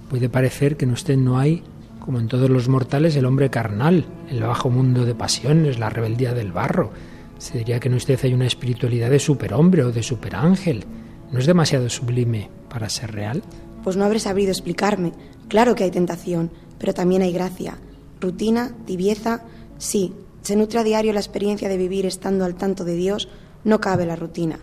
puede 0.10 0.30
parecer 0.30 0.78
que 0.78 0.86
en 0.86 0.92
usted 0.92 1.18
no 1.18 1.38
hay, 1.40 1.64
como 2.08 2.22
en 2.22 2.30
todos 2.30 2.50
los 2.50 2.70
mortales, 2.70 3.18
el 3.18 3.26
hombre 3.26 3.50
carnal, 3.50 4.06
el 4.30 4.42
bajo 4.42 4.70
mundo 4.70 5.04
de 5.04 5.14
pasiones, 5.14 5.78
la 5.78 5.90
rebeldía 5.90 6.34
del 6.34 6.54
barro. 6.54 6.92
Se 7.38 7.58
diría 7.58 7.82
que 7.82 7.90
en 7.90 7.96
usted 7.96 8.18
hay 8.24 8.34
una 8.34 8.48
espiritualidad 8.48 9.10
de 9.10 9.20
superhombre 9.20 9.84
o 9.84 9.92
de 9.92 10.02
superángel. 10.02 10.86
¿No 11.34 11.40
es 11.40 11.46
demasiado 11.46 11.90
sublime 11.90 12.50
para 12.70 12.88
ser 12.88 13.12
real? 13.12 13.44
Pues 13.84 13.98
no 13.98 14.06
habré 14.06 14.20
sabido 14.20 14.52
explicarme, 14.52 15.12
Claro 15.50 15.76
que 15.76 15.84
hay 15.84 15.92
tentación, 15.92 16.50
pero 16.80 16.94
también 16.94 17.24
hay 17.24 17.34
gracia. 17.34 17.78
Rutina, 18.22 18.72
tibieza, 18.86 19.44
sí. 19.78 20.14
Se 20.44 20.56
nutre 20.56 20.80
a 20.80 20.84
diario 20.84 21.12
la 21.12 21.20
experiencia 21.20 21.68
de 21.68 21.76
vivir 21.76 22.06
estando 22.06 22.46
al 22.46 22.56
tanto 22.56 22.86
de 22.86 22.96
Dios, 22.96 23.28
no 23.66 23.82
cabe 23.82 24.06
la 24.06 24.16
rutina. 24.16 24.60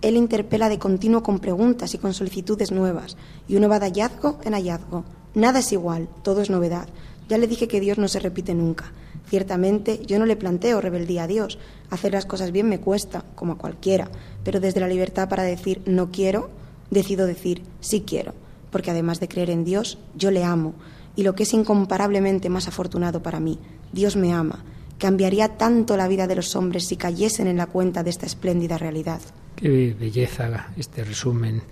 Él 0.00 0.16
interpela 0.16 0.70
de 0.70 0.78
continuo 0.78 1.22
con 1.22 1.38
preguntas 1.38 1.92
y 1.92 1.98
con 1.98 2.14
solicitudes 2.14 2.72
nuevas, 2.72 3.18
y 3.46 3.56
uno 3.56 3.68
va 3.68 3.78
de 3.78 3.86
hallazgo 3.88 4.38
en 4.42 4.54
hallazgo. 4.54 5.04
Nada 5.34 5.60
es 5.60 5.72
igual, 5.72 6.08
todo 6.22 6.42
es 6.42 6.50
novedad. 6.50 6.88
Ya 7.28 7.38
le 7.38 7.46
dije 7.46 7.68
que 7.68 7.80
Dios 7.80 7.98
no 7.98 8.08
se 8.08 8.20
repite 8.20 8.54
nunca. 8.54 8.92
Ciertamente, 9.28 10.00
yo 10.06 10.18
no 10.18 10.26
le 10.26 10.36
planteo 10.36 10.80
rebeldía 10.80 11.24
a 11.24 11.26
Dios. 11.26 11.58
Hacer 11.90 12.12
las 12.12 12.26
cosas 12.26 12.52
bien 12.52 12.68
me 12.68 12.80
cuesta, 12.80 13.24
como 13.34 13.52
a 13.52 13.58
cualquiera, 13.58 14.10
pero 14.44 14.60
desde 14.60 14.80
la 14.80 14.88
libertad 14.88 15.28
para 15.28 15.42
decir 15.42 15.82
no 15.86 16.10
quiero, 16.10 16.50
decido 16.90 17.26
decir 17.26 17.62
sí 17.80 18.02
quiero 18.06 18.34
porque 18.70 18.90
además 18.90 19.20
de 19.20 19.28
creer 19.28 19.50
en 19.50 19.64
Dios, 19.64 19.98
yo 20.16 20.30
le 20.30 20.44
amo, 20.44 20.74
y 21.16 21.22
lo 21.22 21.34
que 21.34 21.42
es 21.42 21.52
incomparablemente 21.52 22.48
más 22.48 22.68
afortunado 22.68 23.22
para 23.22 23.40
mí, 23.40 23.58
Dios 23.92 24.16
me 24.16 24.32
ama. 24.32 24.64
Cambiaría 24.98 25.56
tanto 25.56 25.96
la 25.96 26.08
vida 26.08 26.26
de 26.26 26.36
los 26.36 26.56
hombres 26.56 26.86
si 26.86 26.96
cayesen 26.96 27.46
en 27.46 27.56
la 27.56 27.66
cuenta 27.66 28.02
de 28.02 28.10
esta 28.10 28.26
espléndida 28.26 28.78
realidad. 28.78 29.20
Qué 29.56 29.94
belleza 29.98 30.68
este 30.76 31.04
resumen 31.04 31.62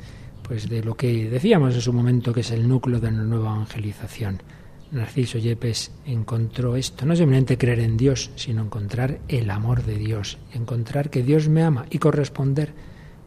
pues 0.47 0.68
de 0.68 0.82
lo 0.82 0.97
que 0.97 1.28
decíamos 1.28 1.74
en 1.74 1.80
su 1.80 1.92
momento 1.92 2.32
que 2.32 2.40
es 2.40 2.51
el 2.51 2.68
núcleo 2.68 3.01
de 3.01 3.11
la 3.11 3.22
nueva 3.22 3.55
evangelización. 3.55 4.42
Narciso 4.92 5.38
Yepes 5.38 5.92
encontró 6.05 6.76
esto, 6.76 7.05
no 7.05 7.16
simplemente 7.16 7.59
creer 7.59 7.80
en 7.80 7.97
Dios, 7.97 8.30
sino 8.36 8.62
encontrar 8.62 9.18
el 9.26 9.51
amor 9.51 9.82
de 9.82 9.97
Dios, 9.97 10.38
encontrar 10.53 11.11
que 11.11 11.24
Dios 11.24 11.49
me 11.49 11.64
ama 11.64 11.86
y 11.90 11.99
corresponder 11.99 12.72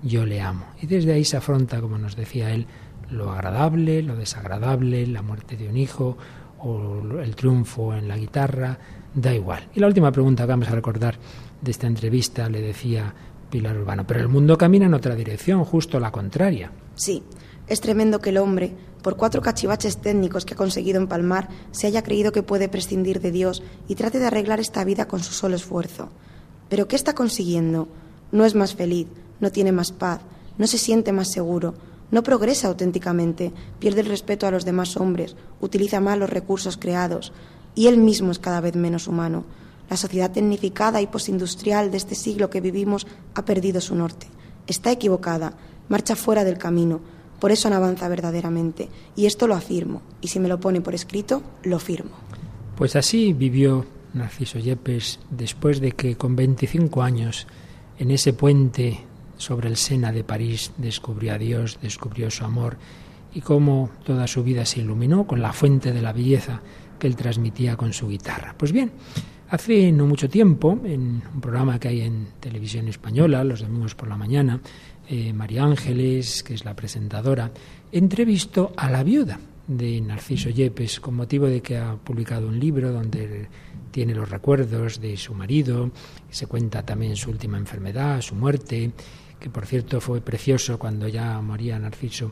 yo 0.01 0.25
le 0.25 0.39
amo. 0.39 0.65
Y 0.81 0.87
desde 0.87 1.11
ahí 1.11 1.25
se 1.25 1.35
afronta, 1.35 1.81
como 1.81 1.97
nos 1.97 2.15
decía 2.15 2.51
él, 2.51 2.65
lo 3.11 3.31
agradable, 3.31 4.01
lo 4.01 4.15
desagradable, 4.15 5.05
la 5.07 5.21
muerte 5.21 5.57
de 5.57 5.67
un 5.67 5.75
hijo 5.75 6.17
o 6.59 7.01
el 7.21 7.35
triunfo 7.35 7.93
en 7.93 8.07
la 8.07 8.17
guitarra, 8.17 8.77
da 9.13 9.33
igual. 9.33 9.67
Y 9.75 9.81
la 9.81 9.87
última 9.87 10.11
pregunta 10.11 10.43
que 10.43 10.51
vamos 10.51 10.69
a 10.69 10.75
recordar 10.75 11.15
de 11.61 11.71
esta 11.71 11.87
entrevista 11.87 12.49
le 12.49 12.61
decía 12.61 13.13
Pilar 13.49 13.77
Urbano, 13.77 14.05
pero 14.07 14.21
el 14.21 14.29
mundo 14.29 14.57
camina 14.57 14.85
en 14.85 14.93
otra 14.93 15.15
dirección, 15.15 15.65
justo 15.65 15.99
la 15.99 16.11
contraria. 16.11 16.71
Sí, 16.99 17.23
es 17.67 17.79
tremendo 17.79 18.19
que 18.19 18.31
el 18.31 18.37
hombre, 18.39 18.75
por 19.01 19.15
cuatro 19.15 19.41
cachivaches 19.41 19.99
técnicos 19.99 20.43
que 20.43 20.53
ha 20.53 20.57
conseguido 20.57 20.99
empalmar, 20.99 21.47
se 21.71 21.87
haya 21.87 22.03
creído 22.03 22.33
que 22.33 22.43
puede 22.43 22.67
prescindir 22.67 23.21
de 23.21 23.31
Dios 23.31 23.63
y 23.87 23.95
trate 23.95 24.19
de 24.19 24.25
arreglar 24.25 24.59
esta 24.59 24.83
vida 24.83 25.07
con 25.07 25.23
su 25.23 25.31
solo 25.31 25.55
esfuerzo. 25.55 26.09
Pero 26.67 26.89
¿qué 26.89 26.97
está 26.97 27.15
consiguiendo? 27.15 27.87
No 28.33 28.43
es 28.43 28.53
más 28.53 28.75
feliz, 28.75 29.07
no 29.39 29.49
tiene 29.49 29.71
más 29.71 29.93
paz, 29.93 30.19
no 30.57 30.67
se 30.67 30.77
siente 30.77 31.13
más 31.13 31.31
seguro, 31.31 31.73
no 32.11 32.21
progresa 32.21 32.67
auténticamente, 32.67 33.53
pierde 33.79 34.01
el 34.01 34.07
respeto 34.07 34.45
a 34.45 34.51
los 34.51 34.65
demás 34.65 34.97
hombres, 34.97 35.37
utiliza 35.61 36.01
mal 36.01 36.19
los 36.19 36.29
recursos 36.29 36.75
creados 36.75 37.31
y 37.75 37.87
él 37.87 37.97
mismo 37.97 38.31
es 38.31 38.39
cada 38.39 38.59
vez 38.59 38.75
menos 38.75 39.07
humano. 39.07 39.45
La 39.89 39.95
sociedad 39.95 40.31
tecnificada 40.31 40.99
y 41.01 41.07
postindustrial 41.07 41.91
de 41.91 41.97
este 41.97 42.15
siglo 42.15 42.49
que 42.49 42.59
vivimos 42.59 43.07
ha 43.35 43.45
perdido 43.45 43.79
su 43.79 43.95
norte. 43.95 44.27
Está 44.67 44.91
equivocada, 44.91 45.53
marcha 45.89 46.15
fuera 46.15 46.43
del 46.43 46.57
camino, 46.57 47.01
por 47.39 47.51
eso 47.51 47.69
no 47.69 47.75
avanza 47.75 48.07
verdaderamente. 48.07 48.89
Y 49.15 49.25
esto 49.25 49.47
lo 49.47 49.55
afirmo, 49.55 50.01
y 50.21 50.27
si 50.27 50.39
me 50.39 50.47
lo 50.47 50.59
pone 50.59 50.81
por 50.81 50.95
escrito, 50.95 51.41
lo 51.63 51.79
firmo. 51.79 52.11
Pues 52.75 52.95
así 52.95 53.33
vivió 53.33 53.85
Narciso 54.13 54.59
Yepes 54.59 55.19
después 55.29 55.81
de 55.81 55.91
que 55.91 56.15
con 56.15 56.35
25 56.35 57.01
años, 57.01 57.47
en 57.97 58.11
ese 58.11 58.33
puente 58.33 59.01
sobre 59.37 59.67
el 59.67 59.77
Sena 59.77 60.11
de 60.11 60.23
París 60.23 60.71
descubrió 60.77 61.33
a 61.33 61.37
Dios, 61.37 61.79
descubrió 61.81 62.29
su 62.31 62.43
amor 62.43 62.77
y 63.33 63.41
cómo 63.41 63.89
toda 64.03 64.27
su 64.27 64.43
vida 64.43 64.65
se 64.65 64.81
iluminó 64.81 65.27
con 65.27 65.41
la 65.41 65.53
fuente 65.53 65.91
de 65.91 66.01
la 66.01 66.13
belleza 66.13 66.61
que 66.97 67.07
él 67.07 67.15
transmitía 67.15 67.77
con 67.77 67.93
su 67.93 68.07
guitarra. 68.07 68.55
Pues 68.57 68.71
bien, 68.71 68.91
hace 69.49 69.91
no 69.91 70.05
mucho 70.05 70.29
tiempo, 70.29 70.79
en 70.83 71.21
un 71.33 71.41
programa 71.41 71.79
que 71.79 71.87
hay 71.89 72.01
en 72.01 72.27
televisión 72.39 72.87
española, 72.87 73.43
los 73.43 73.61
domingos 73.61 73.95
por 73.95 74.07
la 74.07 74.15
mañana, 74.15 74.59
eh, 75.07 75.33
María 75.33 75.63
Ángeles, 75.63 76.43
que 76.43 76.53
es 76.53 76.65
la 76.65 76.75
presentadora, 76.75 77.51
entrevistó 77.91 78.73
a 78.77 78.89
la 78.89 79.03
viuda 79.03 79.39
de 79.67 80.01
Narciso 80.01 80.49
Yepes 80.49 80.99
con 80.99 81.15
motivo 81.15 81.47
de 81.47 81.61
que 81.61 81.77
ha 81.77 81.95
publicado 81.95 82.47
un 82.47 82.59
libro 82.59 82.91
donde 82.91 83.47
tiene 83.91 84.13
los 84.13 84.29
recuerdos 84.29 84.99
de 85.01 85.17
su 85.17 85.33
marido, 85.33 85.91
se 86.29 86.47
cuenta 86.47 86.83
también 86.83 87.15
su 87.15 87.31
última 87.31 87.57
enfermedad, 87.57 88.21
su 88.21 88.35
muerte, 88.35 88.91
que 89.39 89.49
por 89.49 89.65
cierto 89.65 89.99
fue 89.99 90.21
precioso 90.21 90.77
cuando 90.77 91.07
ya 91.07 91.41
moría 91.41 91.79
Narciso, 91.79 92.31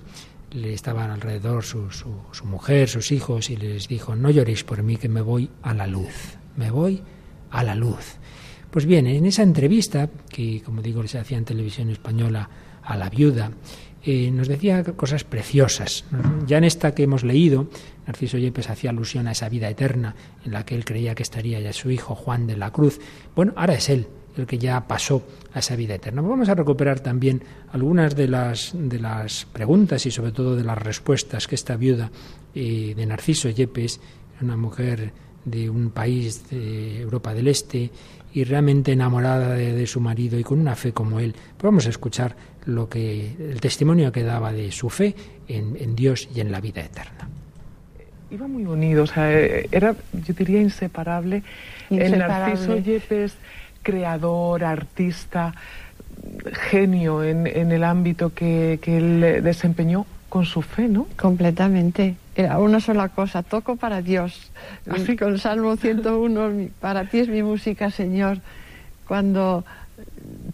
le 0.52 0.74
estaban 0.74 1.10
alrededor 1.10 1.64
su, 1.64 1.90
su, 1.92 2.46
mujer, 2.46 2.88
sus 2.88 3.12
hijos, 3.12 3.50
y 3.50 3.58
les 3.58 3.88
dijo, 3.88 4.16
no 4.16 4.30
lloréis 4.30 4.64
por 4.64 4.82
mí 4.84 4.98
que 4.98 5.10
me 5.10 5.22
voy 5.22 5.50
a 5.62 5.74
la 5.74 5.88
luz, 5.88 6.38
me 6.58 6.70
voy 6.72 7.02
a 7.52 7.64
la 7.64 7.76
luz. 7.76 8.18
Pues 8.70 8.86
bien, 8.86 9.08
en 9.08 9.26
esa 9.26 9.44
entrevista, 9.44 10.10
que 10.30 10.62
como 10.62 10.82
digo 10.82 11.06
se 11.08 11.20
hacía 11.20 11.38
en 11.38 11.46
televisión 11.46 11.90
española 11.90 12.50
a 12.84 12.98
la 12.98 13.10
viuda, 13.10 13.52
eh, 14.04 14.30
nos 14.32 14.48
decía 14.48 14.84
cosas 14.84 15.24
preciosas. 15.24 16.06
Ya 16.46 16.58
en 16.58 16.64
esta 16.64 16.94
que 16.94 17.04
hemos 17.04 17.24
leído, 17.24 17.68
Narciso 18.06 18.38
Yepes 18.38 18.70
hacía 18.70 18.90
alusión 18.90 19.28
a 19.28 19.32
esa 19.32 19.50
vida 19.50 19.70
eterna 19.70 20.16
en 20.46 20.52
la 20.52 20.66
que 20.66 20.76
él 20.76 20.86
creía 20.86 21.16
que 21.16 21.24
estaría 21.24 21.60
ya 21.60 21.74
su 21.74 21.92
hijo 21.92 22.16
Juan 22.16 22.48
de 22.48 22.58
la 22.58 22.72
Cruz. 22.72 23.00
Bueno, 23.36 23.54
ahora 23.56 23.74
es 23.74 23.90
él 23.90 24.08
el 24.38 24.46
que 24.46 24.58
ya 24.58 24.88
pasó 24.88 25.24
a 25.54 25.60
esa 25.60 25.76
vida 25.76 25.96
eterna. 25.96 26.22
Vamos 26.22 26.48
a 26.48 26.56
recuperar 26.56 27.00
también 27.00 27.44
algunas 27.72 28.16
de 28.16 28.28
las, 28.28 28.72
de 28.76 29.00
las 29.00 29.46
preguntas 29.46 30.06
y 30.06 30.12
sobre 30.12 30.32
todo 30.32 30.56
de 30.56 30.64
las 30.64 30.78
respuestas 30.78 31.48
que 31.48 31.56
esta 31.56 31.76
viuda 31.76 32.12
eh, 32.54 32.94
de 32.96 33.06
Narciso 33.06 33.50
Yepes, 33.50 34.00
una 34.42 34.56
mujer 34.56 35.12
de 35.50 35.70
un 35.70 35.92
país 35.92 36.50
de 36.50 37.02
Europa 37.02 37.34
del 37.34 37.48
Este 37.48 37.90
y 38.34 38.44
realmente 38.44 38.92
enamorada 38.92 39.56
de, 39.56 39.88
su 39.88 40.00
marido 40.02 40.38
y 40.38 40.44
con 40.44 40.60
una 40.60 40.76
fe 40.76 40.92
como 40.92 41.20
él. 41.20 41.34
Pues 41.34 41.64
vamos 41.64 41.88
a 41.88 41.90
escuchar 41.90 42.36
lo 42.66 42.90
que 42.90 43.36
el 43.40 43.60
testimonio 43.62 44.12
que 44.12 44.24
daba 44.24 44.52
de 44.52 44.72
su 44.72 44.90
fe 44.90 45.16
en, 45.48 45.96
Dios 45.96 46.28
y 46.36 46.42
en 46.42 46.52
la 46.52 46.60
vida 46.60 46.82
eterna. 46.82 47.30
Iba 48.30 48.48
muy 48.48 48.66
unido, 48.66 49.04
o 49.04 49.08
sea, 49.08 49.32
era, 49.32 49.96
yo 50.14 50.34
diría, 50.34 50.62
inseparable. 50.62 51.44
El 51.90 52.20
Narciso 52.20 52.78
Yepes, 52.78 53.36
creador, 53.82 54.66
artista, 54.66 55.54
genio 56.70 57.24
en, 57.24 57.48
el 57.48 57.84
ámbito 57.86 58.34
que, 58.34 58.80
que 58.82 58.98
él 58.98 59.44
desempeñó 59.44 60.06
con 60.28 60.46
su 60.46 60.62
fe, 60.62 60.90
¿no? 60.90 61.08
Completamente. 61.18 62.16
Era 62.38 62.60
una 62.60 62.80
sola 62.80 63.10
cosa, 63.10 63.42
toco 63.42 63.78
para 63.78 64.04
Dios. 64.04 64.52
Así 64.88 65.18
con 65.18 65.34
el 65.34 65.40
Salmo 65.40 65.76
101, 65.76 66.70
para 66.80 67.06
ti 67.06 67.18
es 67.18 67.30
mi 67.30 67.42
música, 67.42 67.90
Señor. 67.90 68.38
Cuando 69.08 69.66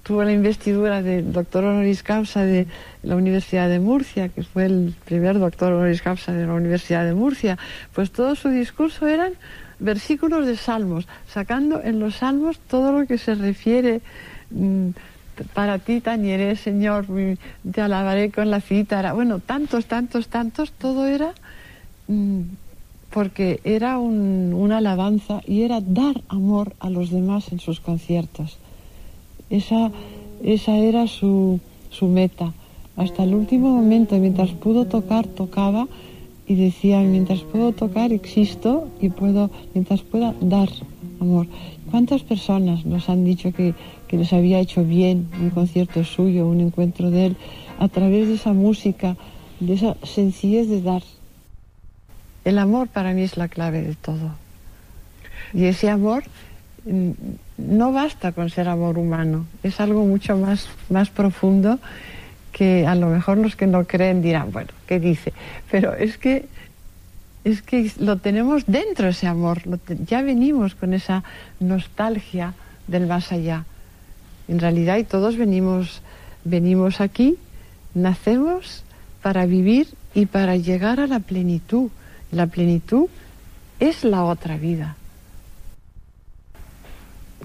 tuvo 0.01 0.23
la 0.23 0.31
investidura 0.31 1.01
de 1.01 1.21
doctor 1.23 1.65
honoris 1.65 2.01
causa 2.01 2.45
de 2.45 2.67
la 3.03 3.17
Universidad 3.17 3.67
de 3.67 3.81
Murcia, 3.81 4.29
que 4.29 4.43
fue 4.43 4.63
el 4.63 4.95
primer 5.03 5.39
doctor 5.39 5.73
honoris 5.73 6.01
causa 6.01 6.31
de 6.31 6.47
la 6.47 6.53
Universidad 6.53 7.03
de 7.03 7.15
Murcia, 7.15 7.57
pues 7.93 8.11
todo 8.11 8.35
su 8.35 8.47
discurso 8.47 9.05
eran 9.05 9.33
versículos 9.79 10.47
de 10.47 10.55
salmos, 10.55 11.05
sacando 11.27 11.83
en 11.83 11.99
los 11.99 12.15
salmos 12.15 12.59
todo 12.59 12.97
lo 12.97 13.05
que 13.07 13.17
se 13.17 13.35
refiere 13.35 13.99
mm, 14.51 14.91
para 15.53 15.79
ti 15.79 15.99
tañeré, 15.99 16.55
Señor, 16.55 17.07
te 17.69 17.81
alabaré 17.81 18.31
con 18.31 18.49
la 18.49 18.61
cítara. 18.61 19.11
Bueno, 19.11 19.39
tantos, 19.39 19.87
tantos, 19.87 20.29
tantos, 20.29 20.71
todo 20.71 21.07
era 21.07 21.33
porque 23.13 23.59
era 23.63 23.99
una 23.99 24.77
alabanza 24.77 25.41
y 25.47 25.61
era 25.61 25.81
dar 25.81 26.21
amor 26.29 26.75
a 26.79 26.89
los 26.89 27.11
demás 27.11 27.51
en 27.51 27.59
sus 27.59 27.79
conciertos. 27.79 28.57
Esa, 29.49 29.91
esa 30.43 30.77
era 30.77 31.07
su, 31.07 31.59
su 31.91 32.07
meta. 32.07 32.53
Hasta 32.95 33.23
el 33.23 33.35
último 33.35 33.69
momento, 33.69 34.17
mientras 34.17 34.49
pudo 34.51 34.85
tocar, 34.85 35.27
tocaba 35.27 35.87
y 36.47 36.55
decía, 36.55 36.99
mientras 37.01 37.41
puedo 37.41 37.71
tocar, 37.71 38.11
existo 38.11 38.87
y 38.99 39.09
puedo, 39.09 39.49
mientras 39.73 40.01
pueda 40.01 40.33
dar 40.41 40.69
amor. 41.19 41.47
¿Cuántas 41.89 42.23
personas 42.23 42.85
nos 42.85 43.09
han 43.09 43.23
dicho 43.23 43.53
que, 43.53 43.75
que 44.07 44.17
les 44.17 44.33
había 44.33 44.59
hecho 44.59 44.83
bien 44.83 45.29
un 45.39 45.51
concierto 45.51 46.03
suyo, 46.03 46.47
un 46.47 46.61
encuentro 46.61 47.11
de 47.11 47.27
él, 47.27 47.35
a 47.79 47.87
través 47.87 48.27
de 48.27 48.35
esa 48.35 48.53
música, 48.53 49.15
de 49.59 49.73
esa 49.73 49.95
sencillez 50.03 50.67
de 50.67 50.81
dar? 50.81 51.03
El 52.45 52.59
amor 52.59 52.87
para 52.87 53.13
mí 53.13 53.23
es 53.23 53.37
la 53.37 53.47
clave 53.47 53.81
de 53.81 53.95
todo. 53.95 54.31
Y 55.53 55.65
ese 55.65 55.89
amor 55.89 56.23
mm, 56.85 57.11
no 57.57 57.91
basta 57.91 58.31
con 58.31 58.49
ser 58.49 58.67
amor 58.67 58.97
humano, 58.97 59.45
es 59.61 59.79
algo 59.79 60.05
mucho 60.05 60.37
más, 60.37 60.67
más 60.89 61.09
profundo 61.09 61.79
que 62.51 62.85
a 62.85 62.95
lo 62.95 63.07
mejor 63.07 63.37
los 63.37 63.55
que 63.55 63.67
no 63.67 63.85
creen 63.85 64.21
dirán, 64.21 64.51
bueno, 64.51 64.69
¿qué 64.87 64.99
dice? 64.99 65.33
Pero 65.71 65.93
es 65.93 66.17
que 66.17 66.45
es 67.43 67.61
que 67.61 67.91
lo 67.99 68.17
tenemos 68.17 68.63
dentro 68.67 69.09
ese 69.09 69.27
amor, 69.27 69.61
ya 70.05 70.21
venimos 70.21 70.75
con 70.75 70.93
esa 70.93 71.23
nostalgia 71.59 72.53
del 72.87 73.05
más 73.05 73.33
allá. 73.33 73.65
En 74.47 74.59
realidad 74.59 74.97
y 74.97 75.03
todos 75.03 75.35
venimos 75.35 76.01
venimos 76.43 77.01
aquí, 77.01 77.37
nacemos 77.93 78.83
para 79.21 79.45
vivir 79.45 79.87
y 80.13 80.25
para 80.25 80.57
llegar 80.57 80.99
a 80.99 81.07
la 81.07 81.19
plenitud. 81.19 81.89
La 82.33 82.47
plenitud 82.47 83.07
es 83.79 84.03
la 84.03 84.23
otra 84.23 84.57
vida. 84.57 84.95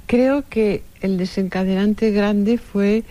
Creo 0.06 0.44
que 0.48 0.82
el 1.02 1.18
desencadenante 1.18 2.10
grande 2.10 2.56
fue 2.56 3.04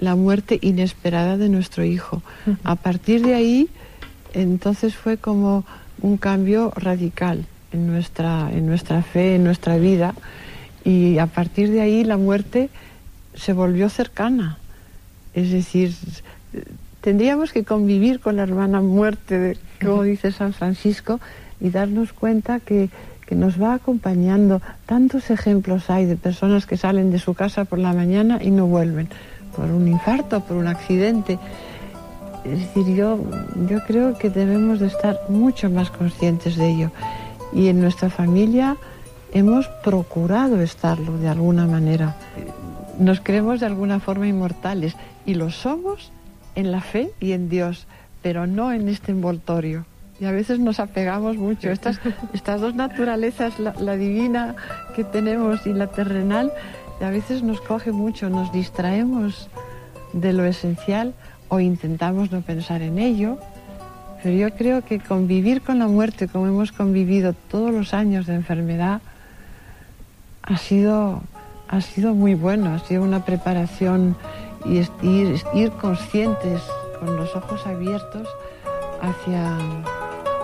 la 0.00 0.16
muerte 0.16 0.58
inesperada 0.60 1.36
de 1.36 1.48
nuestro 1.48 1.84
hijo. 1.84 2.22
A 2.64 2.74
partir 2.74 3.22
de 3.24 3.34
ahí, 3.34 3.68
entonces 4.32 4.96
fue 4.96 5.18
como 5.18 5.64
un 6.02 6.16
cambio 6.16 6.72
radical 6.74 7.46
en 7.72 7.86
nuestra, 7.86 8.50
en 8.52 8.66
nuestra 8.66 9.02
fe, 9.02 9.36
en 9.36 9.44
nuestra 9.44 9.76
vida, 9.76 10.14
y 10.84 11.18
a 11.18 11.26
partir 11.26 11.70
de 11.70 11.80
ahí 11.80 12.02
la 12.02 12.16
muerte 12.16 12.70
se 13.34 13.52
volvió 13.52 13.88
cercana. 13.88 14.58
Es 15.34 15.52
decir, 15.52 15.94
tendríamos 17.00 17.52
que 17.52 17.64
convivir 17.64 18.20
con 18.20 18.36
la 18.36 18.42
hermana 18.42 18.80
muerte, 18.80 19.56
como 19.80 20.02
dice 20.02 20.32
San 20.32 20.52
Francisco, 20.52 21.20
y 21.60 21.70
darnos 21.70 22.12
cuenta 22.12 22.60
que, 22.60 22.90
que 23.26 23.34
nos 23.34 23.60
va 23.60 23.74
acompañando. 23.74 24.60
Tantos 24.86 25.30
ejemplos 25.30 25.90
hay 25.90 26.06
de 26.06 26.16
personas 26.16 26.66
que 26.66 26.76
salen 26.76 27.10
de 27.10 27.18
su 27.18 27.34
casa 27.34 27.64
por 27.64 27.78
la 27.78 27.92
mañana 27.92 28.38
y 28.42 28.50
no 28.50 28.66
vuelven 28.66 29.08
por 29.54 29.66
un 29.66 29.88
infarto, 29.88 30.40
por 30.40 30.56
un 30.56 30.66
accidente. 30.66 31.38
Es 32.44 32.58
decir, 32.58 32.94
yo, 32.94 33.18
yo 33.68 33.80
creo 33.86 34.16
que 34.16 34.30
debemos 34.30 34.80
de 34.80 34.86
estar 34.86 35.20
mucho 35.28 35.68
más 35.70 35.90
conscientes 35.90 36.56
de 36.56 36.70
ello. 36.70 36.90
Y 37.52 37.68
en 37.68 37.80
nuestra 37.80 38.10
familia 38.10 38.76
hemos 39.32 39.68
procurado 39.84 40.60
estarlo 40.60 41.18
de 41.18 41.28
alguna 41.28 41.66
manera. 41.66 42.16
Nos 42.98 43.20
creemos 43.20 43.60
de 43.60 43.66
alguna 43.66 44.00
forma 44.00 44.28
inmortales 44.28 44.96
y 45.26 45.34
lo 45.34 45.50
somos 45.50 46.12
en 46.54 46.72
la 46.72 46.80
fe 46.80 47.10
y 47.20 47.32
en 47.32 47.48
Dios, 47.48 47.86
pero 48.22 48.46
no 48.46 48.72
en 48.72 48.88
este 48.88 49.12
envoltorio. 49.12 49.84
Y 50.20 50.26
a 50.26 50.32
veces 50.32 50.58
nos 50.58 50.80
apegamos 50.80 51.36
mucho. 51.36 51.70
Estas, 51.70 52.00
estas 52.34 52.60
dos 52.60 52.74
naturalezas, 52.74 53.58
la, 53.58 53.74
la 53.78 53.96
divina 53.96 54.54
que 54.94 55.04
tenemos 55.04 55.66
y 55.66 55.72
la 55.72 55.86
terrenal, 55.88 56.52
a 57.00 57.10
veces 57.10 57.42
nos 57.42 57.60
coge 57.60 57.92
mucho, 57.92 58.28
nos 58.28 58.52
distraemos 58.52 59.48
de 60.12 60.32
lo 60.32 60.44
esencial 60.44 61.14
o 61.48 61.60
intentamos 61.60 62.30
no 62.30 62.42
pensar 62.42 62.82
en 62.82 62.98
ello, 62.98 63.38
pero 64.22 64.36
yo 64.36 64.54
creo 64.54 64.82
que 64.82 65.00
convivir 65.00 65.62
con 65.62 65.78
la 65.78 65.88
muerte 65.88 66.28
como 66.28 66.46
hemos 66.46 66.72
convivido 66.72 67.32
todos 67.32 67.72
los 67.72 67.94
años 67.94 68.26
de 68.26 68.34
enfermedad 68.34 69.00
ha 70.42 70.56
sido, 70.58 71.22
ha 71.68 71.80
sido 71.80 72.14
muy 72.14 72.34
bueno, 72.34 72.74
ha 72.74 72.78
sido 72.80 73.02
una 73.02 73.24
preparación 73.24 74.16
y 74.64 74.78
ir, 75.02 75.42
ir 75.54 75.70
conscientes 75.72 76.62
con 76.98 77.16
los 77.16 77.34
ojos 77.34 77.66
abiertos 77.66 78.28
hacia, 79.00 79.56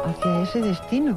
hacia 0.05 0.43
ese 0.43 0.61
destino. 0.61 1.17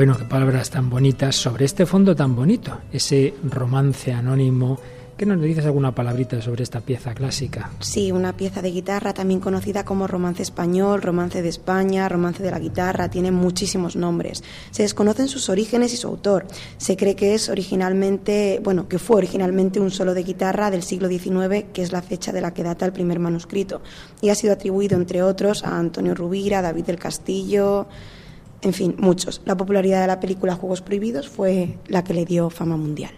Bueno, 0.00 0.16
qué 0.16 0.24
palabras 0.24 0.70
tan 0.70 0.88
bonitas 0.88 1.36
sobre 1.36 1.66
este 1.66 1.84
fondo 1.84 2.16
tan 2.16 2.34
bonito, 2.34 2.78
ese 2.90 3.34
romance 3.42 4.12
anónimo. 4.12 4.78
¿Qué 5.20 5.26
nos 5.26 5.42
dices 5.42 5.66
alguna 5.66 5.94
palabrita 5.94 6.40
sobre 6.40 6.62
esta 6.62 6.80
pieza 6.80 7.12
clásica? 7.12 7.72
Sí, 7.80 8.10
una 8.10 8.34
pieza 8.38 8.62
de 8.62 8.70
guitarra 8.70 9.12
también 9.12 9.38
conocida 9.38 9.84
como 9.84 10.06
romance 10.06 10.42
español, 10.42 11.02
romance 11.02 11.42
de 11.42 11.48
España, 11.50 12.08
romance 12.08 12.42
de 12.42 12.50
la 12.50 12.58
guitarra, 12.58 13.10
tiene 13.10 13.30
muchísimos 13.30 13.96
nombres. 13.96 14.42
Se 14.70 14.82
desconocen 14.82 15.28
sus 15.28 15.50
orígenes 15.50 15.92
y 15.92 15.98
su 15.98 16.08
autor. 16.08 16.46
Se 16.78 16.96
cree 16.96 17.16
que 17.16 17.34
es 17.34 17.50
originalmente, 17.50 18.62
bueno, 18.64 18.88
que 18.88 18.98
fue 18.98 19.18
originalmente 19.18 19.78
un 19.78 19.90
solo 19.90 20.14
de 20.14 20.22
guitarra 20.22 20.70
del 20.70 20.82
siglo 20.82 21.06
XIX, 21.06 21.66
que 21.70 21.82
es 21.82 21.92
la 21.92 22.00
fecha 22.00 22.32
de 22.32 22.40
la 22.40 22.54
que 22.54 22.62
data 22.62 22.86
el 22.86 22.92
primer 22.94 23.18
manuscrito, 23.18 23.82
y 24.22 24.30
ha 24.30 24.34
sido 24.34 24.54
atribuido 24.54 24.96
entre 24.96 25.22
otros 25.22 25.64
a 25.64 25.78
Antonio 25.78 26.14
Rubira, 26.14 26.62
David 26.62 26.86
del 26.86 26.98
Castillo, 26.98 27.88
en 28.62 28.72
fin, 28.72 28.94
muchos. 28.96 29.42
La 29.44 29.58
popularidad 29.58 30.00
de 30.00 30.06
la 30.06 30.18
película 30.18 30.54
Juegos 30.54 30.80
Prohibidos 30.80 31.28
fue 31.28 31.76
la 31.88 32.04
que 32.04 32.14
le 32.14 32.24
dio 32.24 32.48
fama 32.48 32.78
mundial. 32.78 33.12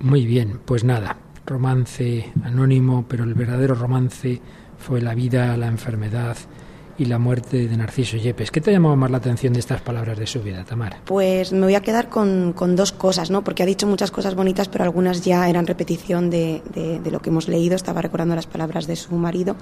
Muy 0.00 0.26
bien, 0.26 0.60
pues 0.64 0.84
nada, 0.84 1.18
romance 1.46 2.32
anónimo, 2.42 3.04
pero 3.08 3.24
el 3.24 3.34
verdadero 3.34 3.74
romance 3.74 4.40
fue 4.78 5.00
la 5.00 5.14
vida, 5.14 5.56
la 5.56 5.68
enfermedad, 5.68 6.36
y 7.00 7.06
la 7.06 7.18
muerte 7.18 7.66
de 7.66 7.76
Narciso 7.78 8.18
Yepes. 8.18 8.50
¿Qué 8.50 8.60
te 8.60 8.76
ha 8.76 8.78
más 8.78 9.10
la 9.10 9.16
atención 9.16 9.54
de 9.54 9.60
estas 9.60 9.80
palabras 9.80 10.18
de 10.18 10.26
su 10.26 10.42
vida, 10.42 10.64
Tamara? 10.64 10.98
Pues 11.06 11.50
me 11.50 11.60
voy 11.60 11.74
a 11.74 11.80
quedar 11.80 12.10
con, 12.10 12.54
dos 12.76 12.92
cosas, 12.92 13.30
¿no? 13.30 13.42
Porque 13.42 13.62
ha 13.62 13.66
dicho 13.66 13.86
muchas 13.86 14.10
cosas 14.10 14.34
bonitas, 14.34 14.68
pero 14.68 14.84
algunas 14.84 15.24
ya 15.24 15.48
eran 15.48 15.66
repetición 15.66 16.28
de, 16.28 16.60
de 16.74 17.10
lo 17.10 17.20
que 17.20 17.30
hemos 17.30 17.48
leído. 17.48 17.74
Estaba 17.74 18.02
recordando 18.02 18.34
las 18.34 18.46
palabras 18.46 18.86
de 18.86 18.96
su 18.96 19.14
marido. 19.14 19.56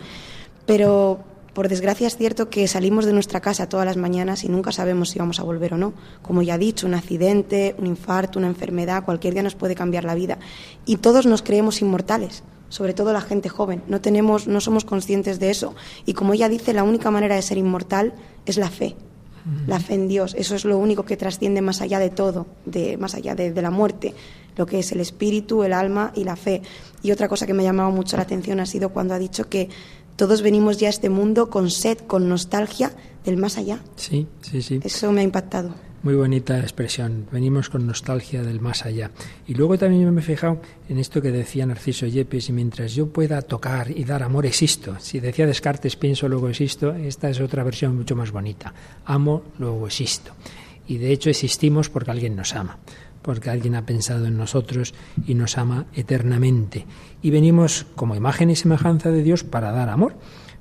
Pero 0.66 1.20
por 1.58 1.68
desgracia 1.68 2.06
es 2.06 2.16
cierto 2.16 2.50
que 2.50 2.68
salimos 2.68 3.04
de 3.04 3.12
nuestra 3.12 3.40
casa 3.40 3.68
todas 3.68 3.84
las 3.84 3.96
mañanas 3.96 4.44
y 4.44 4.48
nunca 4.48 4.70
sabemos 4.70 5.10
si 5.10 5.18
vamos 5.18 5.40
a 5.40 5.42
volver 5.42 5.74
o 5.74 5.76
no. 5.76 5.92
Como 6.22 6.40
ya 6.42 6.54
he 6.54 6.58
dicho, 6.58 6.86
un 6.86 6.94
accidente, 6.94 7.74
un 7.78 7.88
infarto, 7.88 8.38
una 8.38 8.46
enfermedad, 8.46 9.04
cualquier 9.04 9.34
día 9.34 9.42
nos 9.42 9.56
puede 9.56 9.74
cambiar 9.74 10.04
la 10.04 10.14
vida. 10.14 10.38
Y 10.86 10.98
todos 10.98 11.26
nos 11.26 11.42
creemos 11.42 11.82
inmortales 11.82 12.44
sobre 12.68 12.94
todo 12.94 13.12
la 13.12 13.22
gente 13.22 13.48
joven. 13.48 13.82
No 13.88 14.00
tenemos, 14.00 14.46
no 14.46 14.60
somos 14.60 14.84
conscientes 14.84 15.40
de 15.40 15.50
eso. 15.50 15.74
Y 16.06 16.12
como 16.12 16.32
ella 16.32 16.48
dice, 16.48 16.72
la 16.72 16.84
única 16.84 17.10
manera 17.10 17.34
de 17.34 17.42
ser 17.42 17.58
inmortal 17.58 18.14
es 18.46 18.56
la 18.56 18.70
fe. 18.70 18.94
La 19.66 19.80
fe 19.80 19.94
en 19.94 20.08
Dios, 20.08 20.34
eso 20.38 20.54
es 20.54 20.64
lo 20.64 20.76
único 20.76 21.04
que 21.04 21.16
trasciende 21.16 21.62
más 21.62 21.80
allá 21.80 21.98
de 21.98 22.10
todo, 22.10 22.46
de, 22.66 22.98
más 22.98 23.14
allá 23.14 23.34
de, 23.34 23.50
la 23.62 23.70
muerte, 23.70 24.14
lo 24.56 24.66
que 24.66 24.80
es 24.80 24.92
el 24.92 25.00
espíritu, 25.00 25.64
el 25.64 25.72
alma 25.72 26.12
y 26.14 26.24
la 26.24 26.36
fe. 26.36 26.60
Y 27.02 27.12
otra 27.12 27.28
cosa 27.28 27.46
que 27.46 27.54
me 27.54 27.62
ha 27.62 27.66
llamado 27.66 27.90
mucho 27.90 28.16
la 28.18 28.24
atención 28.24 28.60
ha 28.60 28.66
sido 28.66 28.90
cuando 28.90 29.14
ha 29.14 29.18
dicho 29.18 29.48
que 29.48 29.70
todos 30.18 30.42
venimos 30.42 30.78
ya 30.78 30.88
a 30.88 30.90
este 30.90 31.10
mundo 31.10 31.48
con 31.48 31.70
sed, 31.70 31.98
con 31.98 32.28
nostalgia 32.28 32.90
del 33.24 33.36
más 33.36 33.56
allá. 33.56 33.78
Sí, 33.94 34.26
sí, 34.42 34.62
sí. 34.62 34.80
Eso 34.82 35.12
me 35.12 35.20
ha 35.20 35.24
impactado. 35.24 35.72
Muy 36.02 36.16
bonita 36.16 36.58
expresión. 36.58 37.26
Venimos 37.30 37.70
con 37.70 37.86
nostalgia 37.86 38.42
del 38.42 38.60
más 38.60 38.84
allá. 38.84 39.12
Y 39.46 39.54
luego 39.54 39.78
también 39.78 40.12
me 40.12 40.20
he 40.20 40.24
fijado 40.24 40.60
en 40.88 40.98
esto 40.98 41.22
que 41.22 41.30
decía 41.30 41.66
Narciso 41.66 42.06
Yepes, 42.06 42.48
y 42.48 42.52
mientras 42.52 42.94
yo 42.94 43.06
pueda 43.08 43.40
tocar 43.42 43.92
y 43.92 44.02
dar 44.04 44.24
amor, 44.24 44.44
existo. 44.44 44.96
Si 44.98 45.20
decía 45.20 45.46
Descartes, 45.46 45.94
pienso, 45.94 46.28
luego 46.28 46.48
existo, 46.48 46.94
esta 46.94 47.30
es 47.30 47.40
otra 47.40 47.62
versión 47.62 47.96
mucho 47.96 48.16
más 48.16 48.32
bonita. 48.32 48.74
Amo, 49.04 49.44
luego 49.60 49.86
existo. 49.86 50.32
Y 50.88 50.98
de 50.98 51.12
hecho 51.12 51.30
existimos 51.30 51.90
porque 51.90 52.10
alguien 52.10 52.34
nos 52.34 52.56
ama, 52.56 52.78
porque 53.22 53.50
alguien 53.50 53.74
ha 53.74 53.86
pensado 53.86 54.26
en 54.26 54.36
nosotros 54.36 54.94
y 55.26 55.34
nos 55.34 55.58
ama 55.58 55.86
eternamente. 55.94 56.86
Y 57.22 57.30
venimos 57.30 57.86
como 57.94 58.14
imagen 58.14 58.50
y 58.50 58.56
semejanza 58.56 59.10
de 59.10 59.22
Dios 59.22 59.44
para 59.44 59.72
dar 59.72 59.88
amor 59.88 60.16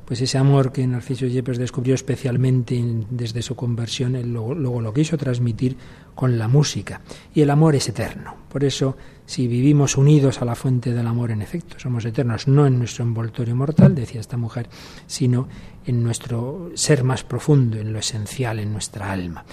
pues 0.07 0.21
ese 0.21 0.37
amor 0.37 0.71
que 0.71 0.87
Narciso 0.87 1.25
Yepes 1.25 1.57
descubrió 1.57 1.93
especialmente 1.93 2.81
desde 3.09 3.41
su 3.41 3.57
conversión, 3.57 4.15
él 4.15 4.31
luego, 4.31 4.79
lo 4.79 4.93
quiso 4.93 5.17
transmitir 5.17 5.75
con 6.15 6.37
la 6.37 6.47
música. 6.47 7.01
Y 7.33 7.41
el 7.41 7.49
amor 7.49 7.75
es 7.75 7.89
eterno. 7.89 8.33
Por 8.47 8.63
eso, 8.63 8.95
si 9.25 9.49
vivimos 9.49 9.97
unidos 9.97 10.41
a 10.41 10.45
la 10.45 10.55
fuente 10.55 10.93
del 10.93 11.07
amor, 11.07 11.31
en 11.31 11.41
efecto, 11.41 11.77
somos 11.77 12.05
eternos, 12.05 12.47
no 12.47 12.65
en 12.65 12.79
nuestro 12.79 13.03
envoltorio 13.03 13.53
mortal, 13.53 13.95
decía 13.95 14.21
esta 14.21 14.37
mujer, 14.37 14.69
sino 15.07 15.49
en 15.85 16.01
nuestro 16.01 16.71
ser 16.75 17.03
más 17.03 17.25
profundo, 17.25 17.77
en 17.77 17.91
lo 17.91 17.99
esencial, 17.99 18.59
en 18.59 18.71
nuestra 18.71 19.11
alma. 19.11 19.43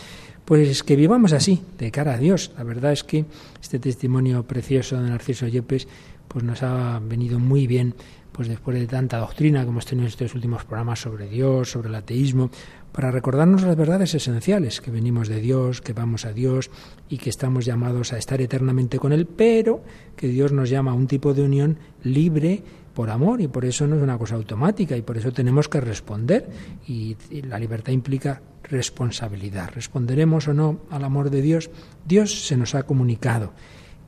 Pues 0.44 0.82
que 0.82 0.94
vivamos 0.94 1.32
así, 1.32 1.62
de 1.78 1.90
cara 1.90 2.14
a 2.14 2.18
Dios. 2.18 2.52
La 2.58 2.64
verdad 2.64 2.92
es 2.92 3.02
que 3.02 3.24
este 3.62 3.78
testimonio 3.78 4.42
precioso 4.42 5.00
de 5.00 5.08
Narciso 5.08 5.48
Yepes 5.48 5.88
pues 6.28 6.44
nos 6.44 6.62
ha 6.62 7.00
venido 7.00 7.38
muy 7.38 7.66
bien 7.66 7.94
pues 8.30 8.48
después 8.48 8.78
de 8.78 8.86
tanta 8.86 9.18
doctrina 9.18 9.62
que 9.62 9.68
hemos 9.68 9.86
tenido 9.86 10.04
en 10.04 10.08
estos 10.08 10.34
últimos 10.34 10.64
programas 10.64 11.00
sobre 11.00 11.28
Dios, 11.28 11.70
sobre 11.70 11.88
el 11.88 11.94
ateísmo, 11.94 12.50
para 12.92 13.12
recordarnos 13.12 13.62
las 13.62 13.76
verdades 13.76 14.12
esenciales, 14.14 14.80
que 14.80 14.90
venimos 14.90 15.28
de 15.28 15.40
Dios, 15.40 15.80
que 15.80 15.92
vamos 15.92 16.24
a 16.26 16.32
Dios 16.32 16.70
y 17.08 17.18
que 17.18 17.30
estamos 17.30 17.64
llamados 17.64 18.12
a 18.12 18.18
estar 18.18 18.40
eternamente 18.40 18.98
con 18.98 19.12
Él, 19.12 19.26
pero 19.26 19.82
que 20.16 20.26
Dios 20.26 20.50
nos 20.50 20.68
llama 20.68 20.90
a 20.90 20.94
un 20.94 21.06
tipo 21.06 21.32
de 21.32 21.42
unión 21.42 21.78
libre 22.02 22.64
por 22.94 23.10
amor 23.10 23.40
y 23.40 23.48
por 23.48 23.64
eso 23.64 23.86
no 23.86 23.96
es 23.96 24.02
una 24.02 24.16
cosa 24.16 24.36
automática 24.36 24.96
y 24.96 25.02
por 25.02 25.18
eso 25.18 25.32
tenemos 25.32 25.68
que 25.68 25.80
responder 25.80 26.48
y, 26.86 27.16
la 27.42 27.58
libertad 27.58 27.92
implica 27.92 28.40
responsabilidad. 28.62 29.70
¿Responderemos 29.74 30.48
o 30.48 30.54
no 30.54 30.80
al 30.90 31.04
amor 31.04 31.30
de 31.30 31.42
Dios? 31.42 31.70
Dios 32.06 32.46
se 32.46 32.56
nos 32.56 32.74
ha 32.74 32.84
comunicado 32.84 33.52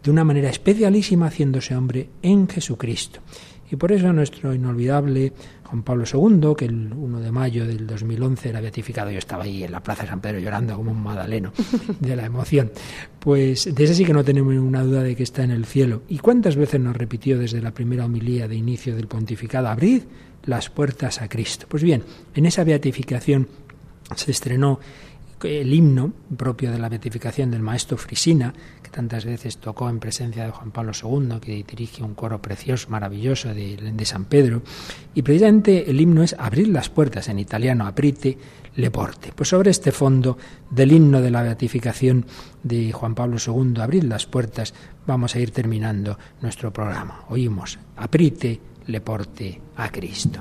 de 0.02 0.10
una 0.10 0.24
manera 0.24 0.48
especialísima 0.48 1.26
haciéndose 1.26 1.74
hombre 1.74 2.08
en 2.22 2.48
Jesucristo. 2.48 3.20
Y 3.70 3.76
por 3.76 3.92
eso 3.92 4.12
nuestro 4.12 4.54
inolvidable 4.54 5.32
Juan 5.64 5.82
Pablo 5.82 6.04
II, 6.04 6.54
que 6.56 6.66
el 6.66 6.92
1 6.92 7.20
de 7.20 7.32
mayo 7.32 7.66
del 7.66 7.86
2011 7.86 8.48
era 8.48 8.60
beatificado, 8.60 9.10
yo 9.10 9.18
estaba 9.18 9.44
ahí 9.44 9.64
en 9.64 9.72
la 9.72 9.82
Plaza 9.82 10.02
de 10.02 10.08
San 10.08 10.20
Pedro 10.20 10.38
llorando 10.38 10.76
como 10.76 10.92
un 10.92 11.02
madaleno 11.02 11.52
de 12.00 12.16
la 12.16 12.24
emoción, 12.24 12.70
pues 13.18 13.74
de 13.74 13.84
ese 13.84 13.94
sí 13.94 14.04
que 14.04 14.12
no 14.12 14.24
tenemos 14.24 14.54
ninguna 14.54 14.82
duda 14.82 15.02
de 15.02 15.16
que 15.16 15.24
está 15.24 15.42
en 15.42 15.50
el 15.50 15.64
cielo. 15.64 16.02
¿Y 16.08 16.18
cuántas 16.18 16.56
veces 16.56 16.80
nos 16.80 16.96
repitió 16.96 17.38
desde 17.38 17.60
la 17.60 17.72
primera 17.72 18.04
homilía 18.04 18.46
de 18.46 18.54
inicio 18.54 18.94
del 18.94 19.08
pontificado, 19.08 19.68
abrid 19.68 20.02
las 20.44 20.70
puertas 20.70 21.20
a 21.20 21.28
Cristo? 21.28 21.66
Pues 21.68 21.82
bien, 21.82 22.04
en 22.34 22.46
esa 22.46 22.62
beatificación 22.62 23.48
se 24.14 24.30
estrenó 24.30 24.78
el 25.42 25.72
himno 25.72 26.12
propio 26.36 26.70
de 26.70 26.78
la 26.78 26.88
beatificación 26.88 27.50
del 27.50 27.60
maestro 27.60 27.96
Frisina, 27.96 28.54
que 28.82 28.90
tantas 28.90 29.24
veces 29.24 29.58
tocó 29.58 29.88
en 29.88 30.00
presencia 30.00 30.44
de 30.44 30.50
Juan 30.50 30.70
Pablo 30.70 30.92
II, 30.92 31.38
que 31.40 31.64
dirige 31.64 32.02
un 32.02 32.14
coro 32.14 32.40
precioso, 32.40 32.88
maravilloso 32.88 33.52
de, 33.54 34.04
San 34.04 34.24
Pedro. 34.24 34.62
Y 35.14 35.22
precisamente 35.22 35.90
el 35.90 36.00
himno 36.00 36.22
es 36.22 36.34
abrir 36.38 36.68
las 36.68 36.88
puertas, 36.88 37.28
en 37.28 37.38
italiano, 37.38 37.86
aprite 37.86 38.38
le 38.76 38.90
porte. 38.90 39.32
Pues 39.34 39.48
sobre 39.48 39.70
este 39.70 39.92
fondo 39.92 40.36
del 40.70 40.92
himno 40.92 41.20
de 41.20 41.30
la 41.30 41.42
beatificación 41.42 42.26
de 42.62 42.92
Juan 42.92 43.14
Pablo 43.14 43.38
II, 43.44 43.80
abrir 43.80 44.04
las 44.04 44.26
puertas, 44.26 44.74
vamos 45.06 45.34
a 45.34 45.40
ir 45.40 45.50
terminando 45.50 46.18
nuestro 46.40 46.72
programa. 46.72 47.24
Oímos, 47.28 47.78
aprite 47.96 48.60
le 48.86 49.00
porte 49.00 49.60
a 49.76 49.90
Cristo. 49.90 50.40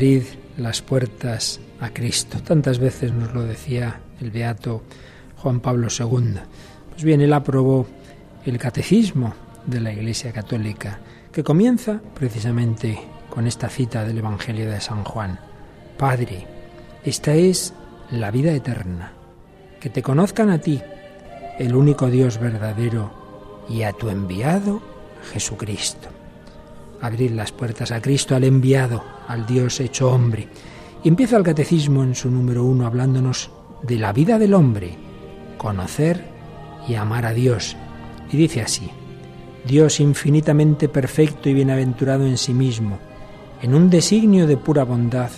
Abrid 0.00 0.22
las 0.56 0.80
puertas 0.80 1.60
a 1.78 1.90
Cristo. 1.90 2.38
Tantas 2.42 2.78
veces 2.78 3.12
nos 3.12 3.34
lo 3.34 3.42
decía 3.42 4.00
el 4.18 4.30
beato 4.30 4.82
Juan 5.36 5.60
Pablo 5.60 5.88
II. 5.90 6.36
Pues 6.88 7.04
bien, 7.04 7.20
él 7.20 7.34
aprobó 7.34 7.86
el 8.46 8.56
catecismo 8.56 9.34
de 9.66 9.78
la 9.78 9.92
Iglesia 9.92 10.32
Católica, 10.32 11.00
que 11.30 11.44
comienza 11.44 12.00
precisamente 12.14 12.98
con 13.28 13.46
esta 13.46 13.68
cita 13.68 14.06
del 14.06 14.16
Evangelio 14.16 14.70
de 14.70 14.80
San 14.80 15.04
Juan. 15.04 15.38
Padre, 15.98 16.46
esta 17.04 17.34
es 17.34 17.74
la 18.10 18.30
vida 18.30 18.52
eterna, 18.52 19.12
que 19.80 19.90
te 19.90 20.00
conozcan 20.00 20.48
a 20.48 20.62
ti, 20.62 20.80
el 21.58 21.74
único 21.74 22.06
Dios 22.08 22.40
verdadero, 22.40 23.66
y 23.68 23.82
a 23.82 23.92
tu 23.92 24.08
enviado 24.08 24.80
Jesucristo 25.30 26.09
abrir 27.00 27.32
las 27.32 27.52
puertas 27.52 27.92
a 27.92 28.00
Cristo, 28.00 28.34
al 28.34 28.44
enviado, 28.44 29.02
al 29.26 29.46
Dios 29.46 29.80
hecho 29.80 30.10
hombre. 30.10 30.48
Y 31.02 31.08
empieza 31.08 31.36
el 31.36 31.42
catecismo 31.42 32.02
en 32.02 32.14
su 32.14 32.30
número 32.30 32.64
uno 32.64 32.86
hablándonos 32.86 33.50
de 33.82 33.98
la 33.98 34.12
vida 34.12 34.38
del 34.38 34.54
hombre, 34.54 34.96
conocer 35.56 36.24
y 36.86 36.94
amar 36.94 37.26
a 37.26 37.32
Dios. 37.32 37.76
Y 38.30 38.36
dice 38.36 38.62
así, 38.62 38.90
Dios 39.66 40.00
infinitamente 40.00 40.88
perfecto 40.88 41.48
y 41.48 41.54
bienaventurado 41.54 42.26
en 42.26 42.38
sí 42.38 42.54
mismo, 42.54 42.98
en 43.62 43.74
un 43.74 43.90
designio 43.90 44.46
de 44.46 44.56
pura 44.56 44.84
bondad, 44.84 45.30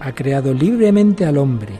ha 0.00 0.12
creado 0.14 0.54
libremente 0.54 1.24
al 1.24 1.38
hombre 1.38 1.72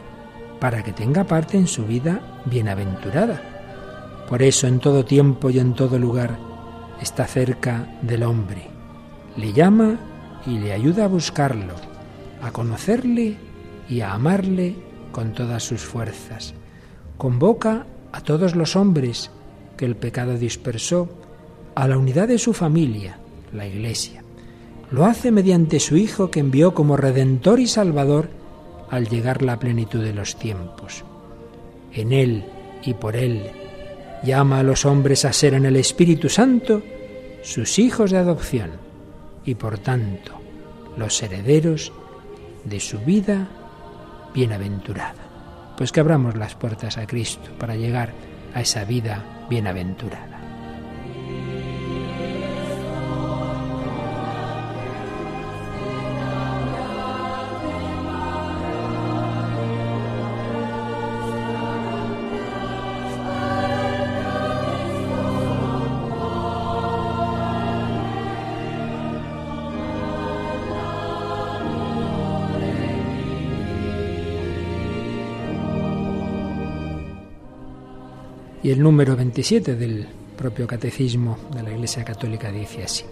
para 0.59 0.83
que 0.83 0.93
tenga 0.93 1.25
parte 1.25 1.57
en 1.57 1.69
su 1.69 1.87
vida 1.87 2.43
bienaventurada. 2.47 4.25
Por 4.29 4.43
eso 4.43 4.67
en 4.67 4.81
todo 4.81 5.05
tiempo 5.05 5.51
y 5.51 5.59
en 5.59 5.75
todo 5.75 5.99
lugar 5.99 6.39
está 7.01 7.27
cerca 7.27 7.87
del 8.03 8.25
hombre. 8.25 8.78
Le 9.39 9.53
llama 9.53 10.01
y 10.47 10.59
le 10.59 10.73
ayuda 10.73 11.05
a 11.05 11.09
buscarlo, 11.09 11.75
a 12.43 12.51
conocerle 12.51 13.37
y 13.89 14.01
a 14.01 14.13
amarle 14.13 14.75
con 15.13 15.33
todas 15.33 15.63
sus 15.63 15.81
fuerzas. 15.81 16.55
Convoca 17.17 17.87
a 18.11 18.21
todos 18.21 18.57
los 18.57 18.75
hombres 18.75 19.31
que 19.77 19.85
el 19.85 19.95
pecado 19.95 20.37
dispersó 20.37 21.09
a 21.77 21.87
la 21.87 21.97
unidad 21.97 22.27
de 22.27 22.39
su 22.39 22.53
familia, 22.53 23.21
la 23.53 23.65
Iglesia. 23.65 24.25
Lo 24.91 25.05
hace 25.05 25.31
mediante 25.31 25.79
su 25.79 25.97
Hijo 25.97 26.33
que 26.33 26.41
envió 26.41 26.75
como 26.75 26.97
Redentor 26.97 27.61
y 27.61 27.69
Salvador 27.69 28.31
al 28.91 29.09
llegar 29.09 29.43
la 29.43 29.61
plenitud 29.61 30.03
de 30.03 30.15
los 30.15 30.37
tiempos. 30.37 31.05
En 31.93 32.13
Él 32.13 32.45
y 32.83 32.95
por 32.95 33.15
Él 33.15 33.53
llama 34.25 34.59
a 34.59 34.65
los 34.65 34.85
hombres 34.85 35.25
a 35.25 35.33
ser 35.33 35.55
en 35.55 35.65
el 35.65 35.77
Espíritu 35.77 36.29
Santo 36.29 36.83
sus 37.43 37.79
hijos 37.79 38.11
de 38.11 38.19
adopción 38.19 38.88
y 39.49 39.55
por 39.55 39.79
tanto 39.79 40.39
los 40.99 41.23
herederos 41.23 41.91
de 42.65 42.81
su 42.81 42.99
vida 42.99 43.49
bienaventurada. 44.35 45.75
Pues 45.79 45.91
que 45.91 46.01
abramos 46.01 46.37
las 46.37 46.55
puertas 46.55 46.99
a 46.99 47.07
Cristo 47.07 47.51
para 47.59 47.75
llegar 47.75 48.13
a 48.53 48.61
esa 48.61 48.85
vida 48.85 49.47
bienaventurada. 49.49 50.28
El 78.73 78.83
número 78.83 79.17
27 79.17 79.77
del 79.77 80.07
propio 80.37 80.67
catecismo 80.67 81.39
de 81.57 81.63
la 81.63 81.71
Iglesia 81.71 82.05
Católica 82.05 82.53
dice 82.53 82.85
así. 82.85 83.05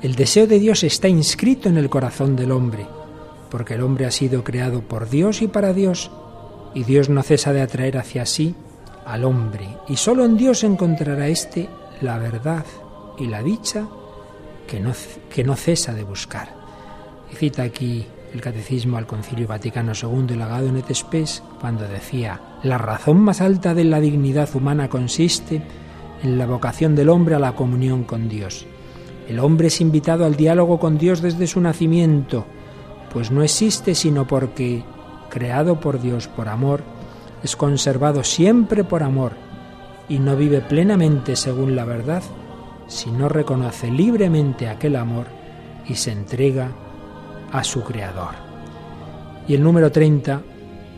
El 0.00 0.14
deseo 0.14 0.46
de 0.46 0.58
Dios 0.58 0.82
está 0.82 1.08
inscrito 1.08 1.68
en 1.68 1.76
el 1.76 1.90
corazón 1.90 2.34
del 2.34 2.52
hombre, 2.52 2.86
porque 3.50 3.74
el 3.74 3.82
hombre 3.82 4.06
ha 4.06 4.10
sido 4.10 4.42
creado 4.42 4.80
por 4.80 5.10
Dios 5.10 5.42
y 5.42 5.46
para 5.46 5.74
Dios, 5.74 6.10
y 6.72 6.84
Dios 6.84 7.10
no 7.10 7.22
cesa 7.22 7.52
de 7.52 7.60
atraer 7.60 7.98
hacia 7.98 8.24
sí 8.24 8.54
al 9.04 9.24
hombre, 9.24 9.68
y 9.88 9.96
solo 9.96 10.24
en 10.24 10.38
Dios 10.38 10.64
encontrará 10.64 11.28
éste 11.28 11.68
la 12.00 12.16
verdad 12.16 12.64
y 13.18 13.26
la 13.26 13.42
dicha 13.42 13.86
que 14.66 14.80
no, 14.80 14.94
que 15.28 15.44
no 15.44 15.54
cesa 15.56 15.92
de 15.92 16.04
buscar. 16.04 16.54
Y 17.30 17.36
cita 17.36 17.62
aquí 17.62 18.06
el 18.32 18.40
Catecismo 18.40 18.96
al 18.96 19.06
Concilio 19.06 19.46
Vaticano 19.46 19.92
II, 19.94 20.36
Lagado 20.36 20.68
en 20.68 20.76
et 20.76 20.94
Spes, 20.94 21.42
cuando 21.60 21.88
decía, 21.88 22.40
la 22.62 22.78
razón 22.78 23.18
más 23.20 23.40
alta 23.40 23.74
de 23.74 23.84
la 23.84 24.00
dignidad 24.00 24.48
humana 24.54 24.88
consiste 24.88 25.62
en 26.22 26.38
la 26.38 26.46
vocación 26.46 26.94
del 26.94 27.08
hombre 27.08 27.34
a 27.34 27.38
la 27.38 27.54
comunión 27.54 28.04
con 28.04 28.28
Dios. 28.28 28.66
El 29.28 29.38
hombre 29.40 29.68
es 29.68 29.80
invitado 29.80 30.24
al 30.24 30.36
diálogo 30.36 30.78
con 30.78 30.98
Dios 30.98 31.22
desde 31.22 31.46
su 31.46 31.60
nacimiento, 31.60 32.46
pues 33.12 33.30
no 33.30 33.42
existe 33.42 33.94
sino 33.94 34.26
porque, 34.26 34.84
creado 35.30 35.80
por 35.80 36.00
Dios 36.00 36.28
por 36.28 36.48
amor, 36.48 36.82
es 37.42 37.56
conservado 37.56 38.24
siempre 38.24 38.84
por 38.84 39.02
amor 39.02 39.32
y 40.08 40.18
no 40.18 40.36
vive 40.36 40.60
plenamente 40.60 41.36
según 41.36 41.76
la 41.76 41.84
verdad 41.84 42.22
si 42.88 43.10
no 43.10 43.28
reconoce 43.28 43.90
libremente 43.90 44.68
aquel 44.68 44.96
amor 44.96 45.26
y 45.86 45.94
se 45.94 46.10
entrega 46.10 46.70
a 47.52 47.64
su 47.64 47.82
Creador. 47.82 48.34
Y 49.46 49.54
el 49.54 49.62
número 49.62 49.90
30 49.90 50.42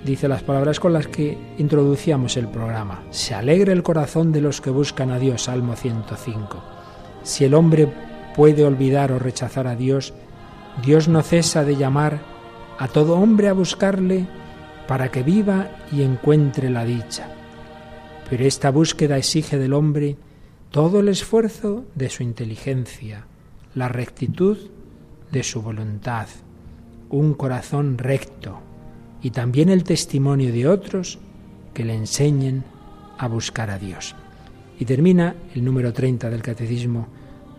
dice 0.05 0.29
las 0.29 0.43
palabras 0.43 0.81
con 0.81 0.93
las 0.93 1.07
que 1.07 1.39
introducíamos 1.59 2.37
el 2.37 2.49
programa. 2.49 3.03
Se 3.11 3.35
alegre 3.35 3.73
el 3.73 3.83
corazón 3.83 4.33
de 4.33 4.41
los 4.41 4.61
que 4.61 4.71
buscan 4.71 5.11
a 5.11 5.19
Dios, 5.19 5.45
Salmo 5.45 5.77
105. 5.77 6.63
Si 7.23 7.45
el 7.45 7.55
hombre 7.55 7.89
puede 8.35 8.65
olvidar 8.65 9.13
o 9.13 9.19
rechazar 9.19 9.67
a 9.67 9.77
Dios, 9.77 10.15
Dios 10.85 11.09
no 11.09 11.23
cesa 11.23 11.65
de 11.65 11.77
llamar 11.77 12.21
a 12.79 12.89
todo 12.89 13.19
hombre 13.19 13.49
a 13.49 13.53
buscarle 13.53 14.27
para 14.89 15.11
que 15.11 15.23
viva 15.23 15.69
y 15.93 16.03
encuentre 16.03 16.71
la 16.71 16.85
dicha. 16.85 17.29
Pero 18.29 18.45
esta 18.45 18.71
búsqueda 18.71 19.19
exige 19.19 19.59
del 19.59 19.75
hombre 19.75 20.17
todo 20.71 21.01
el 21.01 21.09
esfuerzo 21.09 21.85
de 21.95 22.09
su 22.09 22.23
inteligencia, 22.23 23.27
la 23.75 23.89
rectitud 23.89 24.57
de 25.31 25.43
su 25.43 25.63
voluntad, 25.63 26.27
un 27.09 27.35
corazón 27.35 27.99
recto 27.99 28.61
y 29.23 29.31
también 29.31 29.69
el 29.69 29.85
testimonio 29.85 30.53
de 30.53 30.67
otros 30.67 31.19
que 31.75 31.85
le 31.85 31.95
enseñen 31.95 32.65
a 33.19 33.29
buscar 33.29 33.71
a 33.71 33.79
Dios. 33.79 34.15
Y 34.79 34.85
termina 34.85 35.35
el 35.55 35.65
número 35.65 35.93
30 35.93 36.31
del 36.31 36.43
Catecismo 36.43 37.07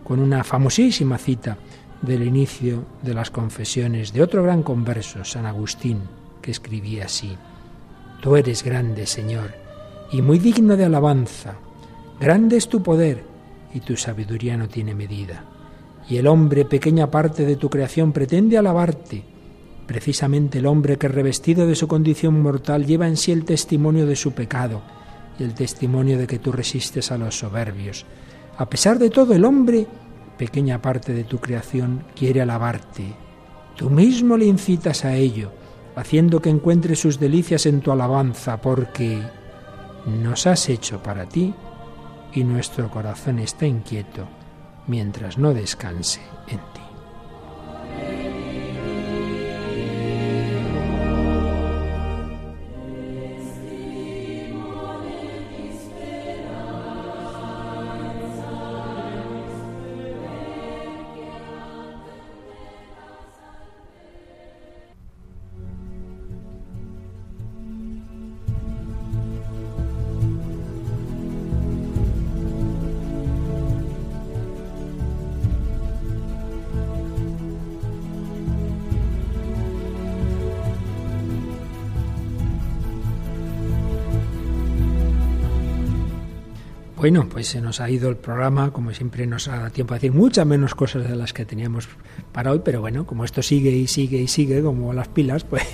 con 0.02 0.20
una 0.20 0.42
famosísima 0.42 1.18
cita 1.18 1.56
del 2.02 2.24
inicio 2.24 2.84
de 3.02 3.14
las 3.14 3.30
confesiones 3.30 4.12
de 4.12 4.22
otro 4.22 4.42
gran 4.42 4.62
converso, 4.62 5.24
San 5.24 5.46
Agustín, 5.46 6.00
que 6.40 6.50
escribía 6.50 7.04
así, 7.04 7.36
Tú 8.20 8.36
eres 8.36 8.64
grande, 8.64 9.06
Señor, 9.06 9.54
y 10.10 10.20
muy 10.20 10.38
digno 10.38 10.76
de 10.76 10.84
alabanza, 10.84 11.54
grande 12.20 12.56
es 12.56 12.68
tu 12.68 12.82
poder, 12.82 13.24
y 13.72 13.80
tu 13.80 13.96
sabiduría 13.96 14.56
no 14.56 14.68
tiene 14.68 14.94
medida 14.94 15.44
y 16.12 16.18
el 16.18 16.26
hombre, 16.26 16.66
pequeña 16.66 17.10
parte 17.10 17.46
de 17.46 17.56
tu 17.56 17.70
creación, 17.70 18.12
pretende 18.12 18.58
alabarte. 18.58 19.24
Precisamente 19.86 20.58
el 20.58 20.66
hombre 20.66 20.98
que 20.98 21.08
revestido 21.08 21.66
de 21.66 21.74
su 21.74 21.88
condición 21.88 22.38
mortal 22.42 22.84
lleva 22.84 23.08
en 23.08 23.16
sí 23.16 23.32
el 23.32 23.46
testimonio 23.46 24.04
de 24.04 24.14
su 24.14 24.32
pecado 24.32 24.82
y 25.38 25.42
el 25.42 25.54
testimonio 25.54 26.18
de 26.18 26.26
que 26.26 26.38
tú 26.38 26.52
resistes 26.52 27.10
a 27.10 27.16
los 27.16 27.38
soberbios. 27.38 28.04
A 28.58 28.68
pesar 28.68 28.98
de 28.98 29.08
todo, 29.08 29.32
el 29.32 29.46
hombre, 29.46 29.86
pequeña 30.36 30.82
parte 30.82 31.14
de 31.14 31.24
tu 31.24 31.38
creación, 31.38 32.04
quiere 32.14 32.42
alabarte. 32.42 33.14
Tú 33.74 33.88
mismo 33.88 34.36
le 34.36 34.44
incitas 34.44 35.06
a 35.06 35.14
ello, 35.16 35.50
haciendo 35.96 36.42
que 36.42 36.50
encuentre 36.50 36.94
sus 36.94 37.18
delicias 37.18 37.64
en 37.64 37.80
tu 37.80 37.90
alabanza, 37.90 38.60
porque 38.60 39.18
nos 40.20 40.46
has 40.46 40.68
hecho 40.68 41.02
para 41.02 41.26
ti 41.26 41.54
y 42.34 42.44
nuestro 42.44 42.90
corazón 42.90 43.38
está 43.38 43.64
inquieto 43.64 44.41
mientras 44.86 45.38
no 45.38 45.54
descanse 45.54 46.20
Bueno, 87.02 87.28
pues 87.28 87.48
se 87.48 87.60
nos 87.60 87.80
ha 87.80 87.90
ido 87.90 88.08
el 88.10 88.14
programa, 88.14 88.72
como 88.72 88.94
siempre 88.94 89.26
nos 89.26 89.48
ha 89.48 89.56
dado 89.56 89.70
tiempo 89.70 89.92
a 89.92 89.96
decir 89.96 90.12
muchas 90.12 90.46
menos 90.46 90.76
cosas 90.76 91.02
de 91.08 91.16
las 91.16 91.32
que 91.32 91.44
teníamos 91.44 91.88
para 92.30 92.52
hoy, 92.52 92.60
pero 92.64 92.80
bueno, 92.80 93.04
como 93.04 93.24
esto 93.24 93.42
sigue 93.42 93.72
y 93.72 93.88
sigue 93.88 94.18
y 94.18 94.28
sigue 94.28 94.62
como 94.62 94.92
las 94.92 95.08
pilas, 95.08 95.42
pues, 95.50 95.64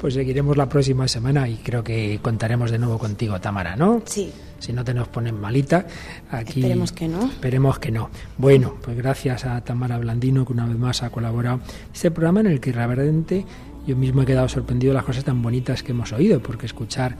pues 0.00 0.14
seguiremos 0.14 0.56
la 0.56 0.68
próxima 0.68 1.08
semana 1.08 1.48
y 1.48 1.56
creo 1.56 1.82
que 1.82 2.20
contaremos 2.22 2.70
de 2.70 2.78
nuevo 2.78 2.96
contigo, 2.96 3.40
Tamara, 3.40 3.74
¿no? 3.74 4.02
Sí. 4.04 4.30
Si 4.60 4.72
no 4.72 4.84
te 4.84 4.94
nos 4.94 5.08
ponen 5.08 5.40
malita, 5.40 5.84
aquí... 6.30 6.60
Esperemos 6.60 6.92
que 6.92 7.08
no. 7.08 7.24
Esperemos 7.24 7.80
que 7.80 7.90
no. 7.90 8.08
Bueno, 8.38 8.76
pues 8.84 8.96
gracias 8.96 9.44
a 9.44 9.64
Tamara 9.64 9.98
Blandino 9.98 10.46
que 10.46 10.52
una 10.52 10.64
vez 10.64 10.78
más 10.78 11.02
ha 11.02 11.10
colaborado 11.10 11.58
este 11.92 12.12
programa 12.12 12.38
en 12.38 12.46
el 12.46 12.60
que 12.60 12.70
realmente 12.70 13.44
yo 13.86 13.96
mismo 13.96 14.22
he 14.22 14.26
quedado 14.26 14.48
sorprendido 14.48 14.92
de 14.92 14.96
las 14.96 15.04
cosas 15.04 15.24
tan 15.24 15.42
bonitas 15.42 15.82
que 15.82 15.92
hemos 15.92 16.12
oído, 16.12 16.40
porque 16.40 16.66
escuchar 16.66 17.16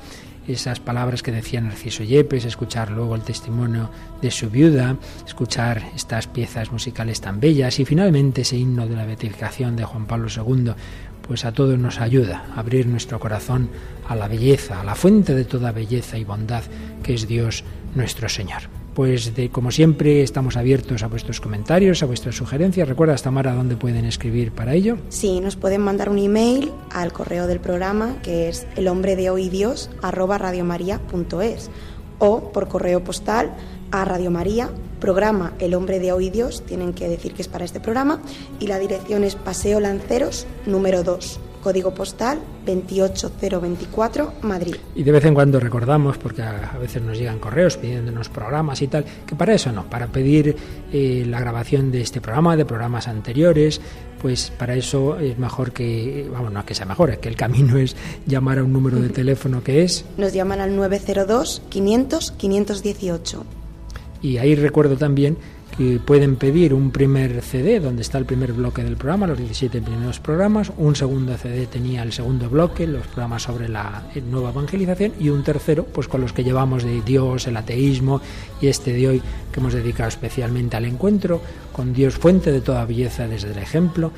esas 0.47 0.81
palabras 0.81 1.23
que 1.23 1.33
decía 1.33 1.61
Narciso 1.61 2.05
Yepes, 2.05 2.45
escuchar 2.45 2.91
luego 2.91 3.15
el 3.15 3.23
testimonio 3.23 3.91
de 4.21 4.31
su 4.31 4.51
viuda, 4.51 4.97
escuchar 5.27 5.83
estas 5.95 6.27
piezas 6.27 6.71
musicales 6.71 7.21
tan 7.21 7.41
bellas 7.41 7.79
y 7.79 7.85
finalmente 7.85 8.43
ese 8.43 8.57
himno 8.57 8.87
de 8.87 8.97
la 8.97 9.07
beatificación 9.07 9.77
de 9.77 9.85
Juan 9.85 10.07
Pablo 10.07 10.29
II, 10.29 10.73
pues 11.27 11.45
a 11.45 11.53
todos 11.53 11.79
nos 11.79 12.01
ayuda 12.01 12.45
a 12.55 12.61
abrir 12.61 12.87
nuestro 12.87 13.19
corazón 13.19 13.71
a 14.07 14.15
la 14.15 14.29
belleza, 14.29 14.81
a 14.81 14.85
la 14.85 14.95
fuente 14.95 15.35
de 15.35 15.45
toda 15.45 15.73
belleza 15.73 16.19
y 16.19 16.25
bondad 16.25 16.63
que 17.03 17.15
es 17.15 17.27
Dios 17.27 17.65
nuestro 17.95 18.29
Señor. 18.29 18.84
Pues 18.95 19.35
de 19.35 19.51
como 19.51 19.71
siempre 19.71 20.23
estamos 20.23 20.57
abiertos 20.57 21.03
a 21.03 21.09
vuestros 21.09 21.41
comentarios, 21.41 22.03
a 22.03 22.07
vuestras 22.07 22.37
sugerencias. 22.37 22.89
Recuerda, 22.89 23.15
Tamara, 23.17 23.55
dónde 23.55 23.77
pueden 23.77 24.05
escribir 24.05 24.53
para 24.53 24.75
ello. 24.75 24.99
Sí, 25.09 25.41
nos 25.41 25.57
pueden 25.57 25.81
mandar 25.81 26.09
un 26.09 26.19
email 26.19 26.73
al 26.91 27.13
correo 27.13 27.47
del 27.47 27.61
programa 27.61 28.17
que 28.23 28.49
es 28.49 28.67
el 28.77 28.89
hombre 28.89 29.15
o 32.19 32.53
por 32.53 32.69
correo 32.69 33.05
postal 33.05 33.55
a 33.91 34.05
Radio 34.05 34.31
María, 34.31 34.71
programa 35.01 35.53
El 35.59 35.75
hombre 35.75 35.99
de 35.99 36.13
hoy 36.13 36.31
Dios, 36.31 36.65
tienen 36.65 36.93
que 36.93 37.09
decir 37.09 37.33
que 37.35 37.43
es 37.43 37.49
para 37.49 37.65
este 37.65 37.81
programa 37.81 38.21
y 38.61 38.67
la 38.67 38.79
dirección 38.79 39.25
es 39.25 39.35
Paseo 39.35 39.81
Lanceros 39.81 40.47
número 40.67 41.03
2 41.03 41.41
código 41.65 41.95
postal 41.95 42.39
28024, 42.67 44.35
Madrid. 44.43 44.77
Y 44.95 45.03
de 45.03 45.11
vez 45.11 45.25
en 45.25 45.33
cuando 45.35 45.59
recordamos, 45.59 46.19
porque 46.19 46.43
a, 46.43 46.77
veces 46.79 47.03
nos 47.03 47.19
llegan 47.19 47.39
correos 47.39 47.79
pidiéndonos 47.79 48.29
programas 48.29 48.83
y 48.83 48.89
tal, 48.89 49.05
que 49.27 49.35
para 49.35 49.55
eso 49.55 49.73
no, 49.73 49.89
para 49.89 50.07
pedir 50.09 50.55
eh, 50.93 51.25
la 51.27 51.41
grabación 51.41 51.91
de 51.91 52.03
este 52.03 52.21
programa, 52.21 52.55
de 52.57 52.67
programas 52.67 53.09
anteriores, 53.09 53.81
pues 54.21 54.53
para 54.57 54.75
eso 54.75 55.19
es 55.19 55.39
mejor 55.39 55.73
que, 55.73 56.29
vamos, 56.31 56.53
no 56.53 56.65
que 56.67 56.75
sea 56.75 56.87
mejor, 56.87 57.11
es 57.11 57.19
que 57.19 57.31
el 57.31 57.37
camino 57.37 57.79
es 57.79 57.97
llamar 58.27 58.59
a 58.59 58.63
un 58.63 58.73
número 58.73 59.01
de 59.01 59.09
teléfono 59.09 59.65
que 59.65 59.83
es... 59.83 60.05
Nos 60.19 60.35
llaman 60.35 60.61
al 60.61 60.77
902 60.77 61.63
500 61.71 62.31
518. 62.33 63.45
Y 64.21 64.37
ahí 64.39 64.55
recuerdo 64.55 64.97
también 64.97 65.37
que 65.77 65.99
pueden 65.99 66.37
pedir 66.37 66.73
un 66.73 66.91
primer 66.91 67.43
CD 67.43 67.81
donde 67.81 68.03
está 68.03 68.19
el 68.19 68.25
primer 68.25 68.53
bloque 68.53 68.85
del 68.85 68.97
programa, 68.97 69.27
los 69.27 69.39
17 69.39 69.83
primeros 69.83 70.21
programas, 70.21 70.73
un 70.77 70.95
segundo 70.95 71.37
CD 71.37 71.67
tenía 71.67 72.03
el 72.03 72.13
segundo 72.13 72.49
bloque, 72.49 72.87
los 72.87 73.07
programas 73.07 73.43
sobre 73.43 73.69
la 73.69 74.05
nueva 74.31 74.51
evangelización 74.51 75.13
y 75.19 75.31
un 75.31 75.43
tercero 75.43 75.85
pues 75.85 76.07
con 76.07 76.21
los 76.21 76.33
que 76.33 76.45
llevamos 76.45 76.85
de 76.85 77.03
Dios, 77.03 77.47
el 77.47 77.57
ateísmo 77.57 78.21
y 78.61 78.69
este 78.69 78.93
de 78.93 79.09
hoy 79.09 79.23
que 79.53 79.61
hemos 79.61 79.75
dedicado 79.75 80.09
especialmente 80.09 80.77
al 80.77 80.85
encuentro 80.85 81.41
con 81.73 81.93
Dios 81.93 82.15
fuente 82.15 82.53
de 82.53 82.61
toda 82.61 82.85
belleza 82.85 83.27
desde 83.27 83.51
el 83.51 83.59
ejemplo 83.59 84.13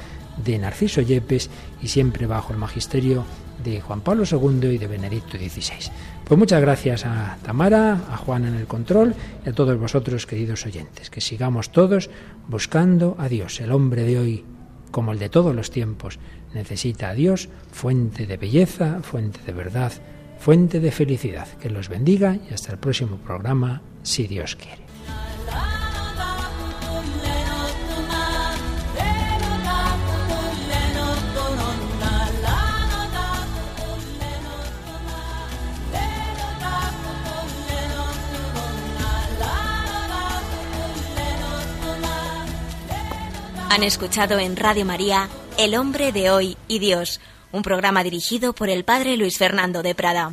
de 0.45 0.59
Narciso 0.59 1.01
Yepes 1.01 1.49
y 1.83 1.89
siempre 1.89 2.27
bajo 2.27 2.53
el 2.53 2.59
magisterio 2.59 3.25
de 3.65 3.81
Juan 3.81 4.03
Pablo 4.03 4.25
II 4.31 4.69
y 4.69 4.79
de 4.79 4.87
Benedicto 4.87 5.39
XVI. 5.39 5.91
Pues 6.27 6.41
muchas 6.41 6.61
gracias 6.61 7.07
a 7.07 7.39
Tamara, 7.45 7.93
a 8.11 8.17
Juan 8.17 8.47
en 8.47 8.57
el 8.57 8.67
control 8.67 9.15
y 9.45 9.49
a 9.49 9.53
todos 9.53 9.79
vosotros, 9.79 10.27
queridos 10.27 10.67
oyentes, 10.67 11.09
que 11.09 11.21
sigamos 11.21 11.71
todos 11.71 12.11
buscando 12.49 13.15
a 13.21 13.29
Dios. 13.29 13.61
El 13.61 13.71
hombre 13.71 14.03
de 14.03 14.19
hoy, 14.19 14.45
como 14.91 15.13
el 15.13 15.21
de 15.21 15.29
todos 15.29 15.55
los 15.55 15.71
tiempos, 15.71 16.19
necesita 16.53 17.11
a 17.11 17.15
Dios, 17.15 17.49
fuente 17.71 18.27
de 18.27 18.39
belleza, 18.39 18.99
fuente 19.03 19.39
de 19.47 19.53
verdad, 19.53 19.93
fuente 20.41 20.81
de 20.81 20.91
felicidad. 20.91 21.47
Que 21.61 21.71
los 21.71 21.89
bendiga 21.89 22.37
y 22.51 22.53
hasta 22.53 22.73
el 22.73 22.79
próximo 22.79 23.19
programa, 23.19 23.83
si 24.03 24.27
Dios 24.27 24.57
quiere. 24.57 24.83
Han 43.77 43.83
escuchado 43.83 44.39
en 44.39 44.57
Radio 44.57 44.87
María 44.87 45.29
El 45.59 45.75
hombre 45.75 46.11
de 46.11 46.31
hoy 46.31 46.57
y 46.67 46.79
Dios, 46.79 47.21
un 47.53 47.61
programa 47.61 48.03
dirigido 48.03 48.55
por 48.55 48.71
el 48.71 48.87
padre 48.87 49.19
Luis 49.19 49.37
Fernando 49.37 49.83
de 49.83 49.95
Prada. 49.95 50.33